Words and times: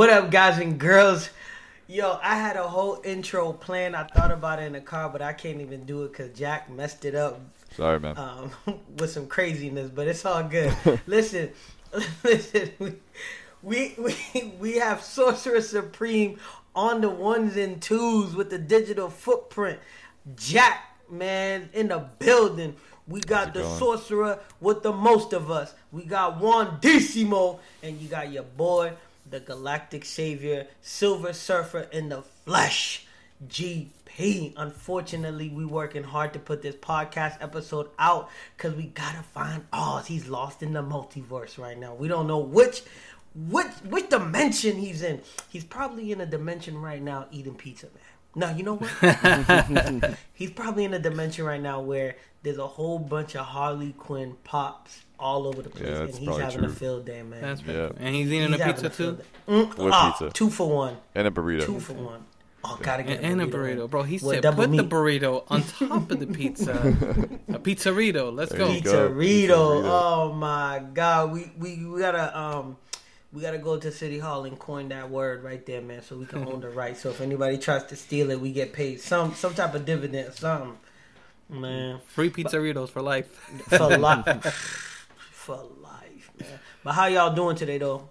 What 0.00 0.08
up, 0.08 0.30
guys 0.30 0.58
and 0.58 0.78
girls? 0.78 1.28
Yo, 1.86 2.18
I 2.22 2.34
had 2.34 2.56
a 2.56 2.66
whole 2.66 3.02
intro 3.04 3.52
plan. 3.52 3.94
I 3.94 4.04
thought 4.04 4.30
about 4.30 4.58
it 4.58 4.62
in 4.62 4.72
the 4.72 4.80
car, 4.80 5.10
but 5.10 5.20
I 5.20 5.34
can't 5.34 5.60
even 5.60 5.84
do 5.84 6.04
it 6.04 6.12
because 6.12 6.30
Jack 6.30 6.70
messed 6.70 7.04
it 7.04 7.14
up 7.14 7.38
Sorry, 7.76 8.00
man. 8.00 8.16
um, 8.16 8.50
with 8.96 9.10
some 9.10 9.26
craziness. 9.26 9.90
But 9.90 10.08
it's 10.08 10.24
all 10.24 10.42
good. 10.42 10.74
listen, 11.06 11.50
listen. 12.24 12.70
We, 13.60 13.92
we 13.98 14.14
we 14.34 14.54
we 14.58 14.76
have 14.78 15.02
Sorcerer 15.02 15.60
Supreme 15.60 16.38
on 16.74 17.02
the 17.02 17.10
ones 17.10 17.58
and 17.58 17.82
twos 17.82 18.34
with 18.34 18.48
the 18.48 18.58
digital 18.58 19.10
footprint. 19.10 19.80
Jack, 20.34 20.96
man, 21.10 21.68
in 21.74 21.88
the 21.88 21.98
building. 22.18 22.74
We 23.06 23.20
got 23.20 23.52
the 23.52 23.62
going? 23.62 23.78
sorcerer 23.78 24.38
with 24.62 24.82
the 24.82 24.92
most 24.92 25.34
of 25.34 25.50
us. 25.50 25.74
We 25.92 26.04
got 26.04 26.40
Juan 26.40 26.78
Decimo, 26.80 27.58
and 27.82 28.00
you 28.00 28.08
got 28.08 28.30
your 28.30 28.44
boy, 28.44 28.92
the 29.30 29.40
Galactic 29.40 30.04
Savior, 30.04 30.66
Silver 30.82 31.32
Surfer 31.32 31.88
in 31.92 32.08
the 32.08 32.22
flesh. 32.22 33.06
GP. 33.48 34.52
Unfortunately, 34.56 35.48
we 35.48 35.64
working 35.64 36.02
hard 36.02 36.34
to 36.34 36.38
put 36.38 36.60
this 36.60 36.74
podcast 36.74 37.38
episode 37.40 37.88
out 37.98 38.28
because 38.54 38.74
we 38.74 38.84
gotta 38.84 39.22
find 39.22 39.64
Oz. 39.72 40.06
He's 40.06 40.28
lost 40.28 40.62
in 40.62 40.74
the 40.74 40.82
multiverse 40.82 41.56
right 41.56 41.78
now. 41.78 41.94
We 41.94 42.06
don't 42.06 42.26
know 42.26 42.38
which 42.38 42.82
which 43.34 43.72
which 43.88 44.10
dimension 44.10 44.76
he's 44.76 45.02
in. 45.02 45.22
He's 45.48 45.64
probably 45.64 46.12
in 46.12 46.20
a 46.20 46.26
dimension 46.26 46.76
right 46.76 47.00
now 47.00 47.28
eating 47.30 47.54
pizza, 47.54 47.86
man. 47.86 48.04
No, 48.34 48.50
you 48.56 48.62
know 48.62 48.76
what? 48.76 50.18
he's 50.34 50.50
probably 50.50 50.84
in 50.84 50.94
a 50.94 50.98
dimension 50.98 51.44
right 51.44 51.60
now 51.60 51.80
where 51.80 52.16
there's 52.42 52.58
a 52.58 52.66
whole 52.66 52.98
bunch 52.98 53.34
of 53.34 53.46
Harley 53.46 53.92
Quinn 53.92 54.36
pops 54.44 55.00
all 55.20 55.46
over 55.46 55.62
the 55.62 55.70
place, 55.70 55.86
Yeah, 55.88 56.00
and 56.02 56.14
he's 56.14 56.36
having 56.38 56.58
true. 56.60 56.68
a 56.68 56.72
field 56.72 57.04
day, 57.06 57.22
man. 57.22 57.40
That's 57.42 57.62
Yeah. 57.62 57.90
And 57.98 58.14
he's 58.14 58.32
eating 58.32 58.52
He's 58.52 58.60
a 58.60 58.64
pizza 58.64 58.90
field 58.90 59.18
too. 59.18 59.22
day. 59.52 59.54
Mm, 59.66 59.78
What 59.78 59.92
ah, 59.92 60.10
pizza? 60.18 60.32
Two 60.32 60.50
for 60.50 60.68
one. 60.68 60.96
and 61.14 61.28
a 61.28 61.30
burrito. 61.30 61.66
Two 61.66 61.78
for 61.80 61.92
one. 61.92 62.24
Oh, 62.62 62.78
gotta 62.82 63.02
get 63.02 63.20
And, 63.22 63.40
and 63.40 63.42
a 63.42 63.56
burrito, 63.56 63.88
bro. 63.88 64.02
He 64.02 64.18
said, 64.18 64.42
double 64.42 64.66
"Put 64.66 64.76
the 64.76 64.84
burrito 64.84 65.44
on 65.48 65.62
top 65.78 66.10
of 66.10 66.20
the 66.20 66.26
pizza. 66.26 66.72
a 66.72 67.58
pizzerito. 67.58 68.34
Let's 68.34 68.50
There 68.50 68.58
go." 68.58 68.70
you 68.70 68.80
go. 68.82 69.10
Pizzerito. 69.10 69.16
Pizzerito. 69.48 69.82
Oh 69.86 70.32
my 70.34 70.82
god. 70.92 71.32
We, 71.32 71.50
we 71.58 71.84
we 71.86 71.98
gotta 72.00 72.38
um 72.38 72.76
we 73.32 73.40
gotta 73.40 73.56
go 73.58 73.78
to 73.78 73.90
City 73.90 74.18
Hall 74.18 74.44
and 74.44 74.58
coin 74.58 74.88
that 74.90 75.08
word 75.08 75.42
right 75.42 75.64
there, 75.64 75.80
man, 75.80 76.02
so 76.02 76.16
we 76.16 76.26
can 76.26 76.46
own 76.46 76.60
the 76.60 76.68
right. 76.82 76.96
So 76.96 77.08
if 77.10 77.20
anybody 77.22 77.56
tries 77.56 77.84
to 77.84 77.96
steal 77.96 78.30
it, 78.30 78.38
we 78.40 78.52
get 78.52 78.72
paid 78.74 79.00
some 79.00 79.34
some 79.34 79.54
type 79.54 79.74
of 79.74 79.84
dividend 79.86 80.28
or 80.28 80.32
something. 80.32 80.76
Man. 81.48 82.00
Free 82.08 82.28
pizzeritos 82.30 82.90
for 82.90 83.00
life. 83.02 83.26
For 83.70 83.96
life. 83.98 84.89
For 86.82 86.88
life, 86.88 86.96
man. 86.96 86.96
But 86.96 87.00
how 87.00 87.06
y'all 87.06 87.34
doing 87.34 87.56
today 87.56 87.78
though? 87.78 88.08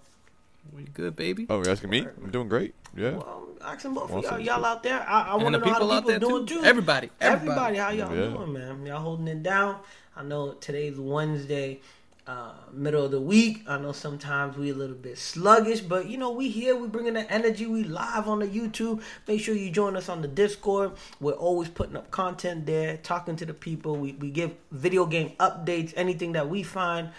We 0.74 0.84
good, 0.84 1.16
baby. 1.16 1.46
Oh, 1.48 1.56
you're 1.62 1.70
asking 1.70 1.90
me? 1.90 2.06
I'm 2.22 2.30
doing 2.30 2.48
great. 2.48 2.74
Yeah. 2.96 3.12
Well, 3.12 3.48
I'm 3.62 3.72
asking 3.72 3.94
both 3.94 4.10
Well, 4.10 4.18
of 4.18 4.24
y'all, 4.24 4.40
y'all 4.40 4.64
out 4.64 4.82
there. 4.82 5.00
I, 5.00 5.28
I 5.30 5.34
want 5.36 5.52
to 5.54 5.58
the 5.60 5.66
know 5.66 5.72
how 5.72 5.78
people 5.78 5.88
the 5.88 5.94
out 5.94 5.96
people 5.98 6.10
there 6.10 6.18
doing 6.20 6.46
too. 6.46 6.60
too. 6.60 6.64
Everybody, 6.64 7.10
Everybody, 7.20 7.76
everybody. 7.76 7.76
how 7.78 7.90
y'all 7.90 8.16
Yeah. 8.16 8.36
doing, 8.36 8.52
man? 8.52 8.86
Y'all 8.86 9.00
holding 9.00 9.28
it 9.28 9.42
down. 9.42 9.76
I 10.16 10.22
know 10.22 10.52
today's 10.54 10.98
Wednesday, 10.98 11.80
uh, 12.26 12.52
middle 12.72 13.04
of 13.04 13.10
the 13.10 13.20
week. 13.20 13.62
I 13.66 13.78
know 13.78 13.92
sometimes 13.92 14.56
we 14.56 14.70
a 14.70 14.74
little 14.74 14.96
bit 14.96 15.18
sluggish, 15.18 15.80
but 15.80 16.08
you 16.08 16.18
know 16.18 16.30
we 16.30 16.50
here. 16.50 16.76
We 16.76 16.88
bringing 16.88 17.14
the 17.14 17.30
energy. 17.32 17.66
We 17.66 17.84
live 17.84 18.28
on 18.28 18.40
the 18.40 18.46
YouTube. 18.46 19.02
Make 19.26 19.40
sure 19.40 19.54
you 19.54 19.70
join 19.70 19.96
us 19.96 20.08
on 20.08 20.20
the 20.20 20.28
Discord. 20.28 20.92
We're 21.20 21.32
always 21.32 21.68
putting 21.70 21.96
up 21.96 22.10
content 22.10 22.66
there, 22.66 22.98
talking 22.98 23.34
to 23.36 23.46
the 23.46 23.54
people. 23.54 23.96
We 23.96 24.12
we 24.12 24.30
give 24.30 24.52
video 24.70 25.06
game 25.06 25.32
updates, 25.40 25.92
anything 25.96 26.32
that 26.32 26.48
we 26.48 26.62
find. 26.62 27.10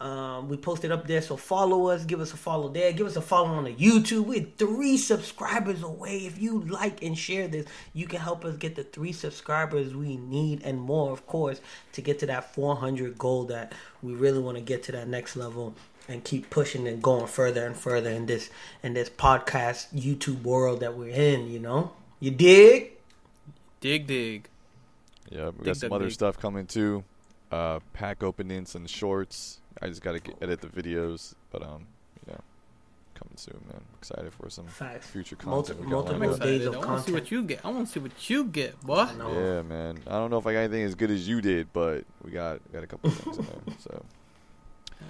Um, 0.00 0.48
we 0.48 0.56
posted 0.56 0.92
up 0.92 1.06
there, 1.08 1.20
so 1.20 1.36
follow 1.36 1.88
us. 1.88 2.04
Give 2.04 2.20
us 2.20 2.32
a 2.32 2.36
follow 2.36 2.68
there. 2.68 2.92
Give 2.92 3.06
us 3.06 3.16
a 3.16 3.20
follow 3.20 3.48
on 3.48 3.64
the 3.64 3.74
YouTube. 3.74 4.26
We're 4.26 4.46
three 4.56 4.96
subscribers 4.96 5.82
away. 5.82 6.18
If 6.18 6.40
you 6.40 6.60
like 6.60 7.02
and 7.02 7.18
share 7.18 7.48
this, 7.48 7.66
you 7.94 8.06
can 8.06 8.20
help 8.20 8.44
us 8.44 8.56
get 8.56 8.76
the 8.76 8.84
three 8.84 9.10
subscribers 9.12 9.94
we 9.94 10.16
need 10.16 10.62
and 10.62 10.80
more, 10.80 11.10
of 11.10 11.26
course, 11.26 11.60
to 11.94 12.00
get 12.00 12.20
to 12.20 12.26
that 12.26 12.54
400 12.54 13.18
goal 13.18 13.44
that 13.46 13.72
we 14.02 14.14
really 14.14 14.38
want 14.38 14.56
to 14.56 14.62
get 14.62 14.84
to 14.84 14.92
that 14.92 15.08
next 15.08 15.34
level 15.36 15.74
and 16.08 16.22
keep 16.24 16.48
pushing 16.48 16.86
and 16.86 17.02
going 17.02 17.26
further 17.26 17.66
and 17.66 17.76
further 17.76 18.10
in 18.10 18.26
this 18.26 18.50
in 18.82 18.94
this 18.94 19.10
podcast 19.10 19.92
YouTube 19.94 20.42
world 20.42 20.80
that 20.80 20.96
we're 20.96 21.08
in. 21.10 21.50
You 21.50 21.58
know, 21.58 21.92
you 22.20 22.30
dig? 22.30 22.92
Dig, 23.80 24.06
dig. 24.06 24.48
Yeah, 25.28 25.50
we 25.58 25.64
Dig 25.64 25.64
got 25.64 25.76
some 25.76 25.92
other 25.92 26.06
big. 26.06 26.14
stuff 26.14 26.38
coming 26.38 26.66
too. 26.66 27.04
Uh, 27.50 27.80
pack 27.92 28.22
openings 28.22 28.74
and 28.74 28.88
shorts. 28.88 29.60
I 29.80 29.88
just 29.88 30.02
gotta 30.02 30.20
get, 30.20 30.36
edit 30.42 30.60
the 30.60 30.68
videos, 30.68 31.34
but 31.50 31.62
um, 31.62 31.86
you 32.26 32.32
know, 32.32 32.40
coming 33.14 33.36
soon, 33.36 33.60
man. 33.70 33.80
excited 33.98 34.32
for 34.32 34.48
some 34.50 34.66
Facts. 34.66 35.06
future 35.08 35.36
content. 35.36 35.78
we 35.78 35.84
got 35.84 35.90
multiple 35.90 36.22
I'm 36.22 36.28
days 36.28 36.36
excited. 36.36 36.66
of 36.68 36.74
I 36.74 36.86
want 36.86 36.98
to 37.00 37.06
see 37.06 37.12
what 37.12 37.30
you 37.30 37.42
get. 37.42 37.60
I 37.64 37.70
want 37.70 37.86
to 37.86 37.92
see 37.92 38.00
what 38.00 38.30
you 38.30 38.44
get, 38.44 38.80
boy. 38.80 38.94
I. 38.96 39.32
Yeah, 39.32 39.62
man. 39.62 39.98
I 40.06 40.12
don't 40.12 40.30
know 40.30 40.38
if 40.38 40.46
I 40.46 40.52
got 40.52 40.60
anything 40.60 40.82
as 40.82 40.94
good 40.94 41.10
as 41.10 41.28
you 41.28 41.40
did, 41.40 41.72
but 41.72 42.04
we 42.24 42.30
got 42.30 42.60
got 42.72 42.82
a 42.82 42.86
couple 42.86 43.10
of 43.10 43.16
things 43.16 43.38
in 43.38 43.44
there. 43.44 43.76
So, 43.78 44.04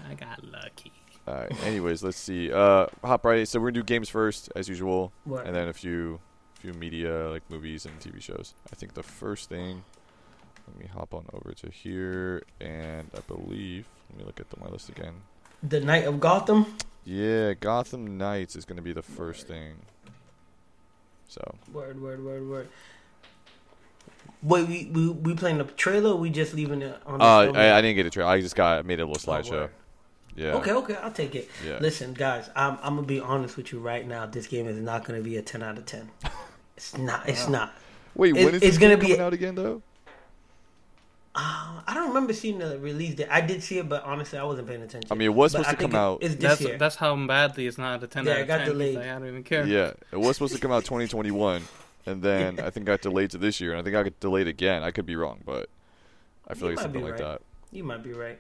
I 0.09 0.15
got 0.15 0.45
lucky. 0.45 0.93
all 1.27 1.35
right. 1.35 1.65
Anyways, 1.65 2.03
let's 2.03 2.19
see. 2.19 2.53
Uh, 2.53 2.87
Hot 3.05 3.23
Friday. 3.23 3.45
So 3.47 3.59
we're 3.61 3.69
gonna 3.71 3.81
do 3.81 3.85
games 3.85 4.09
first, 4.09 4.51
as 4.57 4.69
usual, 4.69 5.13
What? 5.25 5.47
and 5.47 5.55
then 5.57 5.69
a 5.69 5.73
few 5.73 6.21
few 6.61 6.73
media 6.75 7.29
like 7.31 7.49
movies 7.51 7.87
and 7.87 7.99
TV 8.01 8.21
shows. 8.21 8.55
I 8.73 8.77
think 8.77 8.95
the 8.95 9.03
first 9.03 9.49
thing. 9.49 9.83
Let 10.67 10.79
me 10.79 10.87
hop 10.93 11.15
on 11.15 11.25
over 11.33 11.53
to 11.55 11.71
here, 11.71 12.43
and 12.61 13.11
I 13.17 13.21
believe. 13.21 13.87
Let 14.11 14.19
me 14.19 14.25
look 14.25 14.41
at 14.41 14.51
the, 14.51 14.59
my 14.61 14.67
list 14.69 14.89
again. 14.89 15.15
The 15.63 15.81
Night 15.81 16.05
of 16.07 16.21
Gotham. 16.21 16.77
Yeah, 17.05 17.55
Gotham 17.55 18.19
Knights 18.19 18.55
is 18.57 18.65
gonna 18.65 18.83
be 18.83 18.93
the 18.93 19.03
first 19.03 19.47
thing. 19.47 19.75
So 21.29 21.43
Word, 21.73 22.01
word, 22.01 22.25
word, 22.25 22.49
word. 22.49 22.69
Wait, 24.43 24.69
we 24.69 24.85
we, 24.93 25.09
we 25.11 25.35
playing 25.35 25.59
the 25.59 25.65
trailer? 25.65 26.11
or 26.13 26.17
We 26.17 26.31
just 26.31 26.55
leaving 26.55 26.83
it 26.83 27.01
on? 27.07 27.19
The 27.19 27.25
Uh. 27.25 27.53
I, 27.55 27.79
I 27.79 27.83
didn't 27.83 27.97
get 27.97 28.07
a 28.07 28.11
trailer. 28.11 28.31
I 28.31 28.41
just 28.41 28.57
got 28.57 28.85
made 28.87 29.01
a 29.01 29.07
little 29.07 29.21
Oh, 29.31 29.37
slideshow. 29.39 29.51
word. 29.51 29.71
yeah. 30.37 30.53
Okay, 30.55 30.73
okay, 30.73 30.95
I'll 30.97 31.11
take 31.13 31.35
it. 31.35 31.51
Yeah. 31.67 31.79
Listen, 31.81 32.15
guys, 32.15 32.49
I'm 32.55 32.79
I'm 32.83 32.95
gonna 32.97 33.07
be 33.07 33.21
honest 33.21 33.57
with 33.57 33.73
you 33.73 33.79
right 33.81 34.07
now. 34.07 34.27
This 34.27 34.47
game 34.47 34.69
is 34.69 34.79
not 34.79 35.05
gonna 35.05 35.21
be 35.23 35.37
a 35.37 35.43
10 35.43 35.63
out 35.63 35.79
of 35.79 35.87
10. 35.87 36.11
It's 36.77 36.97
not. 36.97 37.29
It's 37.29 37.49
not. 37.49 37.75
Wait, 38.15 38.37
It- 38.37 38.45
when 38.45 38.55
is 38.55 38.63
it's 38.63 38.79
gonna 38.79 38.97
be- 38.97 39.07
coming 39.09 39.21
out 39.21 39.33
again 39.33 39.55
though? 39.55 39.83
Uh, 41.41 41.81
I 41.87 41.95
don't 41.95 42.09
remember 42.09 42.33
seeing 42.33 42.59
the 42.59 42.79
release 42.81 43.15
date. 43.15 43.29
I 43.31 43.41
did 43.41 43.63
see 43.63 43.79
it, 43.79 43.89
but 43.89 44.03
honestly, 44.03 44.39
I 44.41 44.43
wasn't 44.43 44.67
paying 44.67 44.83
attention. 44.83 45.09
I 45.13 45.15
mean, 45.15 45.27
it 45.27 45.35
was 45.35 45.53
supposed 45.53 45.69
I 45.69 45.73
to 45.75 45.79
come 45.79 45.93
it- 45.93 45.97
out. 45.97 46.19
It's 46.21 46.35
this 46.35 46.43
That's 46.43 46.61
year. 46.63 46.79
that's 46.79 46.97
how 46.97 47.15
badly 47.27 47.69
it's 47.69 47.79
not 47.79 48.03
a 48.03 48.07
ten 48.09 48.27
Yeah, 48.27 48.33
out 48.33 48.39
it 48.39 48.43
of 48.43 48.49
got 48.49 48.57
10. 48.59 48.67
'cause 48.67 48.73
delayed. 48.75 48.99
I 48.99 49.19
don't 49.19 49.29
even 49.29 49.45
care. 49.45 49.65
Yeah, 49.65 49.93
it 50.11 50.17
was 50.17 50.35
supposed 50.37 50.55
to 50.55 50.61
come 50.61 50.73
out 50.73 50.85
2021, 50.85 51.63
and 52.07 52.23
then 52.23 52.59
I 52.59 52.71
think 52.71 52.87
got 52.87 53.03
delayed 53.03 53.31
to 53.31 53.39
this 53.39 53.61
year, 53.61 53.71
and 53.71 53.81
I 53.81 53.85
think 53.85 53.95
I 53.95 54.03
got 54.03 54.19
delayed 54.19 54.49
again. 54.49 54.83
I 54.83 54.91
could 54.91 55.07
be 55.07 55.15
wrong, 55.15 55.41
but 55.47 55.69
I 56.49 56.55
feel 56.55 56.71
You 56.71 56.77
like 56.77 56.85
might 56.87 56.93
be 56.93 56.99
something 56.99 57.11
like 57.13 57.19
that. 57.19 57.41
You 57.71 57.85
might 57.85 58.03
be 58.03 58.13
right. 58.15 58.39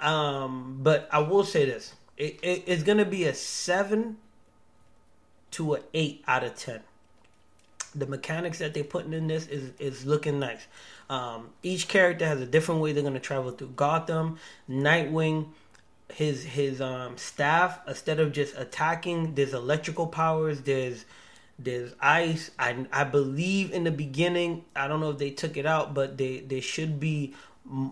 Um, 0.00 0.78
but 0.82 1.06
I 1.12 1.18
will 1.18 1.44
say 1.44 1.66
this: 1.66 1.94
it, 2.16 2.38
it, 2.42 2.62
it's 2.66 2.82
gonna 2.82 3.04
be 3.04 3.24
a 3.24 3.34
seven 3.34 4.16
to 5.50 5.74
an 5.74 5.82
eight 5.92 6.24
out 6.26 6.44
of 6.44 6.54
ten. 6.54 6.80
The 7.94 8.06
mechanics 8.06 8.58
that 8.58 8.72
they're 8.74 8.84
putting 8.84 9.12
in 9.12 9.26
this 9.26 9.46
is 9.48 9.72
is 9.78 10.06
looking 10.06 10.38
nice. 10.38 10.66
Um, 11.10 11.50
each 11.62 11.88
character 11.88 12.26
has 12.26 12.40
a 12.40 12.46
different 12.46 12.80
way 12.80 12.92
they're 12.92 13.02
gonna 13.02 13.20
travel 13.20 13.50
through 13.50 13.72
Gotham. 13.76 14.38
Nightwing, 14.68 15.48
his 16.12 16.44
his 16.44 16.80
um 16.80 17.16
staff 17.16 17.80
instead 17.86 18.20
of 18.20 18.32
just 18.32 18.56
attacking, 18.56 19.34
there's 19.34 19.54
electrical 19.54 20.06
powers. 20.06 20.62
There's 20.62 21.04
there's 21.58 21.94
ice. 22.00 22.50
I 22.58 22.86
I 22.92 23.04
believe 23.04 23.72
in 23.72 23.84
the 23.84 23.90
beginning. 23.90 24.64
I 24.76 24.86
don't 24.88 25.00
know 25.00 25.10
if 25.10 25.18
they 25.18 25.30
took 25.30 25.56
it 25.56 25.66
out, 25.66 25.94
but 25.94 26.18
they 26.18 26.40
there 26.40 26.62
should 26.62 27.00
be. 27.00 27.34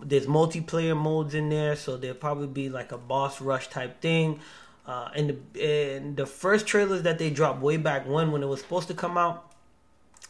There's 0.03 0.27
multiplayer 0.27 0.97
modes 0.97 1.35
in 1.35 1.51
there, 1.51 1.77
so 1.77 1.99
there'll 1.99 2.17
probably 2.17 2.47
be 2.47 2.71
like 2.71 2.93
a 2.93 2.99
boss 2.99 3.43
rush 3.43 3.69
type 3.69 4.01
thing. 4.01 4.41
Uh, 4.87 5.11
and 5.15 5.37
the 5.53 5.97
in 5.99 6.15
the 6.15 6.27
first 6.27 6.67
trailers 6.67 7.03
that 7.03 7.19
they 7.19 7.29
dropped 7.29 7.61
way 7.61 7.77
back 7.77 8.07
when 8.07 8.31
when 8.31 8.43
it 8.43 8.47
was 8.47 8.61
supposed 8.61 8.89
to 8.89 8.95
come 8.95 9.19
out, 9.19 9.46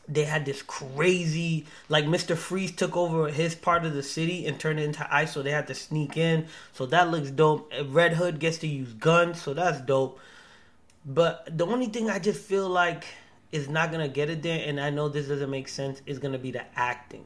they 0.09 0.25
had 0.25 0.45
this 0.45 0.63
crazy 0.63 1.67
like 1.89 2.05
Mr. 2.05 2.37
Freeze 2.37 2.73
took 2.73 2.97
over 2.97 3.29
his 3.29 3.55
part 3.55 3.85
of 3.85 3.95
the 3.95 4.03
city 4.03 4.47
and 4.47 4.59
turned 4.59 4.79
it 4.79 4.85
into 4.85 5.07
ice, 5.15 5.33
so 5.33 5.43
they 5.43 5.51
had 5.51 5.67
to 5.67 5.75
sneak 5.75 6.17
in. 6.17 6.47
So 6.73 6.87
that 6.87 7.11
looks 7.11 7.31
dope. 7.31 7.73
Red 7.87 8.13
Hood 8.15 8.39
gets 8.39 8.59
to 8.59 8.67
use 8.67 8.93
guns, 8.93 9.43
so 9.43 9.55
that's 9.55 9.81
dope. 9.81 10.19
But 11.05 11.49
the 11.57 11.67
only 11.67 11.87
thing 11.87 12.11
I 12.11 12.19
just 12.19 12.41
feel 12.41 12.69
like 12.69 13.05
is 13.53 13.69
not 13.69 13.93
gonna 13.93 14.09
get 14.09 14.29
it 14.31 14.43
there, 14.43 14.63
and 14.67 14.81
I 14.81 14.91
know 14.91 15.09
this 15.09 15.29
doesn't 15.29 15.51
make 15.51 15.69
sense, 15.69 16.03
is 16.07 16.19
gonna 16.19 16.39
be 16.39 16.51
the 16.51 16.65
acting. 16.79 17.25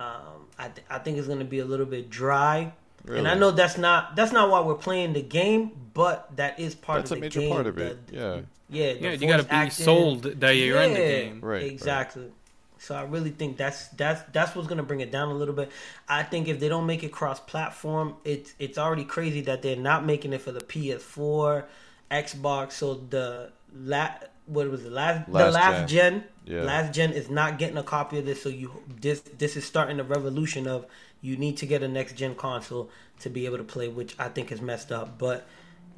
Um, 0.00 0.46
I 0.58 0.68
th- 0.68 0.86
I 0.90 0.98
think 0.98 1.18
it's 1.18 1.28
gonna 1.28 1.44
be 1.44 1.60
a 1.60 1.64
little 1.64 1.86
bit 1.86 2.10
dry, 2.10 2.72
and 3.08 3.28
I 3.28 3.34
know 3.34 3.52
that's 3.52 3.78
not 3.78 4.16
that's 4.16 4.32
not 4.32 4.50
why 4.50 4.60
we're 4.60 4.74
playing 4.74 5.12
the 5.12 5.22
game, 5.22 5.70
but 5.94 6.36
that 6.36 6.58
is 6.58 6.74
part 6.74 7.00
That's 7.02 7.12
of 7.12 7.18
a 7.18 7.20
major 7.20 7.48
part 7.48 7.66
of 7.66 7.78
it. 7.78 8.06
the- 8.08 8.14
Yeah. 8.16 8.40
Yeah, 8.72 8.94
the 8.94 9.00
Yeah, 9.00 9.10
you 9.12 9.26
gotta 9.28 9.42
be 9.44 9.50
acting. 9.50 9.84
sold 9.84 10.22
that 10.24 10.50
you're 10.56 10.80
in 10.82 10.94
the 10.94 10.98
game. 10.98 11.40
Right, 11.40 11.62
right. 11.62 11.62
Exactly. 11.70 12.30
So 12.78 12.94
I 12.96 13.02
really 13.02 13.30
think 13.30 13.56
that's 13.56 13.88
that's 13.88 14.22
that's 14.32 14.56
what's 14.56 14.66
gonna 14.68 14.82
bring 14.82 15.00
it 15.00 15.12
down 15.12 15.28
a 15.28 15.34
little 15.34 15.54
bit. 15.54 15.70
I 16.08 16.22
think 16.24 16.48
if 16.48 16.58
they 16.58 16.68
don't 16.68 16.86
make 16.86 17.04
it 17.04 17.12
cross 17.12 17.38
platform, 17.38 18.16
it's 18.24 18.54
it's 18.58 18.78
already 18.78 19.04
crazy 19.04 19.40
that 19.42 19.62
they're 19.62 19.76
not 19.76 20.04
making 20.04 20.32
it 20.32 20.40
for 20.40 20.50
the 20.52 20.60
PS4, 20.60 21.64
Xbox. 22.10 22.72
So 22.72 22.94
the 22.94 23.52
la- 23.74 24.14
what 24.46 24.68
was 24.70 24.84
it 24.84 24.90
last, 24.92 25.26
the 25.26 25.32
Last 25.32 25.54
last 25.54 25.90
gen, 25.90 26.24
Yeah. 26.44 26.62
last 26.62 26.92
gen 26.92 27.12
is 27.12 27.30
not 27.30 27.58
getting 27.58 27.76
a 27.76 27.82
copy 27.84 28.18
of 28.18 28.26
this. 28.26 28.42
So 28.42 28.48
you 28.48 28.72
this 29.00 29.20
this 29.38 29.56
is 29.56 29.64
starting 29.64 29.98
the 29.98 30.04
revolution 30.04 30.66
of 30.66 30.86
you 31.20 31.36
need 31.36 31.56
to 31.58 31.66
get 31.66 31.84
a 31.84 31.88
next 31.88 32.16
gen 32.16 32.34
console 32.34 32.90
to 33.20 33.30
be 33.30 33.46
able 33.46 33.58
to 33.58 33.64
play, 33.64 33.86
which 33.86 34.16
I 34.18 34.28
think 34.28 34.50
is 34.50 34.60
messed 34.60 34.90
up. 34.90 35.18
But 35.18 35.46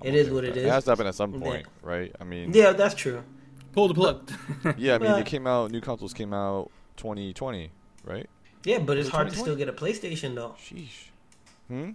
it 0.03 0.15
is 0.15 0.31
what 0.31 0.45
it 0.45 0.51
is. 0.51 0.57
it 0.57 0.61
It 0.61 0.67
is. 0.67 0.73
has 0.73 0.85
to 0.85 0.91
happen 0.91 1.07
at 1.07 1.15
some 1.15 1.35
Yeah. 1.35 1.41
point, 1.41 1.67
right? 1.83 2.15
I 2.21 2.25
mean, 2.25 2.53
Yeah, 2.53 2.73
that's 2.73 2.95
true. 2.95 3.23
Pull 3.73 3.89
the 3.89 3.95
plug. 3.95 4.31
yeah. 4.79 4.95
I 4.95 4.99
mean, 4.99 5.13
it 5.13 5.27
came 5.27 5.47
out. 5.47 5.71
New 5.71 5.81
consoles 5.81 6.15
came 6.15 6.33
out 6.33 6.71
2020, 6.97 7.71
right? 8.05 8.29
Yeah, 8.65 8.79
but 8.79 8.97
it's 8.97 9.09
hard 9.11 9.31
to 9.31 9.37
still 9.37 9.57
get 9.57 9.69
a 9.69 9.73
PlayStation 9.73 10.35
though. 10.35 10.55
Sheesh. 10.59 11.09
Hmm. 11.69 11.91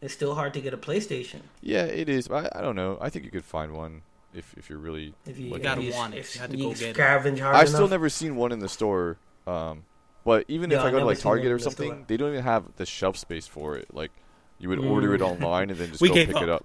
It's 0.00 0.12
still 0.12 0.34
hard 0.34 0.52
to 0.54 0.60
get 0.60 0.74
a 0.74 0.76
PlayStation 0.76 1.40
Yeah, 1.62 1.84
it 1.84 2.08
is. 2.10 2.28
I, 2.30 2.48
I 2.54 2.60
don't 2.60 2.76
know. 2.76 2.98
I 3.00 3.08
think 3.08 3.24
you 3.24 3.30
could 3.30 3.44
find 3.44 3.72
one 3.72 4.02
if 4.34 4.52
if 4.58 4.68
you're 4.68 4.78
really. 4.78 5.14
if 5.26 5.38
you, 5.38 5.48
Like, 5.50 5.60
if 5.60 5.62
gotta 5.62 5.82
you, 5.82 5.92
want 5.94 6.14
it. 6.14 6.18
if 6.18 6.34
You 6.34 6.40
have 6.42 6.50
to 6.50 6.56
you 6.56 6.64
go 6.64 6.70
get 6.74 6.82
it. 6.82 6.96
scavenge 6.96 7.38
hard 7.40 7.54
I've 7.56 7.62
enough. 7.68 7.74
still 7.76 7.88
never 7.88 8.08
seen 8.10 8.36
one 8.36 8.52
in 8.52 8.58
the 8.58 8.68
store. 8.68 9.16
Um, 9.46 9.84
but 10.24 10.44
even 10.48 10.70
Yeah, 10.70 10.78
if 10.80 10.84
I 10.84 10.90
go 10.90 10.98
to 10.98 11.04
like 11.06 11.20
Target 11.20 11.50
or 11.52 11.58
something, 11.58 11.90
store. 11.90 12.04
they 12.06 12.16
don't 12.16 12.30
even 12.32 12.42
have 12.42 12.64
the 12.76 12.84
shelf 12.84 13.16
space 13.16 13.46
for 13.46 13.76
it. 13.76 13.94
Like, 13.94 14.10
you 14.58 14.68
would 14.68 14.78
order 14.78 15.14
it 15.14 15.20
Mm. 15.20 15.32
online 15.32 15.70
and 15.70 15.78
then 15.78 15.88
just 15.90 16.00
We 16.00 16.08
go 16.08 16.14
gave 16.14 16.28
pick 16.28 16.36
it 16.42 16.48
up. 16.48 16.64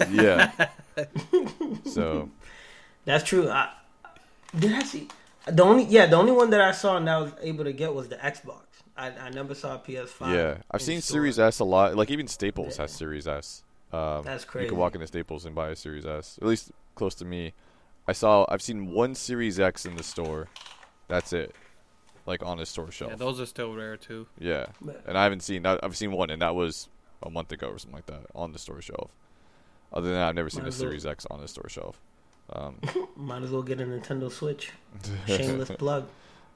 up. 0.00 0.08
Yeah. 0.10 0.68
so 1.84 2.30
That's 3.04 3.24
true. 3.24 3.48
I, 3.50 3.70
did 4.58 4.72
I 4.72 4.82
see 4.82 5.08
the 5.46 5.62
only 5.62 5.84
yeah 5.84 6.06
the 6.06 6.16
only 6.16 6.32
one 6.32 6.50
that 6.50 6.60
I 6.60 6.72
saw 6.72 6.96
and 6.96 7.08
I 7.10 7.18
was 7.20 7.32
able 7.42 7.64
to 7.64 7.72
get 7.72 7.92
was 7.94 8.08
the 8.08 8.16
Xbox. 8.16 8.60
I, 8.96 9.08
I 9.10 9.30
never 9.30 9.54
saw 9.54 9.74
a 9.74 9.78
PS5. 9.78 10.32
yeah, 10.34 10.58
I've 10.70 10.80
seen 10.80 11.00
store. 11.00 11.14
Series 11.16 11.38
S 11.38 11.58
a 11.58 11.64
lot. 11.64 11.96
Like 11.96 12.10
even 12.10 12.28
Staples 12.28 12.76
Yeah. 12.76 12.82
has 12.82 12.92
Series 12.92 13.26
S. 13.26 13.62
Um, 13.92 14.22
That's 14.24 14.46
You 14.54 14.66
can 14.68 14.76
walk 14.76 14.94
into 14.94 15.06
Staples 15.06 15.44
and 15.46 15.54
buy 15.54 15.68
a 15.70 15.76
Series 15.76 16.06
S. 16.06 16.38
At 16.40 16.46
least 16.48 16.70
close 16.94 17.14
to 17.16 17.24
me. 17.24 17.52
I 18.06 18.12
saw. 18.12 18.44
I've 18.48 18.62
seen 18.62 18.92
one 18.92 19.14
Series 19.14 19.58
X 19.58 19.84
in 19.86 19.96
the 19.96 20.02
store. 20.04 20.48
That's 21.08 21.32
it. 21.32 21.54
Like 22.26 22.42
on 22.42 22.58
a 22.60 22.66
store 22.66 22.90
shelf. 22.90 23.10
yeah, 23.12 23.16
those 23.16 23.40
are 23.40 23.46
still 23.46 23.74
rare 23.74 23.96
too. 23.96 24.26
Yeah, 24.38 24.66
and 25.06 25.18
I 25.18 25.24
haven't 25.24 25.42
seen. 25.42 25.66
I- 25.66 25.78
I've 25.82 25.96
seen 25.96 26.12
one, 26.12 26.30
and 26.30 26.40
that 26.40 26.54
was 26.54 26.88
a 27.24 27.30
month 27.30 27.50
ago 27.52 27.68
or 27.68 27.78
something 27.78 27.96
like 27.96 28.06
that 28.06 28.26
on 28.34 28.52
the 28.52 28.58
store 28.58 28.80
shelf. 28.82 29.10
Other 29.92 30.08
than 30.08 30.14
that, 30.16 30.28
I've 30.28 30.34
never 30.34 30.50
seen 30.50 30.62
Might 30.62 30.66
a 30.66 30.68
as 30.68 30.78
well- 30.80 30.90
Series 30.90 31.06
X 31.06 31.26
on 31.30 31.40
the 31.40 31.48
store 31.48 31.68
shelf. 31.68 32.00
Um, 32.52 32.78
Might 33.16 33.42
as 33.42 33.50
well 33.50 33.62
get 33.62 33.80
a 33.80 33.84
Nintendo 33.84 34.30
Switch. 34.30 34.70
Shameless 35.26 35.70
plug. 35.72 36.06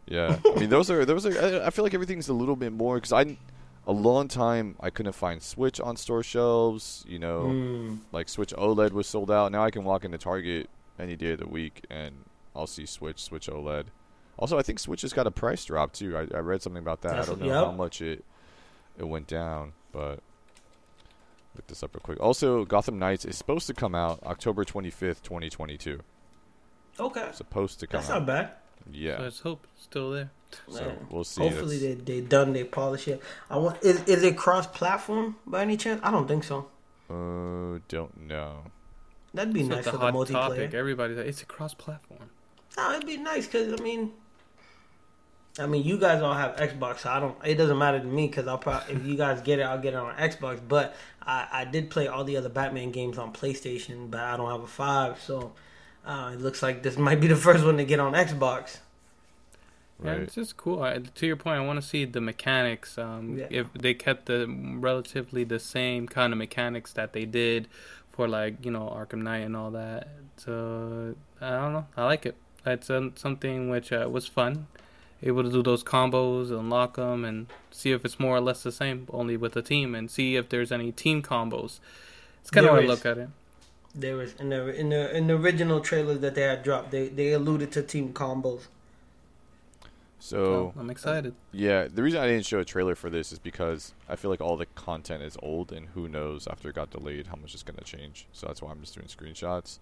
yeah, 0.07 0.39
I 0.55 0.59
mean 0.61 0.69
those 0.71 0.91
are 0.91 1.05
those 1.05 1.25
are. 1.27 1.63
I, 1.63 1.67
I 1.67 1.71
feel 1.71 1.83
like 1.85 1.95
everything's 1.95 2.29
a 2.29 2.35
little 2.35 2.57
bit 2.57 2.73
more 2.73 2.97
because 2.97 3.13
I, 3.13 3.37
a 3.87 3.93
long 3.93 4.29
time 4.29 4.77
I 4.81 4.91
couldn't 4.91 5.15
find 5.15 5.43
Switch 5.43 5.81
on 5.81 5.97
store 5.97 6.23
shelves. 6.23 7.05
You 7.09 7.19
know, 7.19 7.45
Mm, 7.45 7.99
like 8.13 8.29
Switch 8.29 8.53
OLED 8.55 8.93
was 8.93 9.07
sold 9.07 9.31
out. 9.31 9.51
Now 9.51 9.65
I 9.65 9.71
can 9.71 9.83
walk 9.85 10.05
into 10.05 10.19
Target 10.19 10.69
any 10.99 11.17
day 11.17 11.33
of 11.33 11.39
the 11.41 11.49
week 11.49 11.85
and 11.89 12.15
I'll 12.55 12.67
see 12.67 12.85
Switch, 12.85 13.21
Switch 13.23 13.47
OLED. 13.47 13.85
Also, 14.39 14.59
I 14.59 14.63
think 14.63 14.79
Switch 14.81 15.01
has 15.03 15.13
got 15.15 15.27
a 15.27 15.31
price 15.31 15.65
drop 15.65 15.93
too. 15.93 16.17
I, 16.19 16.27
I 16.37 16.41
read 16.41 16.61
something 16.61 16.83
about 16.83 17.01
that. 17.03 17.09
That's- 17.11 17.29
I 17.29 17.31
don't 17.31 17.41
know 17.41 17.47
yep. 17.47 17.65
how 17.65 17.73
much 17.73 18.03
it 18.03 18.25
it 18.99 19.05
went 19.09 19.27
down, 19.27 19.73
but 19.93 20.21
look 21.59 21.67
this 21.67 21.83
up 21.83 21.95
real 21.95 22.01
quick. 22.03 22.21
Also, 22.21 22.65
Gotham 22.65 22.99
Knights 22.99 23.25
is 23.25 23.37
supposed 23.37 23.67
to 23.67 23.75
come 23.75 23.95
out 23.95 24.23
October 24.25 24.65
25th, 24.65 25.23
2022. 25.23 26.01
okay, 27.01 27.29
Supposed 27.33 27.81
to 27.81 27.87
come 27.87 28.01
that's 28.01 28.11
out. 28.11 28.21
not 28.21 28.27
bad. 28.27 28.51
Yeah. 28.91 29.19
So 29.19 29.23
let's 29.25 29.41
hope 29.41 29.67
it's 29.75 29.85
still 29.85 30.11
there. 30.13 30.31
So 30.71 30.81
Yeah. 30.87 30.93
we'll 31.11 31.25
see. 31.25 31.43
Hopefully 31.43 31.79
they 31.79 31.95
they 31.95 32.21
done 32.23 32.53
they 32.55 32.65
polish 32.65 33.07
it. 33.09 33.23
I 33.51 33.59
want 33.59 33.83
is 33.83 34.03
is 34.05 34.23
it 34.23 34.37
cross 34.39 34.67
platform 34.67 35.37
by 35.47 35.61
any 35.63 35.77
chance? 35.77 36.01
I 36.03 36.11
don't 36.11 36.27
think 36.27 36.45
so. 36.45 36.69
Uh, 37.11 37.81
don't 37.89 38.17
know. 38.27 38.65
That'd 39.35 39.53
be 39.53 39.61
It's 39.61 39.69
nice 39.69 39.85
not 39.85 39.93
for 39.95 39.99
the 39.99 40.25
the 40.25 40.33
hot 40.33 40.49
topic. 40.49 40.71
multiplayer. 40.71 40.75
Everybody's 40.75 41.17
like, 41.19 41.27
it's 41.27 41.43
a 41.43 41.47
cross-platform. 41.47 42.31
No, 42.79 42.93
it'd 42.93 43.07
be 43.07 43.19
nice 43.19 43.47
because 43.47 43.79
I 43.79 43.83
mean, 43.83 44.13
I 45.59 45.67
mean, 45.67 45.85
you 45.85 45.99
guys 45.99 46.23
all 46.23 46.35
have 46.35 46.57
Xbox, 46.57 47.01
so 47.01 47.11
I 47.11 47.21
don't. 47.21 47.37
It 47.45 47.55
doesn't 47.57 47.79
matter 47.79 47.99
to 47.99 48.05
me 48.07 48.27
because 48.27 48.47
I'll 48.47 48.59
probably 48.59 48.95
if 48.95 49.05
you 49.05 49.17
guys 49.17 49.41
get 49.43 49.59
it, 49.59 49.63
I'll 49.63 49.81
get 49.81 49.95
it 49.95 49.97
on 49.97 50.15
Xbox. 50.15 50.61
But 50.67 50.95
I, 51.23 51.49
I 51.53 51.65
did 51.65 51.91
play 51.91 52.09
all 52.09 52.25
the 52.25 52.37
other 52.37 52.49
Batman 52.49 52.91
games 52.91 53.19
on 53.19 53.33
PlayStation, 53.33 54.11
but 54.11 54.21
I 54.21 54.37
don't 54.37 54.51
have 54.51 54.63
a 54.63 54.67
five, 54.67 55.21
so 55.21 55.53
uh, 56.07 56.31
it 56.35 56.41
looks 56.41 56.63
like 56.63 56.83
this 56.83 56.97
might 57.09 57.21
be 57.21 57.27
the 57.27 57.37
first 57.37 57.65
one 57.65 57.77
to 57.79 57.85
get 57.85 58.01
on 58.01 58.13
Xbox. 58.15 58.79
Yeah, 60.03 60.11
Right. 60.13 60.21
it's 60.21 60.37
just 60.37 60.57
cool. 60.57 60.83
I, 60.83 60.99
to 60.99 61.27
your 61.27 61.35
point, 61.35 61.57
I 61.59 61.67
want 61.67 61.81
to 61.83 61.87
see 61.87 62.05
the 62.05 62.21
mechanics. 62.21 62.99
Um, 62.99 63.37
Yeah. 63.39 63.47
If 63.51 63.73
they 63.75 63.95
kept 63.95 64.27
the 64.27 64.47
relatively 64.79 65.43
the 65.45 65.59
same 65.59 66.07
kind 66.07 66.33
of 66.33 66.39
mechanics 66.39 66.93
that 66.93 67.13
they 67.13 67.25
did 67.25 67.67
for 68.13 68.29
like 68.29 68.65
you 68.65 68.71
know 68.71 68.83
Arkham 68.95 69.23
Knight 69.23 69.39
and 69.39 69.57
all 69.57 69.73
that. 69.73 70.09
So 70.37 71.17
I 71.41 71.51
don't 71.51 71.73
know. 71.73 71.87
I 71.97 72.05
like 72.05 72.27
it. 72.27 72.37
It's 72.65 72.91
um, 72.91 73.13
something 73.17 73.71
which 73.71 73.93
uh, 73.93 74.09
was 74.11 74.27
fun. 74.29 74.67
Able 75.23 75.43
to 75.43 75.51
do 75.51 75.63
those 75.63 75.83
combos, 75.85 76.51
unlock 76.51 76.97
them, 76.97 77.25
and 77.25 77.47
see 77.71 77.93
if 77.93 78.05
it's 78.05 78.21
more 78.21 78.37
or 78.37 78.41
less 78.41 78.63
the 78.63 78.73
same, 78.73 79.07
only 79.13 79.37
with 79.37 79.57
a 79.57 79.63
team, 79.63 79.95
and 79.95 80.11
see 80.11 80.37
if 80.37 80.49
there's 80.49 80.71
any 80.73 80.93
team 80.93 81.23
combos. 81.23 81.81
It's 82.41 82.51
kind 82.51 82.67
of 82.67 82.71
There 82.71 82.73
how 82.73 82.79
I 82.79 82.81
look 82.81 83.05
at 83.07 83.19
it. 83.19 83.31
There 83.95 84.17
was 84.17 84.35
in 84.37 84.49
the 84.51 84.69
in 84.75 84.91
the 84.91 85.15
in 85.17 85.27
the 85.27 85.35
original 85.37 85.81
trailers 85.81 86.21
that 86.21 86.35
they 86.35 86.43
had 86.43 86.63
dropped, 86.63 86.91
they 86.91 87.09
they 87.09 87.33
alluded 87.33 87.71
to 87.73 87.83
team 87.83 88.13
combos. 88.15 88.69
So 90.43 90.73
So 90.73 90.75
I'm 90.77 90.91
excited. 90.91 91.35
yeah, 91.53 91.89
the 91.89 92.03
reason 92.03 92.21
I 92.21 92.27
didn't 92.27 92.47
show 92.47 92.59
a 92.61 92.65
trailer 92.65 92.95
for 92.95 93.09
this 93.11 93.33
is 93.33 93.39
because 93.39 93.95
I 94.09 94.17
feel 94.17 94.31
like 94.31 94.41
all 94.41 94.57
the 94.57 94.67
content 94.67 95.23
is 95.23 95.37
old, 95.43 95.73
and 95.73 95.89
who 95.89 96.09
knows 96.09 96.47
after 96.49 96.69
it 96.71 96.75
got 96.75 96.91
delayed 96.91 97.29
how 97.29 97.37
much 97.37 97.55
is 97.55 97.63
gonna 97.63 97.83
change. 97.83 98.27
So 98.33 98.47
that's 98.47 98.61
why 98.63 98.71
I'm 98.71 98.81
just 98.81 98.95
doing 98.95 99.07
screenshots. 99.09 99.79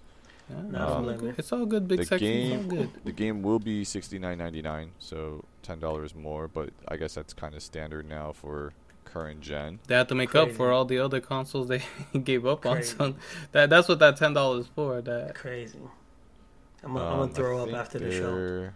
Yeah, 0.48 0.56
it's 0.68 0.74
all 0.78 0.92
Um, 1.10 1.16
good. 1.16 1.34
it's 1.38 1.52
all 1.52 1.66
good. 1.66 1.88
Big 1.88 1.98
the 1.98 2.04
section. 2.06 2.28
Game- 2.28 2.60
all 2.60 2.76
good. 2.76 2.90
The 3.04 3.12
game 3.12 3.42
will 3.42 3.58
be 3.58 3.82
sixty 3.84 4.18
nine 4.18 4.38
ninety 4.38 4.62
nine, 4.62 4.92
so 4.98 5.44
ten 5.62 5.80
dollars 5.80 6.14
more. 6.14 6.46
But 6.48 6.70
I 6.88 6.96
guess 6.96 7.14
that's 7.14 7.32
kind 7.34 7.54
of 7.54 7.62
standard 7.62 8.08
now 8.08 8.32
for 8.32 8.72
current 9.04 9.40
gen. 9.40 9.80
They 9.88 9.94
have 9.96 10.06
to 10.08 10.14
make 10.14 10.34
up 10.34 10.52
for 10.52 10.70
all 10.72 10.84
the 10.84 10.98
other 10.98 11.20
consoles 11.20 11.68
they 11.68 11.82
gave 12.24 12.46
up 12.46 12.64
on. 12.66 12.82
So 12.84 13.14
that 13.52 13.70
that's 13.70 13.88
what 13.88 13.98
that 13.98 14.16
ten 14.16 14.34
dollars 14.34 14.66
for. 14.74 15.00
That 15.00 15.34
Crazy. 15.34 15.78
I'm 16.84 16.92
gonna, 16.94 17.04
I'm 17.06 17.12
Um, 17.14 17.18
gonna 17.20 17.32
throw 17.32 17.62
up 17.64 17.72
after 17.74 17.98
the 17.98 18.12
show. 18.12 18.36
they're- 18.36 18.74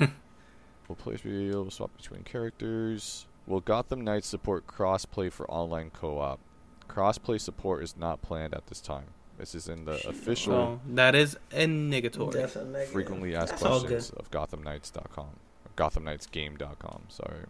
will 0.88 0.96
players 0.96 1.20
be 1.20 1.48
We'll 1.50 1.70
swap 1.70 1.96
between 1.96 2.22
characters? 2.22 3.26
Will 3.46 3.60
Gotham 3.60 4.00
Knights 4.02 4.26
support 4.26 4.66
crossplay 4.66 5.30
for 5.30 5.48
online 5.50 5.90
co-op? 5.90 6.40
Crossplay 6.88 7.40
support 7.40 7.82
is 7.84 7.96
not 7.96 8.22
planned 8.22 8.54
at 8.54 8.66
this 8.66 8.80
time. 8.80 9.06
This 9.44 9.54
is 9.54 9.68
in 9.68 9.84
the 9.84 10.08
official 10.08 10.52
so 10.54 10.80
that 10.94 11.14
is 11.14 11.36
a 11.52 11.66
negatory. 11.66 12.32
That's 12.32 12.56
a 12.56 12.64
negative. 12.64 12.94
frequently 12.94 13.36
asked 13.36 13.50
That's 13.50 13.62
all 13.62 13.80
good. 13.80 13.88
questions 13.90 14.10
of 14.18 14.30
GothamKnights.com. 14.30 15.26
Or 15.26 15.70
GothamKnightsGame.com. 15.76 17.02
Sorry. 17.08 17.44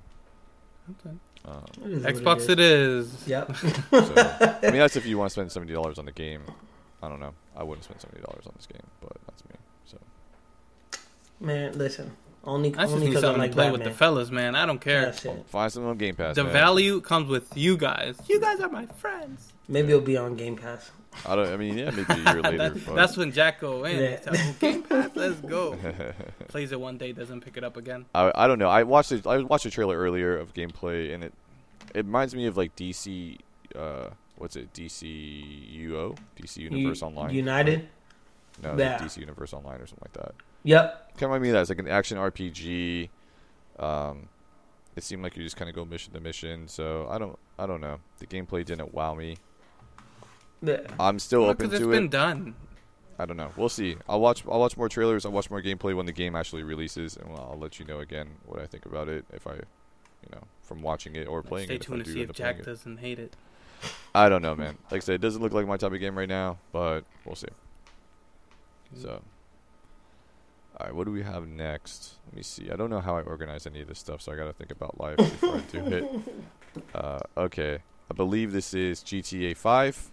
Okay. 0.91 1.17
Um, 1.45 1.65
It 1.85 1.93
is 1.93 2.03
Xbox 2.05 2.49
it 2.49 2.59
is. 2.59 3.29
Yep. 3.29 3.57
so, 3.93 4.59
I 4.61 4.71
mean, 4.71 4.79
that's 4.81 4.97
if 4.97 5.07
you 5.07 5.17
want 5.19 5.29
to 5.31 5.33
spend 5.35 5.53
seventy 5.53 5.73
dollars 5.73 6.01
on 6.01 6.05
the 6.07 6.11
game. 6.11 6.43
I 7.01 7.09
don't 7.09 7.21
know. 7.21 7.35
I 7.57 7.63
wouldn't 7.63 7.85
spend 7.85 8.01
seventy 8.01 8.23
dollars 8.23 8.45
on 8.49 8.55
this 8.57 8.67
game, 8.67 8.83
but 9.01 9.13
that's 9.29 9.45
me. 9.45 9.55
So 9.85 9.99
Man, 11.39 11.79
listen. 11.79 12.11
Only 12.43 12.75
I 12.75 12.83
just 12.83 12.95
only 12.95 13.07
need 13.07 13.11
because 13.11 13.23
I 13.23 13.29
something 13.29 13.41
like 13.41 13.51
to 13.53 13.55
play 13.55 13.65
Batman. 13.67 13.73
with 13.81 13.85
the 13.85 13.97
fellas, 13.97 14.31
man. 14.33 14.57
I 14.57 14.67
don't 14.67 14.81
care. 14.81 15.03
That's 15.07 15.25
it. 15.25 15.45
find 15.47 15.73
something 15.73 15.91
on 15.91 15.97
Game 15.97 16.17
Pass. 16.17 16.35
The 16.35 16.43
man. 16.43 16.53
value 16.53 17.01
comes 17.01 17.29
with 17.29 17.57
you 17.57 17.77
guys. 17.77 18.17
You 18.29 18.41
guys 18.41 18.59
are 18.59 18.69
my 18.69 18.87
friends. 18.87 19.54
Maybe 19.69 19.89
it'll 19.89 20.01
be 20.01 20.17
on 20.17 20.37
Game 20.37 20.57
Pass. 20.57 20.91
I 21.27 21.37
don't. 21.37 21.49
I 21.53 21.57
mean, 21.57 21.79
yeah, 21.79 21.91
maybe 21.91 22.07
a 22.13 22.17
year 22.17 22.43
later. 22.43 22.59
That- 22.59 22.85
but 22.87 22.95
that's 22.97 23.17
when 23.17 23.33
Jack 23.33 23.61
go 23.61 23.85
in. 23.85 23.99
Yeah. 23.99 24.17
Tell 24.17 24.35
him, 24.35 24.55
Game 24.59 24.83
Pass, 24.89 25.11
let's 25.15 25.41
go. 25.41 25.77
Plays 26.49 26.73
it 26.73 26.81
one 26.81 26.99
day, 26.99 27.13
doesn't 27.13 27.41
pick 27.41 27.57
it 27.57 27.65
up 27.65 27.77
again. 27.77 28.05
I, 28.15 28.33
I 28.35 28.47
don't 28.47 28.59
know. 28.59 28.69
I 28.69 28.83
watched 28.83 29.13
it. 29.13 29.27
I 29.27 29.39
watched 29.39 29.65
a 29.67 29.71
trailer 29.71 29.97
earlier 29.97 30.37
of 30.37 30.53
gameplay, 30.55 31.15
and 31.15 31.25
it 31.25 31.33
it 31.95 32.05
reminds 32.05 32.35
me 32.35 32.47
of 32.47 32.57
like 32.57 32.75
DC. 32.77 33.39
Uh, 33.75 34.11
what's 34.37 34.57
it? 34.57 34.73
DCUO, 34.73 36.17
DC 36.37 36.57
Universe 36.59 37.01
U- 37.01 37.07
Online. 37.07 37.31
United. 37.35 37.89
No, 38.63 38.77
Yeah. 38.77 38.99
DC 38.99 39.19
Universe 39.19 39.53
Online 39.53 39.81
or 39.81 39.87
something 39.87 40.03
like 40.03 40.13
that. 40.25 40.35
Yep. 40.65 41.13
Kind 41.15 41.15
of 41.15 41.23
remind 41.23 41.43
me 41.43 41.49
of 41.51 41.55
that. 41.55 41.61
It's 41.63 41.71
like 41.71 41.79
an 41.81 41.89
action 41.89 42.19
RPG. 42.19 43.09
Um, 43.79 44.29
it 44.97 45.03
seemed 45.03 45.23
like 45.23 45.37
you 45.37 45.43
just 45.43 45.57
kind 45.57 45.69
of 45.69 45.75
go 45.75 45.85
mission 45.85 46.13
to 46.15 46.21
mission. 46.21 46.69
So 46.69 47.07
I 47.11 47.19
don't. 47.19 47.39
I 47.59 47.67
don't 47.67 47.81
know. 47.81 47.99
The 48.19 48.27
gameplay 48.27 48.65
didn't 48.65 48.93
wow 48.93 49.15
me. 49.15 49.37
I'm 50.99 51.19
still 51.19 51.45
open 51.45 51.69
Because 51.69 51.73
it's 51.75 51.83
to 51.85 51.91
been 51.91 52.05
it. 52.07 52.11
done. 52.11 52.55
I 53.19 53.27
don't 53.27 53.37
know. 53.37 53.53
We'll 53.57 53.69
see. 53.69 53.97
I'll 54.09 54.21
watch. 54.21 54.43
I'll 54.51 54.59
watch 54.59 54.77
more 54.77 54.89
trailers. 54.89 55.25
I'll 55.25 55.31
watch 55.33 55.49
more 55.49 55.63
gameplay 55.63 55.95
when 55.97 56.07
the 56.07 56.13
game 56.13 56.35
actually 56.35 56.65
releases, 56.65 57.17
and 57.17 57.29
I'll 57.37 57.59
let 57.61 57.79
you 57.79 57.85
know 57.85 58.01
again 58.01 58.29
what 58.47 58.61
I 58.61 58.67
think 58.67 58.87
about 58.87 59.09
it. 59.09 59.25
If 59.33 59.47
I, 59.47 59.55
you 59.55 60.31
know, 60.33 60.43
from 60.63 60.83
watching 60.83 61.15
it 61.15 61.29
or 61.29 61.43
playing 61.43 61.67
Stay 61.67 61.77
it. 61.77 61.83
I 61.83 61.85
tuned 61.85 62.05
to 62.05 62.13
see 62.13 62.23
if 62.23 62.33
Jack 62.33 62.65
doesn't 62.65 62.99
hate 62.99 63.21
it. 63.21 63.37
I 64.15 64.29
don't 64.29 64.43
know, 64.43 64.55
man. 64.57 64.79
Like 64.91 64.99
I 65.03 65.05
said, 65.05 65.15
it 65.17 65.21
doesn't 65.21 65.41
look 65.43 65.53
like 65.53 65.67
my 65.67 65.77
type 65.77 65.93
of 65.93 66.01
game 66.01 66.19
right 66.19 66.29
now, 66.29 66.59
but 66.73 67.05
we'll 67.25 67.37
see. 67.37 67.49
So, 68.97 69.23
all 70.79 70.87
right, 70.87 70.95
what 70.95 71.05
do 71.05 71.13
we 71.13 71.23
have 71.23 71.47
next? 71.47 72.15
Let 72.27 72.37
me 72.37 72.43
see. 72.43 72.71
I 72.71 72.77
don't 72.77 72.91
know 72.91 73.01
how 73.01 73.17
I 73.17 73.23
organize 73.23 73.67
any 73.67 73.81
of 73.81 73.89
this 73.89 73.99
stuff, 73.99 74.23
so 74.23 74.33
I 74.33 74.37
got 74.37 74.45
to 74.47 74.53
think 74.53 74.71
about 74.71 74.99
life 75.01 75.17
before 75.19 75.57
I 75.57 75.61
do 75.61 75.87
it. 75.87 76.11
Uh, 76.93 77.21
okay, 77.37 77.79
I 78.11 78.15
believe 78.15 78.51
this 78.51 78.75
is 78.75 78.99
GTA 79.05 79.57
5. 79.57 80.11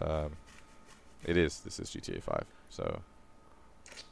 Um, 0.00 0.32
it 1.24 1.36
is. 1.36 1.60
This 1.60 1.78
is 1.80 1.90
GTA 1.90 2.22
5. 2.22 2.44
So 2.68 3.02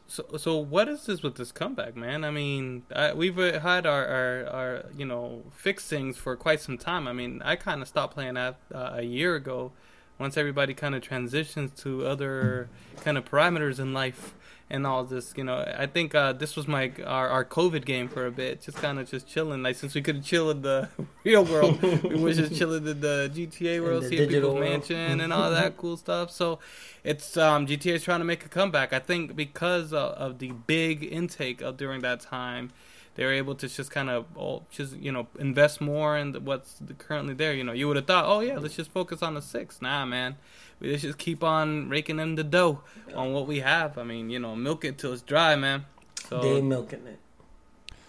So, 0.06 0.24
so 0.36 0.56
what 0.58 0.88
is 0.88 1.06
this 1.06 1.22
with 1.22 1.36
this 1.36 1.52
comeback, 1.52 1.96
man? 1.96 2.24
I 2.24 2.30
mean, 2.30 2.82
I, 2.94 3.12
we've 3.14 3.38
uh, 3.38 3.60
had 3.60 3.86
our, 3.86 4.06
our, 4.06 4.46
our, 4.46 4.84
you 4.96 5.06
know, 5.06 5.42
fixed 5.54 5.88
things 5.88 6.16
for 6.16 6.36
quite 6.36 6.60
some 6.60 6.78
time. 6.78 7.08
I 7.08 7.12
mean, 7.12 7.40
I 7.44 7.56
kind 7.56 7.82
of 7.82 7.88
stopped 7.88 8.14
playing 8.14 8.34
that 8.34 8.56
uh, 8.74 8.92
a 8.94 9.02
year 9.02 9.34
ago, 9.36 9.72
once 10.18 10.36
everybody 10.36 10.74
kind 10.74 10.94
of 10.94 11.02
transitions 11.02 11.72
to 11.82 12.06
other 12.06 12.68
kind 13.02 13.16
of 13.18 13.24
parameters 13.24 13.78
in 13.78 13.92
life 13.92 14.34
and 14.72 14.86
all 14.86 15.04
this. 15.04 15.34
You 15.36 15.44
know, 15.44 15.64
I 15.78 15.86
think 15.86 16.14
uh, 16.14 16.32
this 16.32 16.56
was 16.56 16.66
my 16.66 16.90
our, 17.04 17.28
our 17.28 17.44
COVID 17.44 17.84
game 17.84 18.08
for 18.08 18.26
a 18.26 18.32
bit, 18.32 18.62
just 18.62 18.78
kind 18.78 18.98
of 18.98 19.08
just 19.08 19.28
chilling. 19.28 19.62
Like 19.62 19.76
since 19.76 19.94
we 19.94 20.02
couldn't 20.02 20.22
chill 20.22 20.50
in 20.50 20.62
the 20.62 20.88
real 21.24 21.44
world, 21.44 21.80
we 21.82 22.16
were 22.16 22.32
just 22.32 22.56
chilling 22.56 22.86
in 22.86 23.00
the 23.00 23.30
GTA 23.32 23.80
world, 23.82 24.04
seeing 24.04 24.28
people's 24.28 24.58
mansion 24.58 25.20
and 25.20 25.32
all 25.32 25.50
that 25.50 25.76
cool 25.76 25.96
stuff. 25.96 26.30
So 26.30 26.58
it's 27.04 27.36
um, 27.36 27.66
GTA 27.66 27.94
is 27.94 28.02
trying 28.02 28.20
to 28.20 28.24
make 28.24 28.44
a 28.44 28.48
comeback. 28.48 28.92
I 28.92 28.98
think 28.98 29.36
because 29.36 29.92
of, 29.92 30.12
of 30.12 30.38
the 30.38 30.52
big 30.66 31.04
intake 31.04 31.60
of 31.60 31.76
during 31.76 32.00
that 32.00 32.20
time 32.20 32.72
they're 33.14 33.32
able 33.32 33.54
to 33.56 33.68
just 33.68 33.90
kind 33.90 34.08
of 34.08 34.26
just 34.70 34.96
you 34.96 35.12
know 35.12 35.26
invest 35.38 35.80
more 35.80 36.16
in 36.16 36.32
what's 36.44 36.80
currently 36.98 37.34
there. 37.34 37.54
You 37.54 37.64
know, 37.64 37.72
you 37.72 37.86
would 37.88 37.96
have 37.96 38.06
thought, 38.06 38.24
oh 38.26 38.40
yeah, 38.40 38.58
let's 38.58 38.76
just 38.76 38.90
focus 38.90 39.22
on 39.22 39.34
the 39.34 39.42
six. 39.42 39.82
Nah, 39.82 40.06
man, 40.06 40.36
we 40.80 40.96
just 40.96 41.18
keep 41.18 41.44
on 41.44 41.88
raking 41.88 42.18
in 42.18 42.34
the 42.34 42.44
dough 42.44 42.82
on 43.14 43.32
what 43.32 43.46
we 43.46 43.60
have. 43.60 43.98
I 43.98 44.04
mean, 44.04 44.30
you 44.30 44.38
know, 44.38 44.56
milk 44.56 44.84
it 44.84 44.98
till 44.98 45.12
it's 45.12 45.22
dry, 45.22 45.56
man. 45.56 45.84
So 46.28 46.40
they 46.40 46.60
milking 46.60 47.06
it. 47.06 47.18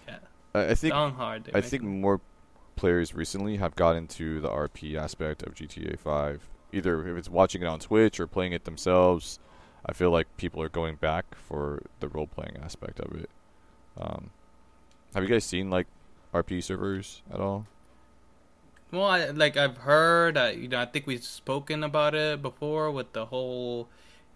Yeah, 0.08 0.18
I 0.54 0.74
think 0.74 0.94
hard. 0.94 1.50
I 1.54 1.60
think 1.60 1.82
more 1.82 2.20
players 2.76 3.14
recently 3.14 3.56
have 3.58 3.76
got 3.76 3.96
into 3.96 4.40
the 4.40 4.48
RP 4.48 4.96
aspect 4.96 5.42
of 5.42 5.54
GTA 5.54 5.98
Five. 5.98 6.48
Either 6.72 7.06
if 7.08 7.16
it's 7.16 7.28
watching 7.28 7.62
it 7.62 7.66
on 7.66 7.78
Twitch 7.78 8.18
or 8.18 8.26
playing 8.26 8.52
it 8.52 8.64
themselves, 8.64 9.38
I 9.86 9.92
feel 9.92 10.10
like 10.10 10.36
people 10.36 10.62
are 10.62 10.68
going 10.68 10.96
back 10.96 11.34
for 11.36 11.82
the 12.00 12.08
role 12.08 12.26
playing 12.26 12.56
aspect 12.62 12.98
of 12.98 13.14
it. 13.14 13.30
Um, 13.96 14.30
have 15.14 15.22
you 15.22 15.28
guys 15.28 15.44
seen 15.44 15.70
like 15.70 15.86
RP 16.32 16.62
servers 16.62 17.22
at 17.32 17.40
all? 17.40 17.66
Well, 18.90 19.04
I, 19.04 19.26
like 19.30 19.56
I've 19.56 19.78
heard, 19.78 20.36
uh, 20.36 20.52
you 20.54 20.68
know, 20.68 20.80
I 20.80 20.86
think 20.86 21.06
we've 21.06 21.24
spoken 21.24 21.82
about 21.82 22.14
it 22.14 22.42
before 22.42 22.90
with 22.90 23.12
the 23.12 23.26
whole, 23.26 23.88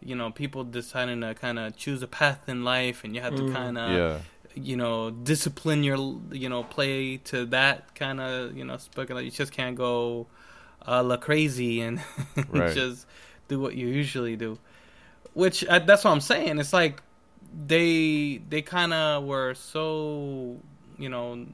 you 0.02 0.16
know, 0.16 0.30
people 0.30 0.64
deciding 0.64 1.20
to 1.20 1.34
kind 1.34 1.58
of 1.58 1.76
choose 1.76 2.02
a 2.02 2.08
path 2.08 2.48
in 2.48 2.64
life, 2.64 3.04
and 3.04 3.14
you 3.14 3.20
have 3.20 3.36
to 3.36 3.42
mm. 3.42 3.52
kind 3.52 3.78
of, 3.78 3.90
yeah. 3.92 4.18
you 4.60 4.76
know, 4.76 5.10
discipline 5.10 5.84
your, 5.84 6.20
you 6.32 6.48
know, 6.48 6.64
play 6.64 7.18
to 7.18 7.44
that 7.46 7.94
kind 7.94 8.20
of, 8.20 8.56
you 8.56 8.64
know, 8.64 8.76
spoken. 8.78 9.14
Like 9.16 9.26
you 9.26 9.30
just 9.30 9.52
can't 9.52 9.76
go, 9.76 10.26
uh, 10.86 11.02
la 11.02 11.16
crazy 11.16 11.80
and 11.80 12.02
right. 12.48 12.74
just 12.74 13.06
do 13.46 13.60
what 13.60 13.74
you 13.74 13.86
usually 13.86 14.36
do. 14.36 14.58
Which 15.34 15.64
uh, 15.66 15.78
that's 15.80 16.04
what 16.04 16.10
I'm 16.10 16.20
saying. 16.20 16.58
It's 16.58 16.72
like 16.72 17.00
they 17.66 18.40
they 18.48 18.62
kind 18.62 18.92
of 18.92 19.24
were 19.24 19.54
so, 19.54 20.56
you 20.98 21.08
know 21.08 21.46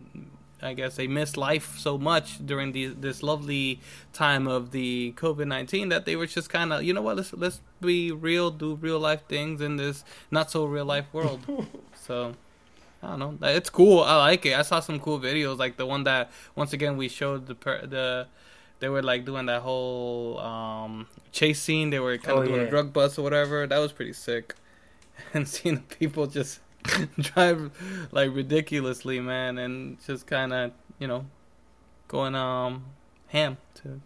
I 0.65 0.73
guess 0.73 0.97
they 0.97 1.07
missed 1.07 1.37
life 1.37 1.77
so 1.79 1.99
much 1.99 2.45
during 2.45 2.73
the, 2.73 2.87
this 2.87 3.23
lovely 3.23 3.81
time 4.15 4.47
of 4.47 4.71
the 4.71 5.13
COVID 5.17 5.47
nineteen 5.47 5.91
that 5.91 6.07
they 6.07 6.17
were 6.17 6.27
just 6.27 6.49
kind 6.49 6.73
of 6.73 6.83
you 6.83 6.95
know 6.95 7.03
what 7.03 7.17
let's 7.17 7.33
let's 7.35 7.61
be 7.81 8.11
real, 8.11 8.51
do 8.51 8.77
real 8.77 8.99
life 8.99 9.27
things 9.29 9.61
in 9.61 9.77
this 9.77 10.05
not 10.31 10.51
so 10.51 10.65
real 10.65 10.87
life 10.87 11.07
world. 11.13 11.41
so 11.95 12.35
I 13.03 13.17
don't 13.17 13.41
know, 13.41 13.49
it's 13.49 13.69
cool. 13.69 14.01
I 14.01 14.17
like 14.17 14.47
it. 14.47 14.55
I 14.55 14.63
saw 14.63 14.81
some 14.81 14.99
cool 14.99 15.21
videos 15.21 15.59
like 15.59 15.77
the 15.77 15.85
one 15.85 16.05
that 16.05 16.31
once 16.57 16.73
again 16.73 16.97
we 16.97 17.09
showed 17.09 17.47
the 17.47 17.55
per- 17.55 17.87
the 17.87 18.27
they 18.81 18.89
were 18.89 19.03
like 19.03 19.27
doing 19.27 19.47
that 19.47 19.61
whole 19.61 20.39
um, 20.39 21.07
chase 21.31 21.61
scene. 21.61 21.91
They 21.91 22.01
were 22.01 22.17
kind 22.17 22.39
of 22.39 22.45
oh, 22.45 22.47
doing 22.47 22.61
yeah. 22.63 22.67
a 22.67 22.71
drug 22.71 22.93
bust 22.93 23.19
or 23.19 23.23
whatever. 23.23 23.67
That 23.67 23.79
was 23.79 23.93
pretty 23.93 24.15
sick. 24.15 24.55
And 25.35 25.49
seeing 25.49 25.81
people 25.83 26.27
just 26.27 26.61
drive 27.19 27.71
like 28.13 28.35
ridiculously, 28.35 29.21
man, 29.21 29.59
and 29.59 29.99
just 30.05 30.27
kind 30.27 30.53
of 30.53 30.73
you 30.99 31.07
know 31.07 31.27
going 32.09 32.35
um 32.35 32.85
ham 33.29 33.57
to 33.75 34.01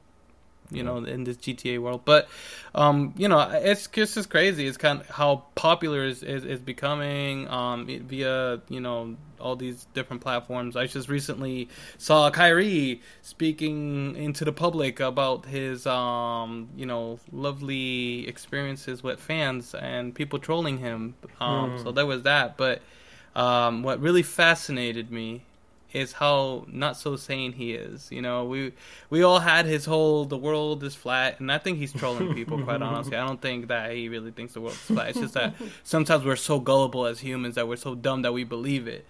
you 0.70 0.82
know 0.82 0.98
in 0.98 1.24
this 1.24 1.36
GTA 1.36 1.78
world. 1.78 2.02
But 2.04 2.28
um, 2.74 3.14
you 3.16 3.28
know, 3.28 3.40
it's 3.40 3.86
just 3.86 4.16
as 4.16 4.26
crazy. 4.26 4.66
It's 4.66 4.76
kind 4.76 5.00
of 5.00 5.08
how 5.08 5.44
popular 5.54 6.04
is 6.04 6.22
is, 6.22 6.44
is 6.44 6.60
becoming 6.60 7.48
um 7.48 7.86
via 7.86 8.60
you 8.68 8.80
know 8.80 9.16
all 9.40 9.56
these 9.56 9.86
different 9.94 10.22
platforms. 10.22 10.76
I 10.76 10.86
just 10.86 11.08
recently 11.08 11.68
saw 11.96 12.30
Kyrie 12.30 13.00
speaking 13.22 14.16
into 14.16 14.44
the 14.44 14.52
public 14.52 15.00
about 15.00 15.46
his 15.46 15.86
um 15.86 16.68
you 16.76 16.86
know 16.86 17.18
lovely 17.32 18.26
experiences 18.28 19.02
with 19.02 19.20
fans 19.20 19.74
and 19.74 20.14
people 20.14 20.38
trolling 20.38 20.78
him. 20.78 21.14
Um, 21.40 21.70
mm. 21.70 21.82
so 21.82 21.92
there 21.92 22.06
was 22.06 22.22
that, 22.22 22.56
but. 22.56 22.82
Um, 23.36 23.84
what 23.84 24.00
really 24.00 24.24
fascinated 24.24 25.12
me 25.12 25.42
is 25.92 26.12
how 26.12 26.66
not 26.68 26.96
so 26.96 27.16
sane 27.16 27.52
he 27.52 27.72
is. 27.72 28.08
You 28.10 28.20
know, 28.22 28.44
we 28.44 28.72
we 29.10 29.22
all 29.22 29.40
had 29.40 29.66
his 29.66 29.84
whole 29.84 30.24
the 30.24 30.36
world 30.36 30.82
is 30.84 30.94
flat, 30.94 31.40
and 31.40 31.50
I 31.50 31.58
think 31.58 31.78
he's 31.78 31.92
trolling 31.92 32.34
people. 32.34 32.62
quite 32.62 32.82
honestly, 32.82 33.16
I 33.16 33.26
don't 33.26 33.40
think 33.40 33.68
that 33.68 33.92
he 33.92 34.08
really 34.08 34.30
thinks 34.30 34.54
the 34.54 34.60
world 34.60 34.74
is 34.74 34.80
flat. 34.80 35.10
It's 35.10 35.20
just 35.20 35.34
that 35.34 35.54
sometimes 35.84 36.24
we're 36.24 36.36
so 36.36 36.60
gullible 36.60 37.06
as 37.06 37.20
humans 37.20 37.54
that 37.54 37.68
we're 37.68 37.76
so 37.76 37.94
dumb 37.94 38.22
that 38.22 38.32
we 38.32 38.44
believe 38.44 38.86
it. 38.86 39.06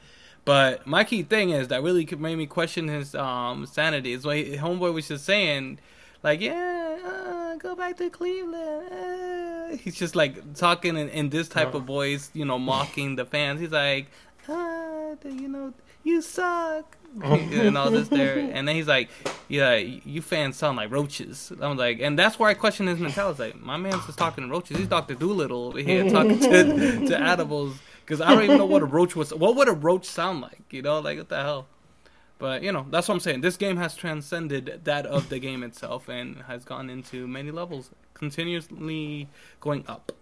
But 0.49 0.87
my 0.87 1.05
key 1.05 1.25
thing 1.25 1.50
is 1.50 1.69
that 1.69 1.83
really 1.83 2.09
made 2.19 2.37
me 2.37 2.47
question 2.47 2.88
his 2.88 3.14
um, 3.14 3.67
sanity. 3.67 4.14
Is 4.14 4.25
what 4.25 4.38
homeboy 4.38 4.95
was 4.95 5.07
just 5.07 5.26
saying, 5.26 5.78
like, 6.23 6.40
yeah, 6.40 6.97
uh, 7.05 7.57
go 7.57 7.76
back 7.76 7.99
to 7.99 8.09
Cleveland. 8.09 8.90
Uh. 8.90 9.76
He's 9.76 9.95
just 9.95 10.17
like 10.17 10.55
talking 10.55 10.97
in, 10.97 11.11
in 11.11 11.28
this 11.28 11.50
type 11.50 11.75
of 11.75 11.83
voice, 11.83 12.31
you 12.33 12.47
know, 12.47 12.59
mocking 12.59 13.17
the 13.17 13.26
fans. 13.26 13.61
He's 13.61 13.73
like, 13.73 14.07
uh, 14.49 15.17
you 15.23 15.49
know 15.49 15.75
you 16.02 16.23
suck. 16.23 16.97
and 17.23 17.76
all 17.76 17.90
this 17.90 18.09
there, 18.09 18.38
and 18.38 18.67
then 18.69 18.75
he's 18.75 18.87
like, 18.87 19.09
"Yeah, 19.49 19.76
you 19.76 20.23
fans 20.23 20.57
sound 20.57 20.76
like 20.76 20.90
roaches." 20.90 21.52
I'm 21.61 21.76
like, 21.76 22.00
and 22.00 22.19
that's 22.19 22.38
where 22.38 22.49
I 22.49 22.55
question 22.55 22.87
his 22.87 22.99
mentality. 22.99 23.45
Like, 23.45 23.61
my 23.61 23.76
man's 23.76 24.05
just 24.07 24.19
talking 24.19 24.45
to 24.45 24.50
roaches. 24.50 24.76
He's 24.76 24.88
Doctor 24.88 25.14
Dolittle 25.14 25.69
over 25.69 25.78
here 25.78 26.09
talking 26.09 26.38
to 26.38 27.07
to 27.09 27.19
animals 27.19 27.76
because 28.09 28.23
I 28.23 28.35
don't 28.35 28.45
even 28.45 28.57
know 28.57 28.65
what 28.65 28.81
a 28.81 28.87
roach 28.87 29.15
was. 29.15 29.35
What 29.35 29.55
would 29.57 29.69
a 29.69 29.73
roach 29.73 30.07
sound 30.07 30.41
like? 30.41 30.62
You 30.71 30.81
know, 30.81 31.00
like 31.00 31.19
what 31.19 31.29
the 31.29 31.43
hell? 31.43 31.67
But 32.38 32.62
you 32.62 32.73
know, 32.73 32.87
that's 32.88 33.07
what 33.07 33.15
I'm 33.15 33.21
saying. 33.21 33.43
This 33.43 33.59
game 33.59 33.77
has 33.77 33.95
transcended 33.95 34.81
that 34.85 35.05
of 35.05 35.29
the 35.29 35.38
game 35.38 35.62
itself 35.62 36.09
and 36.09 36.38
has 36.47 36.65
gone 36.65 36.88
into 36.88 37.29
many 37.29 37.50
levels, 37.50 37.91
continuously 38.15 39.29
going 39.61 39.85
up. 39.87 40.12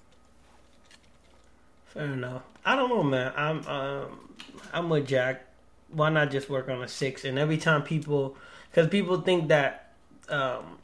Fair 1.87 2.07
enough. 2.07 2.43
I 2.65 2.75
don't 2.75 2.89
know, 2.89 3.05
man. 3.05 3.33
I'm 3.37 3.65
um, 3.69 4.35
I'm 4.73 4.89
with 4.89 5.07
Jack 5.07 5.47
why 5.93 6.11
not 6.11 6.33
just 6.33 6.51
work 6.51 6.69
on 6.69 6.83
a 6.83 6.89
six? 6.89 7.25
And 7.25 7.39
every 7.39 7.57
time 7.57 7.83
people, 7.83 8.37
because 8.71 8.89
people 8.89 9.21
think 9.21 9.49
that 9.49 9.93
um, 10.29 10.79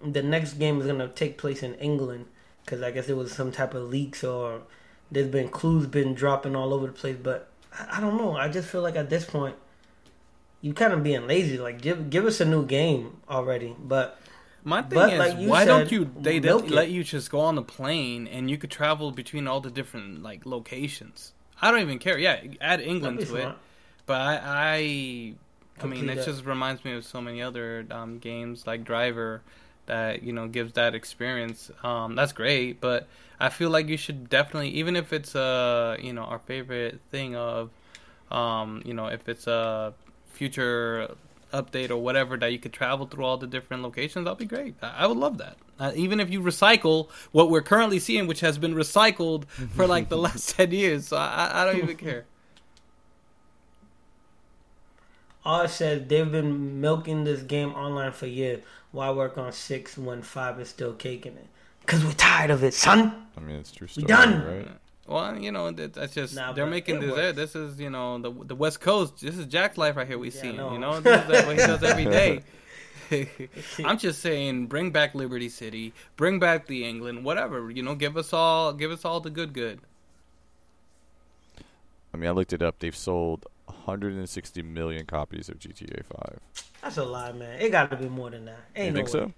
the 0.00 0.22
next 0.22 0.54
game 0.54 0.80
is 0.80 0.86
gonna 0.86 1.08
take 1.08 1.38
place 1.38 1.62
in 1.64 1.74
England, 1.74 2.26
because 2.64 2.80
I 2.80 2.90
guess 2.92 3.08
it 3.08 3.16
was 3.16 3.32
some 3.32 3.50
type 3.50 3.74
of 3.74 3.90
leaks 3.90 4.22
or 4.22 4.62
there's 5.14 5.28
been 5.28 5.48
clues 5.48 5.86
been 5.86 6.14
dropping 6.14 6.54
all 6.54 6.74
over 6.74 6.86
the 6.86 6.92
place. 6.92 7.16
But 7.20 7.48
I, 7.72 7.98
I 7.98 8.00
don't 8.00 8.16
know. 8.16 8.36
I 8.36 8.48
just 8.48 8.68
feel 8.68 8.82
like 8.82 8.96
at 8.96 9.08
this 9.08 9.24
point, 9.24 9.56
you 10.60 10.74
kind 10.74 10.92
of 10.92 11.02
being 11.02 11.26
lazy. 11.26 11.58
Like 11.58 11.80
give 11.80 12.10
give 12.10 12.26
us 12.26 12.40
a 12.40 12.44
new 12.44 12.64
game 12.66 13.18
already. 13.28 13.74
But 13.78 14.18
my 14.64 14.82
thing 14.82 14.98
but, 14.98 15.12
is, 15.12 15.18
like 15.18 15.48
why 15.48 15.64
said, 15.64 15.66
don't 15.66 15.92
you 15.92 16.10
they, 16.18 16.38
they 16.38 16.52
let 16.52 16.90
you 16.90 17.04
just 17.04 17.30
go 17.30 17.40
on 17.40 17.54
the 17.54 17.62
plane 17.62 18.26
and 18.26 18.50
you 18.50 18.58
could 18.58 18.70
travel 18.70 19.10
between 19.10 19.46
all 19.46 19.60
the 19.60 19.70
different 19.70 20.22
like 20.22 20.44
locations? 20.44 21.32
I 21.60 21.70
don't 21.70 21.80
even 21.80 21.98
care. 21.98 22.18
Yeah, 22.18 22.42
add 22.60 22.80
England 22.80 23.20
to 23.20 23.26
smart. 23.26 23.44
it. 23.44 23.54
But 24.06 24.20
I, 24.20 24.40
I, 24.44 25.34
I 25.80 25.86
mean, 25.86 26.10
it 26.10 26.24
just 26.24 26.44
reminds 26.44 26.84
me 26.84 26.92
of 26.92 27.04
so 27.04 27.22
many 27.22 27.40
other 27.40 27.86
um, 27.90 28.18
games 28.18 28.66
like 28.66 28.84
Driver 28.84 29.42
that 29.86 30.22
you 30.22 30.32
know 30.32 30.48
gives 30.48 30.72
that 30.74 30.94
experience. 30.94 31.70
Um, 31.82 32.14
that's 32.14 32.32
great, 32.32 32.80
but 32.80 33.06
I 33.40 33.48
feel 33.48 33.70
like 33.70 33.88
you 33.88 33.96
should 33.96 34.28
definitely, 34.30 34.70
even 34.70 34.96
if 34.96 35.12
it's 35.12 35.34
a 35.34 35.96
you 36.00 36.12
know 36.12 36.22
our 36.22 36.38
favorite 36.38 37.00
thing 37.10 37.36
of, 37.36 37.70
um, 38.30 38.82
you 38.84 38.94
know, 38.94 39.06
if 39.06 39.28
it's 39.28 39.46
a 39.46 39.94
future 40.32 41.14
update 41.52 41.90
or 41.90 41.96
whatever 41.96 42.36
that 42.36 42.50
you 42.50 42.58
could 42.58 42.72
travel 42.72 43.06
through 43.06 43.24
all 43.24 43.36
the 43.36 43.46
different 43.46 43.82
locations, 43.82 44.24
that'd 44.24 44.38
be 44.38 44.44
great. 44.44 44.74
I, 44.82 44.94
I 44.98 45.06
would 45.06 45.18
love 45.18 45.38
that. 45.38 45.56
Uh, 45.78 45.92
even 45.94 46.20
if 46.20 46.30
you 46.30 46.40
recycle 46.40 47.08
what 47.32 47.50
we're 47.50 47.62
currently 47.62 47.98
seeing, 47.98 48.26
which 48.26 48.40
has 48.40 48.58
been 48.58 48.74
recycled 48.74 49.46
for 49.74 49.86
like 49.86 50.08
the 50.08 50.18
last 50.18 50.56
ten 50.56 50.70
years, 50.70 51.08
so 51.08 51.16
I, 51.16 51.62
I 51.62 51.64
don't 51.64 51.82
even 51.82 51.96
care. 51.96 52.24
all 55.44 55.68
said 55.68 56.08
they've 56.08 56.30
been 56.30 56.80
milking 56.80 57.24
this 57.24 57.42
game 57.42 57.72
online 57.74 58.12
for 58.12 58.26
years. 58.26 58.62
Why 58.94 59.10
work 59.10 59.36
on 59.38 59.50
six 59.50 59.98
when 59.98 60.22
five 60.22 60.60
is 60.60 60.68
still 60.68 60.92
caking 60.92 61.32
it? 61.32 61.46
Cause 61.86 62.04
we're 62.04 62.12
tired 62.12 62.52
of 62.52 62.62
it, 62.62 62.74
son. 62.74 63.12
I 63.36 63.40
mean, 63.40 63.56
it's 63.56 63.72
true. 63.72 63.88
Story, 63.88 64.04
we 64.04 64.06
done. 64.06 64.46
Right? 64.46 64.68
Well, 65.08 65.36
you 65.36 65.50
know, 65.50 65.72
that's 65.72 66.14
just 66.14 66.36
nah, 66.36 66.52
they're 66.52 66.64
making 66.64 67.00
this. 67.00 67.10
Works. 67.10 67.36
This 67.36 67.56
is 67.56 67.80
you 67.80 67.90
know 67.90 68.18
the 68.18 68.30
the 68.30 68.54
West 68.54 68.80
Coast. 68.80 69.20
This 69.20 69.36
is 69.36 69.46
Jack's 69.46 69.76
life 69.76 69.96
right 69.96 70.06
here. 70.06 70.16
We 70.16 70.30
yeah, 70.30 70.40
see. 70.40 70.52
You 70.52 70.78
know, 70.78 71.00
this 71.00 71.28
is 71.28 71.44
what 71.44 71.58
he 71.58 71.66
does 71.66 71.82
every 71.82 72.04
day. 72.20 72.44
I'm 73.84 73.98
just 73.98 74.20
saying, 74.20 74.68
bring 74.68 74.92
back 74.92 75.16
Liberty 75.16 75.48
City, 75.48 75.92
bring 76.16 76.38
back 76.38 76.68
the 76.68 76.84
England, 76.84 77.24
whatever. 77.24 77.72
You 77.72 77.82
know, 77.82 77.96
give 77.96 78.16
us 78.16 78.32
all, 78.32 78.72
give 78.72 78.92
us 78.92 79.04
all 79.04 79.18
the 79.18 79.28
good, 79.28 79.52
good. 79.52 79.80
I 82.14 82.16
mean, 82.16 82.28
I 82.28 82.32
looked 82.32 82.52
it 82.52 82.62
up. 82.62 82.78
They've 82.78 82.96
sold 82.96 83.44
160 83.66 84.62
million 84.62 85.06
copies 85.06 85.48
of 85.48 85.58
GTA 85.58 86.04
5. 86.04 86.40
That's 86.82 86.96
a 86.98 87.04
lot, 87.04 87.36
man. 87.36 87.60
It 87.60 87.70
got 87.70 87.90
to 87.90 87.96
be 87.96 88.08
more 88.08 88.30
than 88.30 88.44
that. 88.46 88.58
Ain't 88.76 88.86
you 88.86 88.92
no 88.92 88.96
think 88.96 89.08
so? 89.08 89.32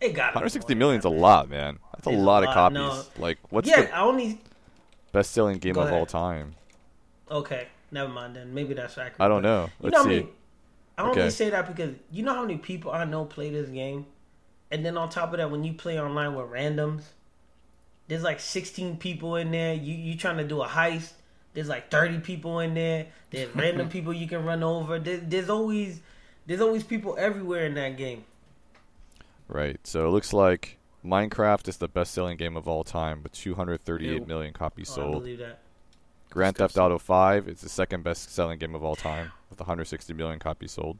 It 0.00 0.12
got 0.14 0.34
160 0.34 0.74
million's 0.74 1.04
a 1.04 1.08
lot, 1.08 1.48
man. 1.48 1.78
That's 1.94 2.06
a 2.06 2.10
It's 2.10 2.18
a 2.18 2.22
lot 2.22 2.44
of 2.44 2.50
copies. 2.54 2.74
no. 2.76 3.02
Like, 3.18 3.38
what's 3.50 3.68
yeah, 3.68 3.82
the 3.82 3.94
I 3.96 4.00
only. 4.02 4.40
best-selling 5.12 5.58
game 5.58 5.74
Go 5.74 5.82
of 5.82 5.92
all 5.92 6.06
time? 6.06 6.54
Okay, 7.30 7.68
never 7.90 8.08
mind 8.08 8.36
then. 8.36 8.54
Maybe 8.54 8.74
that's 8.74 8.96
accurate. 8.96 9.20
I 9.20 9.28
don't 9.28 9.42
know. 9.42 9.70
You 9.80 9.90
Let's 9.90 9.92
know 9.94 9.98
how 9.98 10.04
see. 10.04 10.08
many, 10.20 10.28
I 10.98 11.02
only 11.02 11.30
say 11.30 11.50
that 11.50 11.66
because 11.66 11.94
you 12.12 12.22
know 12.22 12.34
how 12.34 12.42
many 12.42 12.58
people 12.58 12.90
I 12.92 13.04
know 13.04 13.24
play 13.24 13.50
this 13.50 13.68
game, 13.70 14.06
and 14.70 14.84
then 14.84 14.96
on 14.96 15.08
top 15.10 15.32
of 15.32 15.38
that, 15.38 15.50
when 15.50 15.64
you 15.64 15.72
play 15.74 16.00
online 16.00 16.34
with 16.34 16.46
randoms, 16.46 17.02
there's 18.06 18.22
like 18.22 18.40
16 18.40 18.96
people 18.98 19.36
in 19.36 19.50
there. 19.50 19.74
You 19.74 19.94
you 19.94 20.16
trying 20.16 20.38
to 20.38 20.44
do 20.44 20.62
a 20.62 20.66
heist? 20.68 21.12
There's 21.58 21.68
like 21.68 21.90
30 21.90 22.20
people 22.20 22.60
in 22.60 22.74
there. 22.74 23.06
There's 23.32 23.52
random 23.56 23.88
people 23.96 24.12
you 24.12 24.28
can 24.28 24.44
run 24.44 24.62
over. 24.62 25.00
There, 25.00 25.16
there's 25.16 25.50
always 25.50 26.00
there's 26.46 26.60
always 26.60 26.84
people 26.84 27.16
everywhere 27.18 27.66
in 27.66 27.74
that 27.74 27.96
game. 27.96 28.24
Right. 29.48 29.76
So 29.82 30.06
it 30.06 30.10
looks 30.10 30.32
like 30.32 30.78
Minecraft 31.04 31.66
is 31.66 31.78
the 31.78 31.88
best-selling 31.88 32.36
game 32.36 32.56
of 32.56 32.68
all 32.68 32.84
time 32.84 33.24
with 33.24 33.32
238 33.32 34.20
Ew. 34.20 34.24
million 34.26 34.52
copies 34.52 34.88
Oh, 34.90 34.92
I 34.92 34.94
sold. 34.94 35.12
believe 35.14 35.38
that. 35.40 35.58
Grand 36.30 36.56
Theft 36.56 36.78
Auto 36.78 36.96
5 36.96 37.48
is 37.48 37.60
the 37.60 37.68
second 37.68 38.04
best-selling 38.04 38.60
game 38.60 38.76
of 38.76 38.84
all 38.84 38.94
time 38.94 39.32
with 39.50 39.58
160 39.58 40.14
million 40.14 40.38
copies 40.38 40.70
sold. 40.70 40.96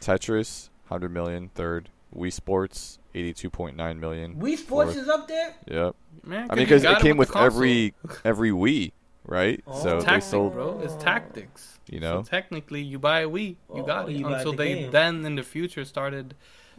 Tetris 0.00 0.70
100 0.88 1.10
million 1.10 1.50
third. 1.54 1.90
Wii 2.16 2.32
Sports 2.32 2.98
82.9 3.14 3.98
million. 3.98 4.36
Wii 4.36 4.56
Sports 4.56 4.94
Fourth. 4.94 4.96
is 4.96 5.08
up 5.10 5.28
there. 5.28 5.54
Yep. 5.66 5.96
Man, 6.24 6.50
I 6.50 6.54
mean, 6.54 6.64
because 6.64 6.82
got 6.84 7.00
it 7.00 7.02
came 7.02 7.16
with 7.16 7.30
with 7.30 7.36
every 7.36 7.94
every 8.24 8.50
Wii, 8.50 8.92
right? 9.26 9.62
Oh. 9.66 9.82
so 9.82 9.98
they 9.98 10.04
tactics, 10.04 10.26
sold, 10.26 10.52
bro. 10.54 10.80
It's 10.80 10.94
tactics. 10.94 11.78
you 11.88 12.00
know. 12.00 12.22
So 12.22 12.28
technically, 12.28 12.82
you 12.82 12.98
buy 12.98 13.20
a 13.20 13.28
Wii, 13.28 13.56
you 13.74 13.80
Oh, 13.82 13.82
got 13.82 14.08
it. 14.08 14.16
you 14.16 14.24
buy 14.24 14.38
Until 14.38 14.52
the 14.52 14.58
they 14.58 14.74
game. 14.74 14.90
then 14.90 15.24
in 15.24 15.34
the 15.36 15.42
future 15.42 15.84
started 15.84 16.34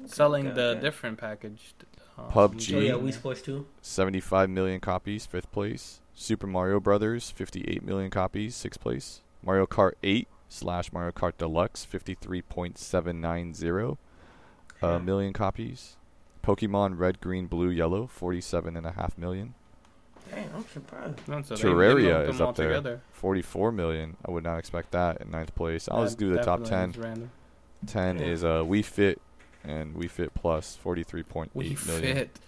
selling 0.06 0.48
okay, 0.48 0.56
the 0.56 0.62
okay. 0.72 0.82
different 0.82 1.18
packaged. 1.18 1.86
Um, 2.18 2.32
PUBG. 2.32 2.76
Oh 2.76 2.80
yeah, 2.80 2.92
Gee. 2.94 2.98
Wii 3.00 3.14
Sports 3.14 3.42
too. 3.42 3.68
75 3.82 4.50
million 4.50 4.80
copies, 4.80 5.26
fifth 5.26 5.52
place. 5.52 6.00
Super 6.14 6.48
Mario 6.48 6.80
Brothers, 6.80 7.30
58 7.30 7.84
million 7.84 8.10
copies, 8.10 8.56
sixth 8.56 8.80
place. 8.80 9.22
Mario 9.44 9.68
Kart 9.68 9.94
8 10.02 10.28
slash 10.50 10.92
Mario 10.92 11.12
Kart 11.12 11.34
Deluxe, 11.38 11.86
53.790 11.86 13.98
uh, 14.82 14.98
Hmm. 15.00 15.06
million 15.06 15.34
copies. 15.34 15.96
Pokemon 16.44 16.98
Red, 16.98 17.20
Green, 17.20 17.48
Blue, 17.48 17.70
Yellow, 17.70 18.08
47.5 18.08 19.18
million. 19.18 19.54
Dang, 20.30 20.50
I'm 20.56 20.66
surprised. 20.68 21.28
No, 21.28 21.42
so 21.42 21.56
they- 21.56 21.62
they 21.64 21.68
Terraria 21.70 22.30
is 22.30 22.42
up 22.42 22.56
there. 22.56 22.68
together. 22.70 23.02
44 23.14 23.72
million. 23.72 24.18
I 24.28 24.32
would 24.32 24.44
not 24.44 24.58
expect 24.58 24.92
that 24.92 25.22
in 25.22 25.32
ninth 25.32 25.54
place. 25.56 25.88
I'll 25.90 26.04
just 26.04 26.18
do 26.18 26.34
the 26.34 26.44
top 26.44 26.64
10. 26.64 26.94
Random. 26.98 27.32
10 27.86 28.18
Yeah. 28.20 28.26
is 28.26 28.44
uh, 28.44 28.64
Wii 28.64 28.84
Fit 28.84 29.22
and 29.64 29.96
Wii 29.96 30.10
Fit 30.10 30.34
Plus, 30.34 30.78
43.8 30.84 31.50
We 31.54 31.78
million. 31.86 32.16
fit. 32.16 32.40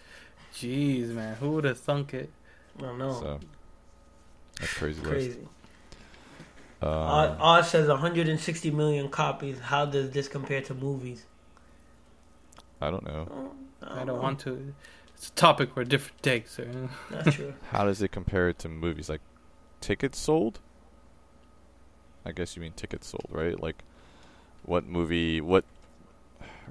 Jeez, 0.56 1.10
man, 1.10 1.36
who 1.36 1.52
would 1.52 1.64
have 1.64 1.80
thunk 1.80 2.14
it? 2.14 2.30
I 2.78 2.82
don't 2.82 2.98
know. 2.98 3.14
So 3.14 3.40
that's 4.60 4.74
crazy. 4.74 5.02
list. 5.02 5.12
Crazy. 5.12 5.48
Um, 6.82 6.90
Oz, 6.90 7.38
Oz 7.40 7.70
says 7.70 7.88
160 7.90 8.72
million 8.72 9.10
copies. 9.10 9.60
How 9.60 9.86
does 9.86 10.12
this 10.12 10.28
compare 10.28 10.62
to 10.62 10.74
movies? 10.74 11.26
I 12.82 12.90
don't 12.90 13.04
know. 13.06 13.28
Oh, 13.30 13.52
I 13.88 14.06
don't 14.06 14.22
want 14.22 14.40
to. 14.42 14.74
It's 15.20 15.28
a 15.28 15.32
topic 15.34 15.74
for 15.74 15.82
a 15.82 15.86
different 15.86 16.22
day, 16.22 16.46
sir. 16.48 16.66
That's 17.12 17.36
true. 17.36 17.54
How 17.72 17.84
does 17.84 18.02
it 18.02 18.10
compare 18.10 18.54
to 18.54 18.70
movies? 18.70 19.10
Like 19.10 19.20
tickets 19.82 20.18
sold? 20.18 20.62
I 22.26 22.32
guess 22.32 22.56
you 22.56 22.62
mean 22.62 22.72
tickets 22.72 23.08
sold, 23.08 23.26
right? 23.30 23.62
Like 23.62 23.84
what 24.64 24.86
movie? 24.86 25.42
What 25.42 25.66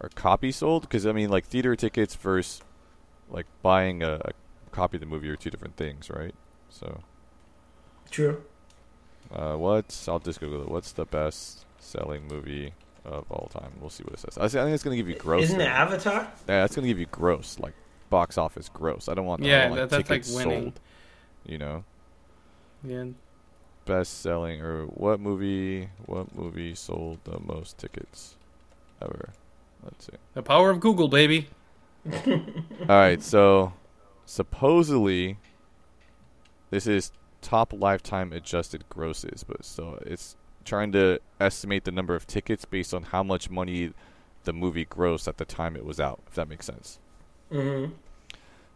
are 0.01 0.09
copies 0.15 0.57
sold? 0.57 0.85
Because 0.85 1.05
I 1.05 1.13
mean, 1.13 1.29
like 1.29 1.45
theater 1.45 1.77
tickets 1.77 2.15
versus 2.15 2.63
like 3.29 3.45
buying 3.61 4.03
a, 4.03 4.15
a 4.25 4.31
copy 4.71 4.97
of 4.97 5.03
the 5.03 5.07
movie 5.07 5.29
are 5.29 5.37
two 5.37 5.51
different 5.51 5.77
things, 5.77 6.09
right? 6.09 6.35
So, 6.71 7.03
True. 8.11 8.43
uh, 9.31 9.57
what's 9.57 10.09
I'll 10.09 10.21
just 10.21 10.41
Google 10.41 10.63
it. 10.63 10.71
What's 10.71 10.93
the 10.93 11.05
best 11.05 11.67
selling 11.79 12.27
movie 12.27 12.73
of 13.05 13.31
all 13.31 13.51
time? 13.53 13.73
We'll 13.79 13.91
see 13.91 14.05
what 14.05 14.15
it 14.15 14.21
says. 14.21 14.39
I 14.39 14.49
think 14.49 14.73
it's 14.73 14.83
gonna 14.83 14.97
give 14.97 15.11
you 15.11 15.17
gross. 15.17 15.45
Isn't 15.45 15.61
it. 15.61 15.69
Avatar? 15.69 16.21
Yeah, 16.49 16.63
that's 16.63 16.75
gonna 16.75 16.89
give 16.89 16.99
you 16.99 17.07
gross, 17.13 17.59
like 17.59 17.75
box 18.11 18.37
office 18.39 18.69
gross. 18.69 19.09
I 19.09 19.15
don't 19.15 19.27
want 19.27 19.43
the 19.43 19.49
Yeah, 19.49 19.69
whole, 19.69 19.77
like, 19.77 19.91
that- 19.91 20.07
that's 20.07 20.29
like 20.31 20.37
winning. 20.47 20.63
sold. 20.65 20.81
You 21.45 21.59
know, 21.59 21.85
Yeah, 22.85 23.05
best 23.87 24.21
selling 24.21 24.61
or 24.61 24.85
what 24.87 25.19
movie? 25.21 25.89
What 26.07 26.35
movie 26.35 26.75
sold 26.75 27.21
the 27.25 27.39
most 27.41 27.79
tickets 27.79 28.37
ever? 29.01 29.31
Let's 29.83 30.07
see. 30.07 30.13
the 30.35 30.43
power 30.43 30.71
of 30.71 30.81
Google, 30.81 31.09
baby. 31.09 31.49
All 32.13 32.87
right, 32.89 33.23
so 33.23 33.73
supposedly 34.27 35.39
this 36.71 36.87
is 36.87 37.13
top 37.41 37.73
lifetime 37.73 38.33
adjusted 38.33 38.89
grosses, 38.89 39.45
but 39.45 39.65
so 39.65 39.99
it's 40.05 40.37
trying 40.65 40.93
to 40.93 41.19
estimate 41.41 41.85
the 41.85 41.93
number 41.93 42.15
of 42.15 42.27
tickets 42.27 42.65
based 42.65 42.93
on 42.93 43.05
how 43.05 43.23
much 43.23 43.49
money 43.49 43.93
the 44.45 44.53
movie 44.53 44.85
grossed 44.85 45.27
at 45.29 45.39
the 45.39 45.45
time 45.45 45.77
it 45.77 45.85
was 45.85 45.99
out. 46.01 46.21
If 46.27 46.35
that 46.35 46.49
makes 46.49 46.67
sense. 46.67 46.99
Mm-hmm. 47.53 47.93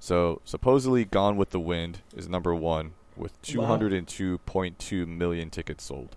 So 0.01 0.41
supposedly, 0.45 1.05
Gone 1.05 1.37
with 1.37 1.51
the 1.51 1.61
Wind 1.61 2.01
is 2.17 2.29
number 2.29 2.55
one 2.55 2.93
with 3.17 3.33
Wow. 3.55 3.79
202.2 3.79 5.07
million 5.07 5.51
tickets 5.51 5.85
sold. 5.85 6.17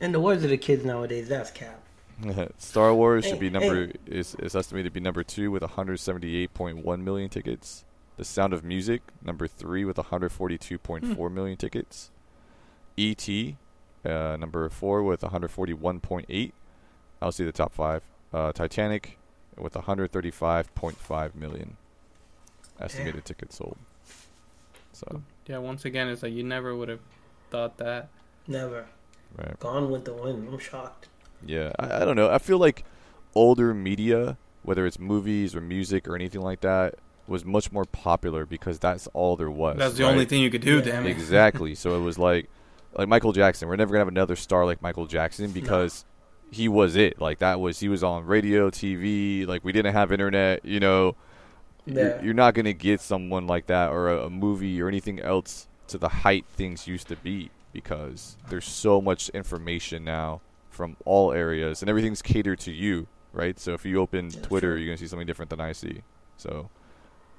In 0.00 0.12
the 0.12 0.20
words 0.20 0.44
of 0.44 0.50
the 0.50 0.56
kids 0.58 0.84
nowadays, 0.84 1.28
that's 1.28 1.50
cap. 1.50 1.80
Star 2.58 2.94
Wars 2.94 3.24
should 3.26 3.40
be 3.40 3.50
number 3.50 3.90
is 4.06 4.36
is 4.36 4.54
estimated 4.54 4.92
to 4.92 4.94
be 4.94 5.00
number 5.00 5.24
two 5.24 5.50
with 5.50 5.62
178.1 5.62 7.02
million 7.02 7.28
tickets. 7.28 7.84
The 8.16 8.24
Sound 8.24 8.52
of 8.52 8.62
Music 8.62 9.02
number 9.22 9.48
three 9.48 9.84
with 9.84 9.96
142.4 9.96 11.32
million 11.32 11.56
tickets. 11.56 12.10
E.T. 12.96 13.56
Uh, 14.04 14.36
number 14.38 14.68
four 14.68 15.02
with 15.02 15.22
141.8. 15.22 16.52
I'll 17.20 17.32
see 17.32 17.44
the 17.44 17.50
top 17.52 17.74
five. 17.74 18.02
Uh, 18.32 18.52
Titanic 18.52 19.18
with 19.58 19.74
135.5 19.74 21.34
million 21.34 21.76
estimated 22.80 23.24
tickets 23.24 23.56
sold. 23.56 23.76
So 24.92 25.22
Yeah, 25.46 25.58
once 25.58 25.84
again, 25.84 26.08
it's 26.08 26.22
like 26.22 26.32
you 26.32 26.42
never 26.42 26.74
would 26.74 26.88
have 26.88 27.00
thought 27.50 27.78
that. 27.78 28.08
Never. 28.46 28.86
right. 29.36 29.58
Gone 29.58 29.90
with 29.90 30.04
the 30.04 30.12
wind. 30.12 30.48
I'm 30.52 30.58
shocked. 30.58 31.08
Yeah, 31.44 31.72
I, 31.78 31.96
I 32.02 32.04
don't 32.04 32.16
know. 32.16 32.30
I 32.30 32.38
feel 32.38 32.58
like 32.58 32.84
older 33.34 33.74
media, 33.74 34.36
whether 34.62 34.86
it's 34.86 34.98
movies 34.98 35.54
or 35.54 35.60
music 35.60 36.08
or 36.08 36.14
anything 36.14 36.40
like 36.40 36.60
that, 36.60 36.94
was 37.26 37.44
much 37.44 37.72
more 37.72 37.84
popular 37.86 38.44
because 38.46 38.78
that's 38.78 39.06
all 39.08 39.34
there 39.36 39.50
was. 39.50 39.78
That's 39.78 39.96
the 39.96 40.04
right? 40.04 40.10
only 40.12 40.24
thing 40.26 40.42
you 40.42 40.50
could 40.50 40.60
do, 40.60 40.76
Yeah. 40.76 40.82
damn 40.82 41.06
it. 41.06 41.10
Exactly. 41.10 41.74
so 41.74 41.96
it 41.96 42.02
was 42.02 42.18
like, 42.18 42.48
like 42.96 43.08
Michael 43.08 43.32
Jackson. 43.32 43.68
We're 43.68 43.76
never 43.76 43.90
gonna 43.92 44.00
have 44.00 44.08
another 44.08 44.36
star 44.36 44.64
like 44.66 44.80
Michael 44.82 45.06
Jackson 45.06 45.50
because 45.50 46.04
he 46.50 46.68
was 46.68 46.96
it. 46.96 47.20
Like 47.20 47.38
that 47.40 47.60
was 47.60 47.80
he 47.80 47.88
was 47.88 48.02
on 48.04 48.24
radio, 48.26 48.70
TV. 48.70 49.46
Like 49.46 49.64
we 49.64 49.72
didn't 49.72 49.92
have 49.92 50.12
internet. 50.12 50.64
You 50.64 50.80
know, 50.80 51.16
Yeah. 51.86 52.20
you're, 52.22 52.34
not 52.34 52.54
gonna 52.54 52.72
get 52.72 53.00
someone 53.00 53.46
like 53.46 53.66
that 53.66 53.90
or 53.90 54.08
a, 54.08 54.26
a 54.26 54.30
movie 54.30 54.80
or 54.80 54.88
anything 54.88 55.20
else 55.20 55.68
to 55.88 55.98
the 55.98 56.08
height 56.08 56.46
things 56.48 56.86
used 56.86 57.08
to 57.08 57.16
be 57.16 57.50
because 57.72 58.36
there's 58.48 58.64
so 58.66 59.00
much 59.00 59.28
information 59.30 60.04
now 60.04 60.40
from 60.70 60.96
all 61.04 61.32
areas 61.32 61.82
and 61.82 61.88
everything's 61.90 62.22
catered 62.22 62.58
to 62.60 62.72
you, 62.72 63.06
right? 63.32 63.58
So 63.58 63.74
if 63.74 63.84
you 63.84 64.00
open 64.00 64.30
Twitter, 64.30 64.72
true. 64.74 64.80
you're 64.80 64.88
gonna 64.88 64.98
see 64.98 65.06
something 65.08 65.26
different 65.26 65.50
than 65.50 65.60
I 65.60 65.72
see. 65.72 66.02
So 66.36 66.70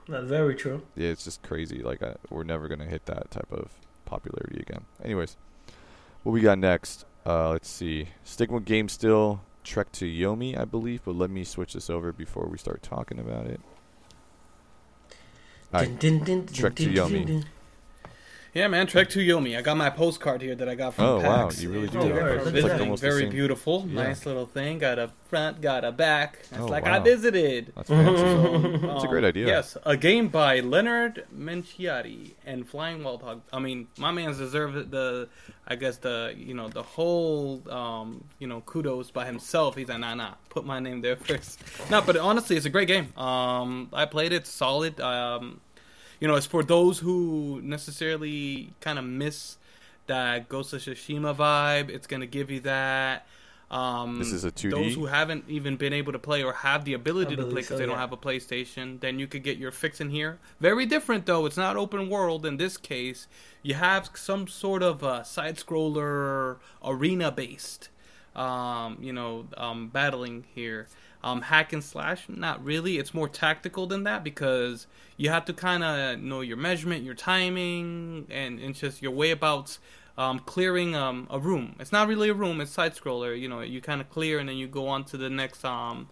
That's 0.08 0.28
very 0.28 0.56
true. 0.56 0.84
yeah, 0.96 1.10
it's 1.10 1.24
just 1.24 1.42
crazy. 1.42 1.82
Like 1.82 2.04
I, 2.04 2.16
we're 2.30 2.44
never 2.44 2.68
gonna 2.68 2.86
hit 2.86 3.06
that 3.08 3.32
type 3.32 3.52
of 3.52 3.72
popularity 4.06 4.60
again. 4.60 4.86
Anyways, 5.04 5.38
what 6.24 6.32
we 6.34 6.42
got 6.42 6.60
next? 6.60 7.06
Uh, 7.26 7.50
let's 7.50 7.70
see. 7.70 8.10
Stigma 8.24 8.60
game 8.60 8.88
still 8.88 9.42
Trek 9.64 9.92
to 9.94 10.06
Yomi, 10.06 10.58
I 10.58 10.66
believe, 10.66 11.02
but 11.04 11.16
let 11.16 11.30
me 11.30 11.44
switch 11.44 11.74
this 11.74 11.90
over 11.90 12.12
before 12.12 12.46
we 12.46 12.58
start 12.58 12.84
talking 12.84 13.20
about 13.20 13.48
it. 13.48 13.60
Dun, 15.72 16.20
dun, 16.20 16.46
Trek 16.48 16.76
to 16.76 16.88
Yomi. 16.88 17.46
Dun. 18.56 18.62
Yeah, 18.62 18.68
man, 18.70 18.88
Trek 18.88 19.10
to 19.10 19.20
Yomi. 19.20 19.58
I 19.58 19.62
got 19.62 19.76
my 19.76 19.90
postcard 19.90 20.42
here 20.42 20.56
that 20.56 20.70
I 20.70 20.76
got 20.76 20.94
from 20.94 21.06
Oh, 21.06 21.18
wow, 21.18 21.44
PAX. 21.44 21.62
you 21.62 21.70
really 21.72 21.88
do 21.90 22.00
Oh, 22.00 22.06
Yeah, 22.08 22.14
word. 22.14 22.44
from 22.44 22.54
visiting. 22.54 22.70
that. 22.78 22.82
almost 22.82 23.02
Very 23.02 23.22
same- 23.24 23.30
beautiful, 23.30 23.86
Yeah. 23.88 24.04
nice 24.04 24.26
little 24.26 24.46
thing. 24.46 24.80
Got 24.80 24.98
a 24.98 25.12
front, 25.30 25.60
got 25.62 25.84
a 25.84 25.92
back. 25.92 26.40
It's 26.52 26.60
Oh, 26.60 26.66
like 26.68 26.88
I 26.88 27.00
visited. 27.00 27.74
that's 27.76 27.90
fancy. 27.90 28.22
So, 28.22 28.58
That's 28.86 29.04
a 29.04 29.08
um, 29.08 29.08
great 29.10 29.24
idea. 29.26 29.48
Yes, 29.48 29.78
a 29.86 29.98
game 29.98 30.30
by 30.30 30.62
Leonard 30.62 31.26
Menchiari 31.38 32.32
and 32.46 32.68
Flying 32.68 33.04
Wild 33.04 33.24
Hog. 33.24 33.42
I 33.52 33.60
mean, 33.60 33.88
my 33.98 34.12
man's 34.12 34.38
deserved 34.38 34.90
the, 34.92 35.28
I 35.68 35.76
guess 35.76 35.98
the, 35.98 36.34
you 36.38 36.54
know, 36.54 36.70
the 36.70 36.84
whole, 36.84 37.62
um, 37.70 38.24
you 38.40 38.48
know, 38.48 38.62
kudos 38.62 39.12
by 39.12 39.26
himself. 39.26 39.76
He's 39.76 39.90
like, 39.90 40.00
nah, 40.00 40.14
nah, 40.16 40.36
put 40.50 40.66
my 40.66 40.80
name 40.80 41.02
there 41.02 41.16
first. 41.28 41.60
no, 41.92 42.02
but 42.02 42.16
honestly, 42.16 42.56
it's 42.56 42.66
a 42.66 42.70
great 42.70 42.88
game. 42.88 43.12
Um, 43.18 43.90
I 43.92 44.06
played 44.06 44.32
it, 44.32 44.48
solid. 44.48 45.02
Um, 45.02 45.60
you 46.26 46.32
know, 46.32 46.38
it's 46.38 46.48
for 46.48 46.64
those 46.64 46.98
who 46.98 47.62
necessarily 47.62 48.74
kind 48.82 48.98
of 48.98 49.06
miss 49.06 49.58
that 50.08 50.50
Ghost 50.50 50.74
of 50.74 50.82
Tsushima 50.82 51.36
vibe. 51.36 51.92
It's 51.92 52.08
gonna 52.08 52.26
give 52.26 52.50
you 52.50 52.62
that. 52.62 53.28
Um, 53.70 54.18
This 54.18 54.32
is 54.32 54.44
a 54.44 54.50
2D? 54.50 54.72
Those 54.72 54.96
who 54.96 55.06
haven't 55.06 55.46
even 55.48 55.78
been 55.78 55.94
able 55.94 56.14
to 56.14 56.18
play 56.18 56.42
or 56.42 56.52
have 56.52 56.84
the 56.84 56.96
ability 56.96 57.34
I 57.34 57.36
to 57.36 57.44
play 57.44 57.62
because 57.62 57.68
so, 57.68 57.78
they 57.78 57.86
don't 57.86 58.00
have 58.00 58.12
a 58.12 58.18
PlayStation, 58.18 59.00
then 59.02 59.20
you 59.20 59.28
could 59.28 59.44
get 59.44 59.60
your 59.60 59.72
fix 59.72 60.02
in 60.02 60.10
here. 60.10 60.40
Very 60.60 60.88
different 60.88 61.28
though. 61.28 61.46
It's 61.46 61.58
not 61.58 61.78
open 61.78 62.10
world 62.10 62.44
in 62.44 62.58
this 62.58 62.76
case. 62.76 63.28
You 63.62 63.76
have 63.76 64.10
some 64.16 64.48
sort 64.48 64.82
of 64.82 65.04
uh, 65.04 65.22
side 65.22 65.58
scroller 65.58 66.58
arena 66.84 67.32
based, 67.32 67.90
um, 68.36 68.98
you 69.00 69.14
know, 69.14 69.46
um, 69.58 69.90
battling 69.90 70.46
here. 70.56 70.88
Um, 71.26 71.42
hack 71.42 71.74
and 71.74 71.84
slash, 71.84 72.30
not 72.30 72.64
really. 72.64 73.00
It's 73.00 73.14
more 73.14 73.28
tactical 73.28 73.88
than 73.88 74.04
that 74.04 74.24
because 74.24 74.86
you 75.18 75.30
have 75.30 75.44
to 75.46 75.54
kind 75.54 75.84
of 75.84 76.20
know 76.20 76.42
your 76.42 76.56
measurement, 76.56 77.04
your 77.04 77.16
timing, 77.16 78.28
and 78.30 78.60
it's 78.60 78.80
just 78.80 79.02
your 79.02 79.12
wayabouts 79.12 79.80
um, 80.18 80.40
clearing 80.40 80.96
um, 80.96 81.28
a 81.32 81.40
room. 81.40 81.76
It's 81.80 81.92
not 81.92 82.08
really 82.08 82.30
a 82.30 82.34
room; 82.34 82.62
it's 82.62 82.72
side 82.72 82.96
scroller. 82.96 83.38
You 83.38 83.50
know, 83.50 83.62
you 83.62 83.82
kind 83.82 84.02
of 84.02 84.10
clear 84.10 84.40
and 84.40 84.48
then 84.48 84.58
you 84.58 84.68
go 84.68 84.88
on 84.88 85.04
to 85.06 85.18
the 85.18 85.30
next 85.30 85.66
um, 85.66 86.10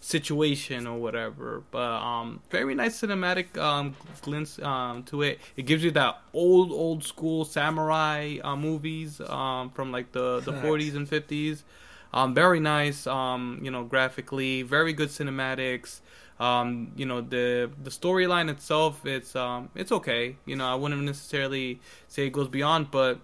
situation 0.00 0.86
or 0.86 0.98
whatever. 0.98 1.62
But 1.70 2.02
um, 2.02 2.40
very 2.50 2.74
nice 2.74 3.00
cinematic 3.00 3.56
um, 3.58 3.96
glimpse 4.22 4.58
um, 4.60 5.02
to 5.04 5.22
it. 5.22 5.40
It 5.56 5.62
gives 5.62 5.82
you 5.84 5.90
that 5.92 6.20
old 6.32 6.70
old 6.72 7.04
school 7.04 7.44
samurai 7.44 8.38
uh, 8.42 8.56
movies 8.56 9.20
um, 9.20 9.70
from 9.70 9.92
like 9.92 10.12
the 10.12 10.40
the 10.40 10.52
40s 10.52 10.96
and 10.96 11.08
50s. 11.08 11.62
Um, 12.16 12.34
very 12.34 12.60
nice, 12.60 13.06
um, 13.06 13.60
you 13.62 13.70
know, 13.70 13.84
graphically. 13.84 14.62
Very 14.62 14.92
good 14.94 15.10
cinematics. 15.10 16.00
Um, 16.40 16.92
you 16.96 17.06
know, 17.06 17.20
the 17.20 17.70
the 17.82 17.90
storyline 17.90 18.50
itself, 18.50 19.04
it's 19.04 19.36
um, 19.36 19.68
it's 19.74 19.92
okay. 19.92 20.36
You 20.46 20.56
know, 20.56 20.66
I 20.66 20.74
wouldn't 20.74 21.02
necessarily 21.02 21.80
say 22.08 22.26
it 22.26 22.32
goes 22.32 22.48
beyond, 22.48 22.90
but 22.90 23.20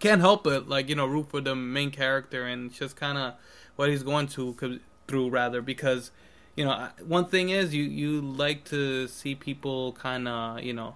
can't 0.00 0.22
help 0.22 0.44
but 0.44 0.68
like 0.68 0.88
you 0.88 0.94
know 0.96 1.06
root 1.06 1.30
for 1.30 1.40
the 1.40 1.54
main 1.54 1.90
character 1.90 2.46
and 2.46 2.72
just 2.72 2.96
kind 2.96 3.18
of 3.18 3.34
what 3.76 3.88
he's 3.90 4.02
going 4.02 4.26
to 4.26 4.80
through 5.06 5.28
rather 5.28 5.60
because 5.60 6.10
you 6.56 6.64
know 6.64 6.88
one 7.06 7.26
thing 7.26 7.50
is 7.50 7.74
you 7.74 7.84
you 7.84 8.20
like 8.20 8.64
to 8.64 9.06
see 9.06 9.34
people 9.34 9.92
kind 9.92 10.26
of 10.26 10.62
you 10.62 10.72
know 10.72 10.94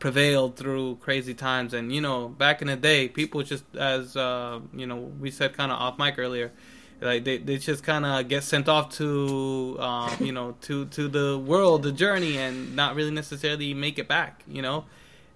prevail 0.00 0.48
through 0.48 0.96
crazy 0.96 1.34
times. 1.34 1.72
And 1.72 1.94
you 1.94 2.00
know 2.00 2.28
back 2.28 2.60
in 2.62 2.66
the 2.66 2.76
day 2.76 3.08
people 3.08 3.42
just 3.44 3.64
as 3.76 4.16
uh 4.16 4.58
you 4.74 4.86
know 4.86 4.96
we 4.96 5.30
said 5.30 5.56
kind 5.56 5.70
of 5.70 5.78
off 5.78 5.98
mic 5.98 6.18
earlier 6.18 6.50
like 7.00 7.24
they, 7.24 7.38
they 7.38 7.56
just 7.56 7.82
kind 7.82 8.04
of 8.04 8.28
get 8.28 8.42
sent 8.42 8.68
off 8.68 8.90
to 8.96 9.76
um 9.78 10.10
you 10.20 10.32
know 10.32 10.56
to 10.62 10.86
to 10.86 11.06
the 11.06 11.38
world 11.38 11.82
the 11.82 11.92
journey 11.92 12.36
and 12.36 12.74
not 12.74 12.94
really 12.94 13.10
necessarily 13.10 13.72
make 13.74 13.98
it 13.98 14.08
back 14.08 14.42
you 14.48 14.62
know? 14.62 14.84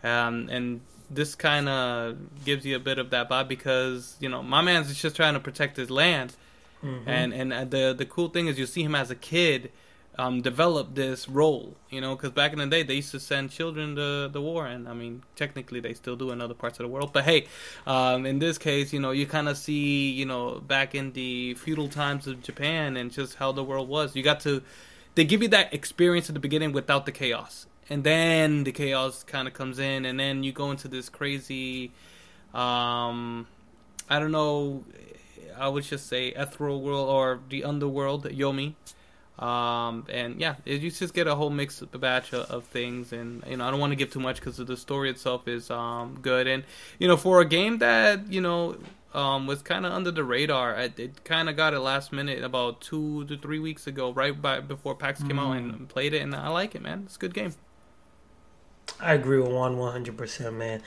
Um 0.03 0.49
and 0.51 0.81
this 1.11 1.35
kind 1.35 1.69
of 1.69 2.17
gives 2.45 2.65
you 2.65 2.75
a 2.75 2.81
bit 2.81 2.99
of 2.99 3.11
that 3.11 3.29
vibe 3.29 3.49
because 3.49 4.17
you 4.19 4.29
know 4.29 4.43
my 4.43 4.63
man's 4.63 4.95
just 5.01 5.15
trying 5.15 5.35
to 5.35 5.41
protect 5.41 5.77
his 5.77 5.91
land. 5.91 6.35
Mm-hmm. 6.83 7.09
and 7.09 7.33
and 7.33 7.53
uh, 7.53 7.65
the 7.65 7.95
the 7.97 8.05
cool 8.05 8.29
thing 8.29 8.47
is 8.47 8.59
you 8.59 8.67
see 8.67 8.83
him 8.83 8.95
as 8.95 9.11
a 9.11 9.15
kid 9.15 9.73
um, 10.17 10.43
develop 10.43 10.95
this 10.95 11.29
role, 11.29 11.77
you 11.91 12.01
know, 12.01 12.15
because 12.15 12.31
back 12.31 12.53
in 12.53 12.59
the 12.59 12.67
day 12.67 12.83
they 12.83 12.95
used 12.95 13.11
to 13.11 13.21
send 13.21 13.51
children 13.51 13.97
to 13.97 14.29
the 14.29 14.41
war, 14.41 14.67
and 14.67 14.89
I 14.89 14.95
mean 14.95 15.23
technically 15.35 15.81
they 15.81 15.95
still 15.95 16.17
do 16.17 16.31
in 16.31 16.41
other 16.41 16.55
parts 16.55 16.79
of 16.79 16.85
the 16.85 16.89
world. 16.89 17.13
But 17.13 17.25
hey, 17.25 17.47
um, 17.87 18.25
in 18.25 18.39
this 18.39 18.57
case, 18.57 18.93
you 18.93 19.01
know, 19.01 19.11
you 19.11 19.27
kind 19.27 19.49
of 19.49 19.59
see, 19.59 20.11
you 20.11 20.27
know, 20.27 20.61
back 20.61 20.95
in 20.95 21.13
the 21.13 21.55
feudal 21.55 21.89
times 21.89 22.27
of 22.27 22.43
Japan 22.43 22.97
and 22.97 23.11
just 23.11 23.35
how 23.37 23.51
the 23.53 23.65
world 23.65 23.89
was. 23.89 24.15
You 24.15 24.23
got 24.23 24.41
to 24.41 24.63
they 25.17 25.25
give 25.25 25.43
you 25.43 25.49
that 25.49 25.73
experience 25.73 26.29
at 26.29 26.35
the 26.35 26.41
beginning 26.41 26.73
without 26.73 27.07
the 27.07 27.13
chaos, 27.13 27.67
and 27.89 28.05
then 28.05 28.65
the 28.65 28.73
chaos 28.73 29.25
kind 29.25 29.49
of 29.49 29.55
comes 29.55 29.79
in, 29.79 30.05
and 30.05 30.19
then 30.19 30.43
you 30.43 30.53
go 30.53 30.71
into 30.71 30.89
this 30.89 31.09
crazy, 31.09 31.93
um, 32.53 33.47
I 34.09 34.19
don't 34.19 34.33
know, 34.33 34.85
I 35.57 35.69
would 35.69 35.85
just 35.85 36.07
say 36.09 36.29
ethereal 36.29 36.81
world 36.83 37.09
or 37.09 37.41
the 37.49 37.65
underworld, 37.65 38.25
Yomi. 38.25 38.75
Um, 39.39 40.07
and 40.11 40.41
yeah, 40.41 40.57
it, 40.65 40.81
you 40.81 40.91
just 40.91 41.13
get 41.13 41.27
a 41.27 41.35
whole 41.35 41.51
mix 41.51 41.83
of 41.83 41.93
a 41.93 41.99
batch 41.99 42.33
of, 42.33 42.49
of 42.51 42.65
things, 42.65 43.13
and 43.13 43.43
you 43.49 43.57
know 43.57 43.67
I 43.67 43.71
don't 43.71 43.81
want 43.81 43.91
to 43.91 43.97
give 43.97 44.13
too 44.13 44.21
much 44.21 44.37
because 44.37 44.59
the 44.59 44.77
story 44.77 45.11
itself 45.11 45.49
is 45.49 45.71
um 45.71 46.21
good, 46.23 46.47
and 46.47 46.63
you 47.01 47.09
know 47.09 47.17
for 47.17 47.41
a 47.41 47.45
game 47.45 47.79
that 47.79 48.31
you 48.31 48.41
know 48.41 48.77
um 49.13 49.49
was 49.49 49.61
kind 49.61 49.85
of 49.87 49.93
under 49.93 50.13
the 50.13 50.23
radar, 50.23 50.79
it, 50.79 50.99
it 51.01 51.25
kind 51.25 51.49
of 51.49 51.57
got 51.57 51.75
it 51.75 51.81
last 51.81 52.13
minute 52.13 52.45
about 52.45 52.81
two 52.81 53.25
to 53.25 53.37
three 53.37 53.59
weeks 53.59 53.89
ago, 53.89 54.13
right 54.13 54.41
by 54.41 54.61
before 54.61 54.95
PAX 54.95 55.21
came 55.21 55.41
out, 55.41 55.57
and 55.57 55.89
played 55.89 56.15
it, 56.15 56.23
and 56.23 56.33
I 56.33 56.49
like 56.49 56.77
it, 56.77 56.83
man. 56.83 57.03
It's 57.07 57.17
a 57.17 57.19
good 57.19 57.35
game. 57.35 57.55
I 59.01 59.15
agree 59.15 59.39
with 59.41 59.51
Juan 59.51 59.79
one 59.79 59.91
hundred 59.91 60.17
percent, 60.17 60.55
man. 60.55 60.81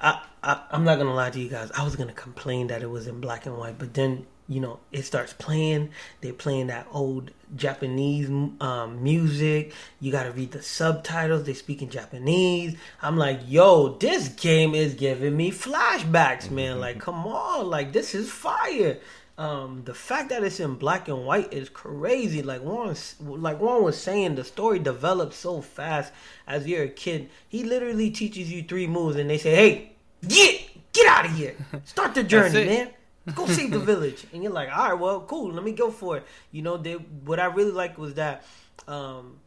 I, 0.00 0.24
I 0.42 0.62
I'm 0.70 0.84
not 0.84 0.96
gonna 0.96 1.14
lie 1.14 1.28
to 1.28 1.38
you 1.38 1.50
guys. 1.50 1.70
I 1.72 1.84
was 1.84 1.96
gonna 1.96 2.14
complain 2.14 2.68
that 2.68 2.82
it 2.82 2.90
was 2.90 3.06
in 3.06 3.20
black 3.20 3.44
and 3.44 3.58
white, 3.58 3.78
but 3.78 3.92
then 3.92 4.26
you 4.48 4.60
know 4.60 4.80
it 4.90 5.02
starts 5.02 5.34
playing. 5.34 5.90
They're 6.22 6.32
playing 6.32 6.68
that 6.68 6.86
old 6.90 7.32
Japanese 7.56 8.28
um, 8.60 9.02
music. 9.02 9.72
You 10.00 10.12
got 10.12 10.24
to 10.24 10.32
read 10.32 10.52
the 10.52 10.62
subtitles. 10.62 11.44
They 11.44 11.54
speak 11.54 11.82
in 11.82 11.90
Japanese. 11.90 12.76
I'm 13.00 13.16
like, 13.16 13.40
yo, 13.46 13.96
this 13.98 14.28
game 14.28 14.74
is 14.74 14.94
giving 14.94 15.36
me 15.36 15.50
flashbacks, 15.50 16.50
man. 16.50 16.80
Like, 16.80 16.98
come 16.98 17.26
on, 17.26 17.68
like 17.68 17.92
this 17.92 18.14
is 18.14 18.30
fire. 18.30 18.98
Um, 19.38 19.82
the 19.84 19.94
fact 19.94 20.28
that 20.28 20.44
it's 20.44 20.60
in 20.60 20.74
black 20.74 21.08
and 21.08 21.24
white 21.24 21.52
is 21.52 21.68
crazy. 21.68 22.42
Like 22.42 22.62
Warren, 22.62 22.96
like 23.20 23.60
Warren 23.60 23.82
was 23.82 23.96
saying, 23.96 24.34
the 24.34 24.44
story 24.44 24.78
develops 24.78 25.36
so 25.36 25.62
fast. 25.62 26.12
As 26.46 26.66
you're 26.66 26.84
a 26.84 26.88
kid, 26.88 27.30
he 27.48 27.64
literally 27.64 28.10
teaches 28.10 28.52
you 28.52 28.62
three 28.62 28.86
moves, 28.86 29.16
and 29.16 29.30
they 29.30 29.38
say, 29.38 29.54
"Hey, 29.54 29.92
get 30.26 30.92
get 30.92 31.06
out 31.06 31.26
of 31.26 31.32
here, 31.32 31.56
start 31.84 32.14
the 32.14 32.22
journey, 32.22 32.64
man." 32.66 32.90
Go 33.34 33.46
save 33.46 33.70
the 33.70 33.78
village, 33.78 34.26
and 34.32 34.42
you're 34.42 34.52
like, 34.52 34.68
all 34.68 34.90
right, 34.90 34.98
well, 34.98 35.20
cool. 35.20 35.52
Let 35.52 35.62
me 35.62 35.72
go 35.72 35.90
for 35.92 36.16
it. 36.16 36.26
You 36.50 36.62
know, 36.62 36.76
they 36.76 36.94
what 36.94 37.38
I 37.38 37.46
really 37.46 37.70
liked 37.70 37.96
was 37.96 38.14
that, 38.14 38.44
um, 38.88 39.38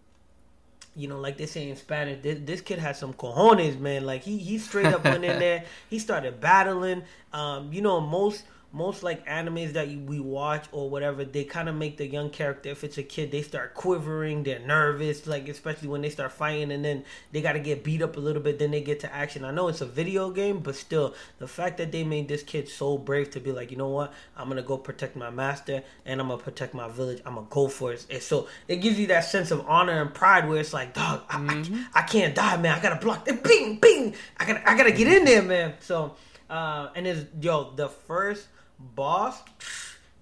you 0.95 1.09
know, 1.09 1.19
like 1.19 1.38
they 1.38 1.45
say 1.45 1.69
in 1.69 1.75
Spanish, 1.75 2.23
this, 2.23 2.39
this 2.43 2.61
kid 2.61 2.79
had 2.79 2.95
some 2.95 3.13
cojones, 3.13 3.77
man. 3.77 4.05
Like 4.05 4.23
he 4.23 4.38
he 4.38 4.59
straight 4.59 4.85
up 4.85 5.03
went 5.03 5.25
in 5.25 5.39
there. 5.45 5.65
He 5.89 5.99
started 5.99 6.39
battling. 6.39 7.03
Um, 7.33 7.73
you 7.73 7.81
know, 7.81 7.99
most 7.99 8.43
most 8.71 9.04
like 9.04 9.25
animes 9.25 9.73
that 9.73 9.88
we 9.88 10.19
watch 10.19 10.65
or 10.71 10.89
whatever, 10.89 11.23
they 11.23 11.43
kind 11.43 11.69
of 11.69 11.75
make 11.75 11.97
the 11.97 12.06
young 12.06 12.30
character. 12.30 12.69
If 12.69 12.84
it's 12.84 12.97
a 12.97 13.04
kid, 13.04 13.32
they 13.32 13.41
start 13.41 13.73
quivering. 13.73 14.43
They're 14.43 14.60
nervous, 14.60 15.25
like 15.28 15.47
especially 15.47 15.88
when 15.88 16.01
they 16.01 16.10
start 16.10 16.32
fighting, 16.32 16.71
and 16.71 16.84
then 16.84 17.06
they 17.32 17.41
got 17.41 17.54
to 17.54 17.60
get 17.60 17.84
beat 17.84 18.01
up 18.01 18.17
a 18.17 18.19
little 18.19 18.41
bit. 18.41 18.60
Then 18.60 18.71
they 18.71 18.82
get 18.82 18.99
to 19.01 19.13
action. 19.13 19.45
I 19.45 19.51
know 19.51 19.67
it's 19.69 19.82
a 19.82 19.86
video 19.86 20.30
game, 20.30 20.60
but 20.60 20.75
still, 20.75 21.15
the 21.39 21.47
fact 21.47 21.78
that 21.78 21.91
they 21.91 22.04
made 22.04 22.28
this 22.28 22.43
kid 22.43 22.67
so 22.67 22.97
brave 22.97 23.32
to 23.32 23.39
be 23.39 23.51
like, 23.51 23.71
you 23.71 23.78
know 23.78 23.89
what, 23.89 24.13
I'm 24.36 24.49
gonna 24.49 24.62
go 24.62 24.78
protect 24.78 25.15
my 25.15 25.30
master 25.30 25.84
and 26.06 26.19
I'm 26.19 26.28
gonna 26.28 26.41
protect 26.41 26.73
my 26.73 26.89
village. 26.89 27.21
I'm 27.25 27.36
gonna 27.36 27.47
go 27.49 27.67
for 27.67 27.93
it. 27.93 28.06
And 28.10 28.21
so 28.21 28.47
it 28.67 28.78
gives 28.78 28.99
you 28.99 29.08
that 29.08 29.21
sense 29.21 29.51
of 29.51 29.65
honor 29.67 30.01
and 30.01 30.13
pride 30.13 30.49
where 30.49 30.60
it's 30.60 30.73
like, 30.73 30.93
dog, 30.93 31.23
I, 31.30 31.38
I, 31.38 32.01
I 32.01 32.01
can't 32.04 32.36
die, 32.36 32.58
man. 32.58 32.78
I 32.78 32.82
gotta 32.82 33.04
block. 33.04 33.28
And 33.28 33.41
bing, 33.41 33.80
bing. 33.80 34.15
I 34.38 34.45
gotta, 34.45 34.69
I 34.69 34.78
gotta 34.78 34.91
get 34.91 35.08
in 35.08 35.25
there, 35.25 35.41
man. 35.41 35.73
So, 35.80 36.15
uh, 36.49 36.89
and 36.95 37.08
it's 37.08 37.25
yo 37.41 37.71
the 37.75 37.89
first 37.89 38.47
boss. 38.79 39.41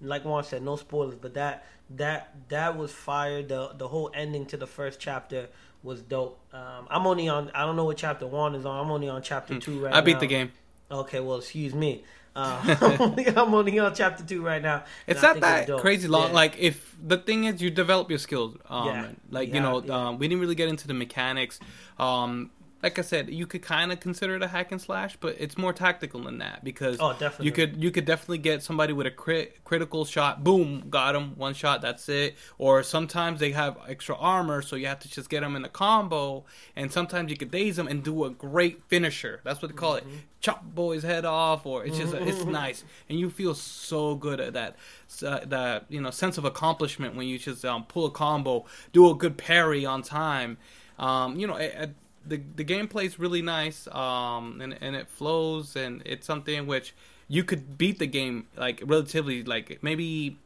Like 0.00 0.24
Juan 0.24 0.44
said, 0.44 0.62
no 0.62 0.76
spoilers, 0.76 1.14
but 1.14 1.34
that 1.34 1.66
that 1.90 2.34
that 2.48 2.76
was 2.76 2.92
fire. 2.92 3.42
The 3.42 3.72
the 3.76 3.88
whole 3.88 4.10
ending 4.14 4.46
to 4.46 4.56
the 4.56 4.66
first 4.66 5.00
chapter 5.00 5.48
was 5.82 6.02
dope. 6.02 6.40
Um, 6.52 6.86
I'm 6.90 7.06
only 7.06 7.28
on. 7.28 7.50
I 7.54 7.64
don't 7.64 7.76
know 7.76 7.84
what 7.84 7.96
chapter 7.96 8.26
one 8.26 8.54
is 8.54 8.66
on. 8.66 8.84
I'm 8.84 8.90
only 8.90 9.08
on 9.08 9.22
chapter 9.22 9.58
two 9.58 9.80
right 9.80 9.90
now. 9.90 9.96
Hmm. 9.96 9.96
I 9.96 10.00
beat 10.00 10.20
the 10.20 10.26
game. 10.26 10.52
Okay, 10.90 11.20
well, 11.20 11.38
excuse 11.38 11.74
me. 11.74 12.04
Uh, 12.36 12.76
I'm, 13.36 13.54
only, 13.54 13.78
on 13.78 13.94
chapter 13.94 14.24
two 14.24 14.42
right 14.42 14.60
now. 14.60 14.84
It's 15.06 15.22
not 15.22 15.40
that 15.40 15.68
crazy 15.78 16.08
long. 16.08 16.28
Yeah. 16.28 16.34
Like 16.34 16.58
if 16.58 16.96
the 17.02 17.18
thing 17.18 17.44
is, 17.44 17.62
you 17.62 17.70
develop 17.70 18.10
your 18.10 18.18
skills. 18.18 18.56
Um, 18.68 18.86
Yeah. 18.86 19.08
like 19.30 19.48
Yeah, 19.48 19.54
you 19.54 19.60
know, 19.60 19.94
um, 19.94 20.18
we 20.18 20.26
didn't 20.28 20.40
really 20.40 20.56
get 20.56 20.68
into 20.68 20.88
the 20.88 20.94
mechanics. 20.94 21.60
Um, 21.98 22.50
like 22.84 22.98
I 22.98 23.02
said, 23.02 23.30
you 23.30 23.46
could 23.46 23.62
kind 23.62 23.90
of 23.92 23.98
consider 23.98 24.36
it 24.36 24.42
a 24.42 24.48
hack 24.48 24.70
and 24.70 24.80
slash, 24.80 25.16
but 25.18 25.34
it's 25.38 25.56
more 25.56 25.72
tactical 25.72 26.22
than 26.22 26.38
that 26.38 26.62
because 26.62 26.98
Oh, 27.00 27.12
definitely. 27.12 27.46
you 27.46 27.52
could 27.52 27.82
you 27.82 27.90
could 27.90 28.04
definitely 28.04 28.38
get 28.38 28.62
somebody 28.62 28.92
with 28.92 29.06
a 29.06 29.10
crit, 29.10 29.64
critical 29.64 30.04
shot. 30.04 30.44
Boom, 30.44 30.84
got 30.90 31.16
him 31.16 31.34
one 31.36 31.54
shot. 31.54 31.80
That's 31.80 32.08
it. 32.10 32.36
Or 32.58 32.82
sometimes 32.82 33.40
they 33.40 33.52
have 33.52 33.78
extra 33.88 34.14
armor, 34.16 34.60
so 34.62 34.76
you 34.76 34.86
have 34.86 34.98
to 35.00 35.08
just 35.08 35.30
get 35.30 35.40
them 35.40 35.56
in 35.56 35.64
a 35.64 35.68
combo. 35.68 36.44
And 36.76 36.92
sometimes 36.92 37.30
you 37.30 37.36
could 37.38 37.50
daze 37.50 37.76
them 37.76 37.88
and 37.88 38.04
do 38.04 38.24
a 38.24 38.30
great 38.30 38.82
finisher. 38.88 39.40
That's 39.44 39.62
what 39.62 39.68
they 39.72 39.76
call 39.76 39.96
Mm-hmm. 39.96 40.10
it. 40.14 40.20
Chop 40.40 40.62
boy's 40.62 41.02
head 41.04 41.24
off, 41.24 41.64
or 41.64 41.86
it's 41.86 41.96
just 41.96 42.12
it's 42.12 42.44
nice, 42.64 42.84
and 43.08 43.18
you 43.18 43.30
feel 43.30 43.54
so 43.54 44.14
good 44.14 44.40
at 44.40 44.52
that. 44.52 44.76
Uh, 45.24 45.40
that 45.46 45.86
you 45.88 46.02
know 46.02 46.10
sense 46.10 46.36
of 46.36 46.44
accomplishment 46.44 47.14
when 47.16 47.26
you 47.26 47.38
just 47.38 47.64
um, 47.64 47.84
pull 47.84 48.04
a 48.04 48.10
combo, 48.10 48.66
do 48.92 49.08
a 49.10 49.14
good 49.14 49.38
parry 49.38 49.86
on 49.86 50.02
time. 50.02 50.58
Um, 50.98 51.40
you 51.40 51.46
know, 51.46 51.56
it, 51.56 51.74
it, 51.78 51.90
the 52.26 52.40
the 52.56 52.64
gameplay 52.64 53.04
is 53.06 53.18
really 53.18 53.42
nice, 53.42 53.86
um, 53.88 54.60
and 54.60 54.76
and 54.80 54.96
it 54.96 55.08
flows, 55.08 55.76
and 55.76 56.02
it's 56.04 56.26
something 56.26 56.66
which 56.66 56.94
you 57.28 57.42
could 57.44 57.76
beat 57.78 57.98
the 57.98 58.06
game 58.06 58.46
like 58.56 58.82
relatively 58.84 59.42
like 59.42 59.78
maybe 59.82 60.36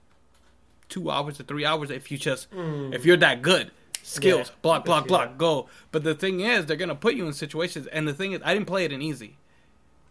two 0.88 1.10
hours 1.10 1.36
to 1.36 1.42
three 1.42 1.64
hours 1.64 1.90
if 1.90 2.10
you 2.10 2.18
just 2.18 2.48
if 2.52 3.04
you're 3.04 3.16
that 3.16 3.42
good. 3.42 3.70
Skills, 4.02 4.48
Yeah, 4.48 4.54
block, 4.62 4.84
block, 4.86 5.04
see 5.04 5.08
block, 5.08 5.36
go. 5.36 5.68
But 5.92 6.02
the 6.02 6.14
thing 6.14 6.40
is, 6.40 6.64
they're 6.66 6.76
gonna 6.78 6.94
put 6.94 7.14
you 7.14 7.26
in 7.26 7.32
situations, 7.34 7.86
and 7.88 8.08
the 8.08 8.14
thing 8.14 8.32
is, 8.32 8.40
I 8.44 8.54
didn't 8.54 8.66
play 8.68 8.84
it 8.84 8.92
in 8.92 9.02
easy. 9.02 9.36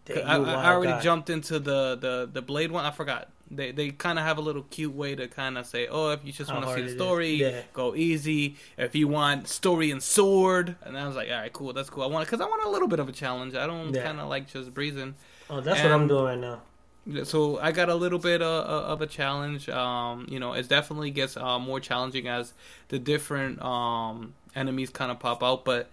Damn, 0.05 0.45
I, 0.45 0.53
I- 0.53 0.71
already 0.71 0.91
guy. 0.93 1.01
jumped 1.01 1.29
into 1.29 1.57
the 1.57 1.95
the 1.95 2.29
the 2.31 2.41
blade 2.41 2.71
one. 2.71 2.85
I 2.85 2.91
forgot. 2.91 3.29
They 3.49 3.71
they 3.71 3.91
kind 3.91 4.19
of 4.19 4.25
have 4.25 4.37
a 4.37 4.41
little 4.41 4.63
cute 4.63 4.93
way 4.93 5.15
to 5.15 5.27
kind 5.27 5.57
of 5.57 5.65
say, 5.65 5.87
oh, 5.87 6.11
if 6.11 6.23
you 6.25 6.31
just 6.33 6.51
want 6.51 6.65
to 6.65 6.73
see 6.75 6.81
the 6.81 6.91
story, 6.91 7.33
Yeah. 7.35 7.61
go 7.73 7.95
easy. 7.95 8.57
If 8.77 8.93
you 8.95 9.07
want 9.07 9.47
story 9.47 9.89
and 9.91 10.03
sword, 10.03 10.75
and 10.83 10.97
I 10.97 11.07
was 11.07 11.15
like, 11.15 11.29
all 11.29 11.35
right, 11.37 11.53
cool, 11.53 11.71
that's 11.73 11.89
cool. 11.89 12.03
I 12.03 12.07
want 12.07 12.27
because 12.27 12.41
I 12.41 12.45
want 12.45 12.63
a 12.65 12.69
little 12.69 12.87
bit 12.87 12.99
of 12.99 13.07
a 13.07 13.11
challenge. 13.13 13.55
I 13.55 13.65
don't 13.67 13.93
Yeah. 13.93 14.03
kind 14.03 14.19
of 14.19 14.27
like 14.27 14.51
just 14.51 14.73
breezing. 14.73 15.15
Oh, 15.49 15.61
that's 15.61 15.81
what 15.81 15.91
I'm 15.91 16.07
doing 16.07 16.25
right 16.25 16.39
now. 16.39 16.61
So 17.23 17.57
I 17.59 17.71
got 17.71 17.87
a 17.87 17.95
little 17.95 18.19
bit 18.19 18.41
uh, 18.41 18.63
of 18.63 19.01
a 19.01 19.07
challenge. 19.07 19.69
Um, 19.69 20.27
you 20.29 20.39
know, 20.39 20.51
it 20.51 20.67
definitely 20.67 21.09
gets 21.11 21.37
uh, 21.37 21.57
more 21.57 21.79
challenging 21.79 22.27
as 22.27 22.53
the 22.89 22.99
different 22.99 23.61
um, 23.61 24.33
enemies 24.55 24.89
kind 24.89 25.09
of 25.09 25.17
pop 25.19 25.41
out. 25.41 25.63
But 25.63 25.89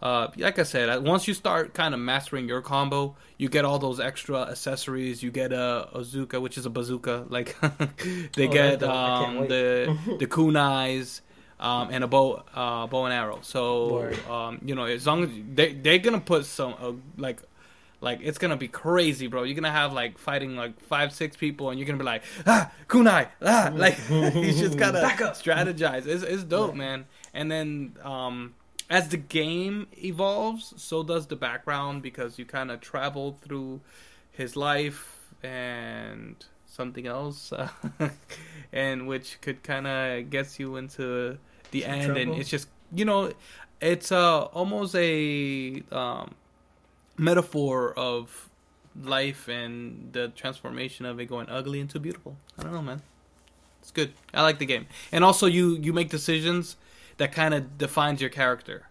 uh, 0.00 0.28
like 0.36 0.58
I 0.58 0.62
said, 0.62 1.04
once 1.04 1.26
you 1.26 1.34
start 1.34 1.74
kind 1.74 1.92
of 1.94 2.00
mastering 2.00 2.48
your 2.48 2.62
combo, 2.62 3.16
you 3.36 3.48
get 3.48 3.64
all 3.64 3.78
those 3.78 3.98
extra 4.00 4.42
accessories. 4.42 5.22
You 5.22 5.30
get 5.30 5.52
a, 5.52 5.88
bazooka, 5.92 6.40
which 6.40 6.56
is 6.58 6.66
a 6.66 6.70
bazooka. 6.70 7.26
Like 7.28 7.56
they 8.34 8.48
Oh, 8.48 8.52
get 8.52 8.80
that's 8.80 8.80
dope. 8.80 8.90
I 8.90 9.24
can't 9.24 9.38
um, 9.38 9.48
the 9.48 9.98
the 10.18 10.26
kunais. 10.26 11.20
Um, 11.60 11.88
and 11.90 12.04
a 12.04 12.06
bow, 12.06 12.44
uh, 12.54 12.86
bow 12.86 13.06
and 13.06 13.12
arrow. 13.12 13.40
So, 13.42 14.12
um, 14.30 14.60
you 14.64 14.76
know, 14.76 14.84
as 14.84 15.04
long 15.08 15.24
as 15.24 15.30
they 15.54 15.72
they're 15.72 15.98
gonna 15.98 16.20
put 16.20 16.46
some 16.46 16.76
uh, 16.80 16.92
like 17.16 17.42
like 18.00 18.20
it's 18.22 18.38
gonna 18.38 18.56
be 18.56 18.68
crazy, 18.68 19.26
bro. 19.26 19.42
You're 19.42 19.56
gonna 19.56 19.72
have 19.72 19.92
like 19.92 20.18
fighting 20.18 20.54
like 20.54 20.78
five, 20.82 21.12
six 21.12 21.36
people, 21.36 21.70
and 21.70 21.78
you're 21.80 21.86
gonna 21.86 21.98
be 21.98 22.04
like, 22.04 22.22
ah, 22.46 22.70
kunai, 22.86 23.26
ah, 23.42 23.72
like 23.74 23.98
you 24.08 24.52
just 24.52 24.78
gotta 24.78 24.98
strategize. 25.34 26.06
It's 26.06 26.22
it's 26.22 26.44
dope, 26.44 26.76
man. 26.76 27.06
And 27.34 27.50
then 27.50 27.96
um, 28.04 28.54
as 28.90 29.08
the 29.08 29.16
game 29.16 29.86
evolves, 30.02 30.72
so 30.76 31.02
does 31.02 31.26
the 31.26 31.36
background 31.36 32.02
because 32.02 32.38
you 32.38 32.44
kind 32.44 32.70
of 32.70 32.80
travel 32.80 33.36
through 33.42 33.80
his 34.30 34.56
life 34.56 35.32
and 35.42 36.36
something 36.66 37.06
else, 37.06 37.52
uh, 37.52 37.68
and 38.72 39.06
which 39.06 39.40
could 39.40 39.62
kind 39.62 39.86
of 39.86 40.30
gets 40.30 40.58
you 40.58 40.76
into 40.76 41.38
the 41.70 41.82
Some 41.82 41.90
end, 41.90 42.16
and 42.16 42.34
it's 42.34 42.48
just 42.48 42.68
you 42.94 43.04
know, 43.04 43.32
it's 43.80 44.10
uh 44.10 44.44
almost 44.44 44.94
a 44.94 45.82
um 45.92 46.34
metaphor 47.18 47.92
of 47.94 48.48
life 49.02 49.48
and 49.48 50.12
the 50.12 50.28
transformation 50.28 51.04
of 51.04 51.20
it 51.20 51.26
going 51.26 51.48
ugly 51.48 51.80
into 51.80 52.00
beautiful. 52.00 52.36
I 52.58 52.62
don't 52.62 52.72
know, 52.72 52.82
man. 52.82 53.02
It's 53.82 53.90
good. 53.90 54.12
I 54.32 54.42
like 54.42 54.58
the 54.58 54.66
game, 54.66 54.86
and 55.12 55.24
also 55.24 55.46
you 55.46 55.76
you 55.76 55.92
make 55.92 56.08
decisions 56.08 56.76
that 57.18 57.32
kind 57.32 57.54
of 57.54 57.78
defines 57.78 58.20
your 58.20 58.30
character 58.30 58.88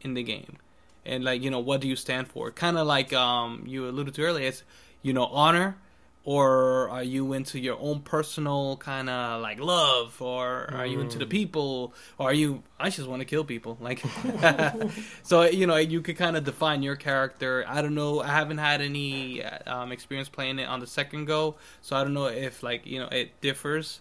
in 0.00 0.14
the 0.14 0.22
game, 0.22 0.58
and 1.06 1.22
like 1.24 1.42
you 1.42 1.50
know 1.50 1.60
what 1.60 1.80
do 1.80 1.88
you 1.88 1.96
stand 1.96 2.28
for? 2.28 2.50
Kind 2.50 2.76
of 2.76 2.86
like 2.86 3.12
um 3.12 3.64
you 3.66 3.88
alluded 3.88 4.14
to 4.14 4.22
earlier, 4.22 4.48
it's 4.48 4.62
you 5.02 5.12
know 5.12 5.26
honor. 5.26 5.76
Or 6.24 6.88
are 6.90 7.02
you 7.02 7.32
into 7.32 7.58
your 7.58 7.76
own 7.80 7.98
personal 8.02 8.76
kind 8.76 9.10
of 9.10 9.42
like 9.42 9.58
love, 9.58 10.22
or 10.22 10.72
are 10.72 10.86
you 10.86 11.00
into 11.00 11.18
the 11.18 11.26
people, 11.26 11.94
or 12.16 12.30
are 12.30 12.32
you? 12.32 12.62
I 12.78 12.90
just 12.90 13.08
want 13.08 13.22
to 13.22 13.24
kill 13.24 13.42
people, 13.42 13.76
like. 13.80 14.04
so 15.24 15.42
you 15.42 15.66
know 15.66 15.74
you 15.78 16.00
could 16.00 16.16
kind 16.16 16.36
of 16.36 16.44
define 16.44 16.84
your 16.84 16.94
character. 16.94 17.64
I 17.66 17.82
don't 17.82 17.96
know. 17.96 18.20
I 18.20 18.28
haven't 18.28 18.58
had 18.58 18.80
any 18.80 19.42
um, 19.42 19.90
experience 19.90 20.28
playing 20.28 20.60
it 20.60 20.68
on 20.68 20.78
the 20.78 20.86
second 20.86 21.24
go, 21.24 21.56
so 21.80 21.96
I 21.96 22.04
don't 22.04 22.14
know 22.14 22.26
if 22.26 22.62
like 22.62 22.86
you 22.86 23.00
know 23.00 23.08
it 23.08 23.40
differs 23.40 24.00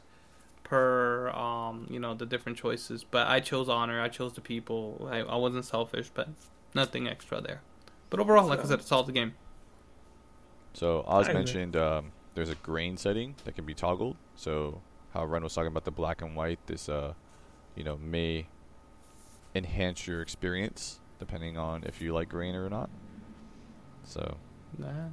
per 0.72 1.30
um 1.32 1.86
you 1.90 2.00
know 2.00 2.14
the 2.14 2.26
different 2.26 2.58
choices. 2.58 3.04
But 3.04 3.28
I 3.28 3.42
chose 3.42 3.68
honor. 3.68 4.02
I 4.02 4.08
chose 4.08 4.32
the 4.34 4.42
people. 4.42 5.10
I, 5.12 5.18
I 5.20 5.36
wasn't 5.36 5.66
selfish, 5.66 6.10
but 6.14 6.30
nothing 6.74 7.10
extra 7.10 7.42
there. 7.42 7.62
But 8.10 8.22
overall, 8.22 8.48
like 8.48 8.62
I 8.62 8.64
said, 8.64 8.80
it's 8.80 8.92
all 8.92 9.04
the 9.04 9.12
game. 9.12 9.34
So 10.74 11.04
Oz 11.06 11.28
I 11.28 11.34
mentioned 11.34 11.76
um, 11.76 12.14
there's 12.36 12.50
a 12.50 12.56
grain 12.56 12.96
setting 12.96 13.36
that 13.44 13.56
can 13.56 13.66
be 13.66 13.74
toggled. 13.74 14.16
So 14.36 14.82
how 15.14 15.26
Ren 15.26 15.44
was 15.44 15.54
talking 15.54 15.68
about 15.68 15.84
the 15.84 15.92
black 15.92 16.22
and 16.22 16.38
white, 16.38 16.60
this 16.68 16.88
uh, 16.88 17.16
you 17.76 17.84
know, 17.84 17.98
may 17.98 18.48
enhance 19.54 20.08
your 20.08 20.22
experience 20.22 21.02
depending 21.20 21.58
on 21.58 21.84
if 21.84 22.02
you 22.02 22.14
like 22.14 22.30
grain 22.30 22.56
or 22.56 22.70
not. 22.70 22.90
So 24.06 24.38
Nah. 24.78 25.10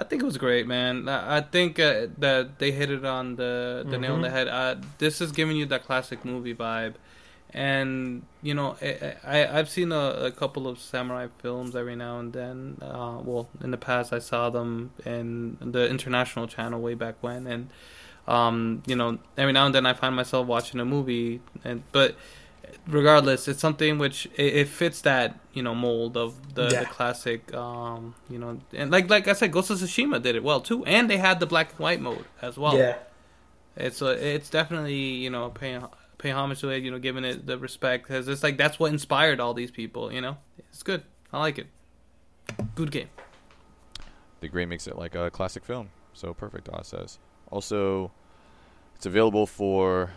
I 0.00 0.04
think 0.04 0.22
it 0.22 0.24
was 0.24 0.38
great, 0.38 0.66
man. 0.66 1.08
I 1.08 1.40
think 1.40 1.80
uh, 1.80 2.06
that 2.18 2.58
they 2.60 2.70
hit 2.70 2.90
it 2.90 3.04
on 3.04 3.34
the 3.36 3.84
the 3.88 3.98
nail 3.98 4.14
on 4.14 4.22
the 4.22 4.28
Mhm. 4.28 4.32
head. 4.32 4.48
Uh, 4.48 4.76
this 4.98 5.20
is 5.20 5.32
giving 5.32 5.56
you 5.56 5.66
that 5.66 5.84
classic 5.84 6.24
movie 6.24 6.54
vibe, 6.54 6.94
and 7.52 8.22
you 8.42 8.54
know, 8.54 8.76
I, 8.80 9.14
I 9.24 9.58
I've 9.58 9.68
seen 9.68 9.90
a, 9.92 10.04
a 10.28 10.30
couple 10.30 10.68
of 10.68 10.78
samurai 10.78 11.26
films 11.42 11.74
every 11.74 11.96
now 11.96 12.20
and 12.20 12.32
then. 12.32 12.78
Uh, 12.80 13.18
well, 13.24 13.48
in 13.62 13.70
the 13.72 13.76
past, 13.76 14.12
I 14.12 14.20
saw 14.20 14.50
them 14.50 14.92
in 15.04 15.56
the 15.60 15.88
international 15.88 16.46
channel 16.46 16.80
way 16.80 16.94
back 16.94 17.16
when, 17.20 17.46
and 17.46 17.68
um, 18.28 18.82
you 18.86 18.94
know, 18.94 19.18
every 19.36 19.52
now 19.52 19.66
and 19.66 19.74
then 19.74 19.86
I 19.86 19.94
find 19.94 20.14
myself 20.14 20.46
watching 20.46 20.78
a 20.80 20.84
movie, 20.84 21.40
and 21.64 21.82
but 21.92 22.14
regardless, 22.86 23.48
it's 23.48 23.60
something 23.60 23.98
which 23.98 24.26
it, 24.36 24.54
it 24.56 24.68
fits 24.68 25.00
that 25.02 25.38
you 25.52 25.62
know 25.62 25.74
mold 25.74 26.16
of 26.16 26.54
the, 26.54 26.68
Yeah. 26.72 26.80
the 26.80 26.86
classic. 26.86 27.52
Um, 27.54 28.14
you 28.30 28.38
know, 28.38 28.60
and 28.72 28.90
like 28.90 29.08
like 29.10 29.28
I 29.28 29.32
said, 29.32 29.52
Ghost 29.52 29.70
of 29.70 29.78
Tsushima 29.78 30.22
did 30.22 30.36
it 30.36 30.42
well 30.44 30.60
too, 30.60 30.84
and 30.84 31.08
they 31.10 31.16
had 31.18 31.40
the 31.40 31.46
black 31.46 31.70
and 31.70 31.78
white 31.80 32.00
mode 32.00 32.24
as 32.42 32.56
well. 32.56 32.76
yeah, 32.76 32.96
It's 33.76 34.00
a, 34.02 34.10
it's 34.36 34.50
definitely 34.50 34.94
you 34.96 35.30
know 35.30 35.50
paying 35.50 35.84
pay 36.18 36.30
homage 36.30 36.60
to 36.60 36.68
it, 36.70 36.82
you 36.82 36.90
know, 36.90 36.98
giving 36.98 37.24
it 37.24 37.46
the 37.46 37.56
respect 37.58 38.06
because 38.08 38.26
it's 38.28 38.42
like 38.42 38.56
that's 38.56 38.78
what 38.78 38.92
inspired 38.92 39.38
all 39.40 39.54
these 39.54 39.70
people. 39.70 40.12
You 40.12 40.20
know, 40.20 40.36
it's 40.70 40.82
good. 40.82 41.02
I 41.32 41.38
like 41.38 41.58
it. 41.58 41.66
Good 42.74 42.90
game. 42.90 43.08
the 44.40 44.48
grain 44.48 44.68
makes 44.68 44.86
it 44.86 44.96
like 44.96 45.14
a 45.14 45.30
classic 45.30 45.64
film. 45.64 45.90
So 46.14 46.34
perfect, 46.34 46.68
Oz 46.70 46.88
says. 46.88 47.18
Also, 47.50 48.10
it's 48.96 49.06
available 49.06 49.46
for 49.46 50.10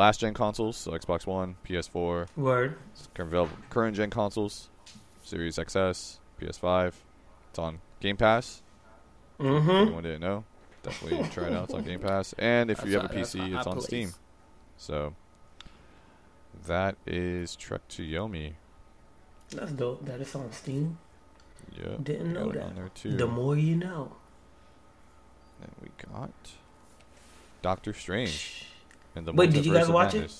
last 0.00 0.20
gen 0.20 0.32
consoles, 0.32 0.78
so 0.78 0.92
Xbox 0.92 1.26
One, 1.26 1.56
PS4, 1.68 2.26
word. 2.34 2.78
Current 3.68 3.94
gen 3.96 4.08
consoles, 4.08 4.70
Series 5.22 5.56
XS, 5.58 6.16
PS5. 6.40 6.94
It's 7.50 7.58
on 7.58 7.80
Game 8.00 8.16
Pass. 8.16 8.62
Mm-hmm. 9.38 9.70
anyone 9.70 10.02
didn't 10.02 10.22
know, 10.22 10.44
definitely 10.82 11.28
try 11.28 11.48
it 11.48 11.52
out. 11.52 11.64
It's 11.64 11.74
on 11.74 11.84
Game 11.84 12.00
Pass, 12.00 12.32
and 12.38 12.70
if 12.70 12.84
you 12.84 12.98
have 12.98 13.10
a 13.10 13.14
PC, 13.14 13.56
it's 13.56 13.66
on 13.66 13.74
place. 13.74 13.84
Steam. 13.84 14.12
So 14.78 15.14
that 16.66 16.96
is 17.06 17.54
Trek 17.54 17.86
to 17.88 18.02
Yomi. 18.02 18.54
That's 19.50 19.72
dope. 19.72 20.06
That 20.06 20.20
is 20.20 20.34
on 20.34 20.50
Steam. 20.52 20.98
Yeah, 21.76 21.96
Didn't 22.02 22.32
know 22.32 22.50
that. 22.52 22.62
on 22.62 22.74
there 22.74 22.90
too. 22.94 23.16
The 23.16 23.26
more 23.26 23.56
you 23.56 23.76
know. 23.76 24.12
And 25.62 25.70
we 25.82 25.88
got 26.10 26.32
Doctor 27.60 27.92
Strange. 27.92 28.64
And 29.16 29.26
the 29.26 29.32
Wait, 29.32 29.50
did 29.50 29.66
you 29.66 29.72
guys 29.72 29.88
of 29.88 29.94
watch 29.94 30.14
it? 30.14 30.32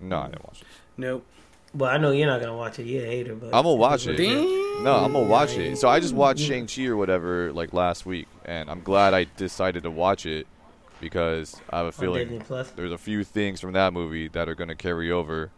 No, 0.00 0.20
I 0.20 0.28
didn't 0.28 0.44
watch 0.44 0.62
it. 0.62 0.66
Nope. 0.96 1.26
Well, 1.74 1.90
I 1.90 1.98
know 1.98 2.12
you're 2.12 2.28
not 2.28 2.40
gonna 2.40 2.56
watch 2.56 2.78
it. 2.78 2.84
You're 2.84 3.04
a 3.04 3.06
hater, 3.06 3.34
but 3.34 3.46
I'm 3.46 3.64
gonna 3.64 3.74
watch 3.74 4.06
it. 4.06 4.16
Damn. 4.16 4.84
No, 4.84 4.94
I'm 4.94 5.12
gonna 5.12 5.26
watch 5.26 5.56
it. 5.56 5.76
So 5.76 5.88
I 5.88 5.98
just 5.98 6.14
watched 6.14 6.40
Shang 6.40 6.66
Chi 6.66 6.84
or 6.84 6.96
whatever 6.96 7.52
like 7.52 7.72
last 7.72 8.06
week, 8.06 8.28
and 8.44 8.70
I'm 8.70 8.82
glad 8.82 9.12
I 9.12 9.24
decided 9.36 9.82
to 9.82 9.90
watch 9.90 10.24
it 10.24 10.46
because 11.00 11.60
I 11.70 11.78
have 11.78 11.86
a 11.86 11.92
feeling 11.92 12.42
there's 12.76 12.92
a 12.92 12.98
few 12.98 13.24
things 13.24 13.60
from 13.60 13.72
that 13.72 13.92
movie 13.92 14.28
that 14.28 14.48
are 14.48 14.54
gonna 14.54 14.76
carry 14.76 15.10
over 15.10 15.50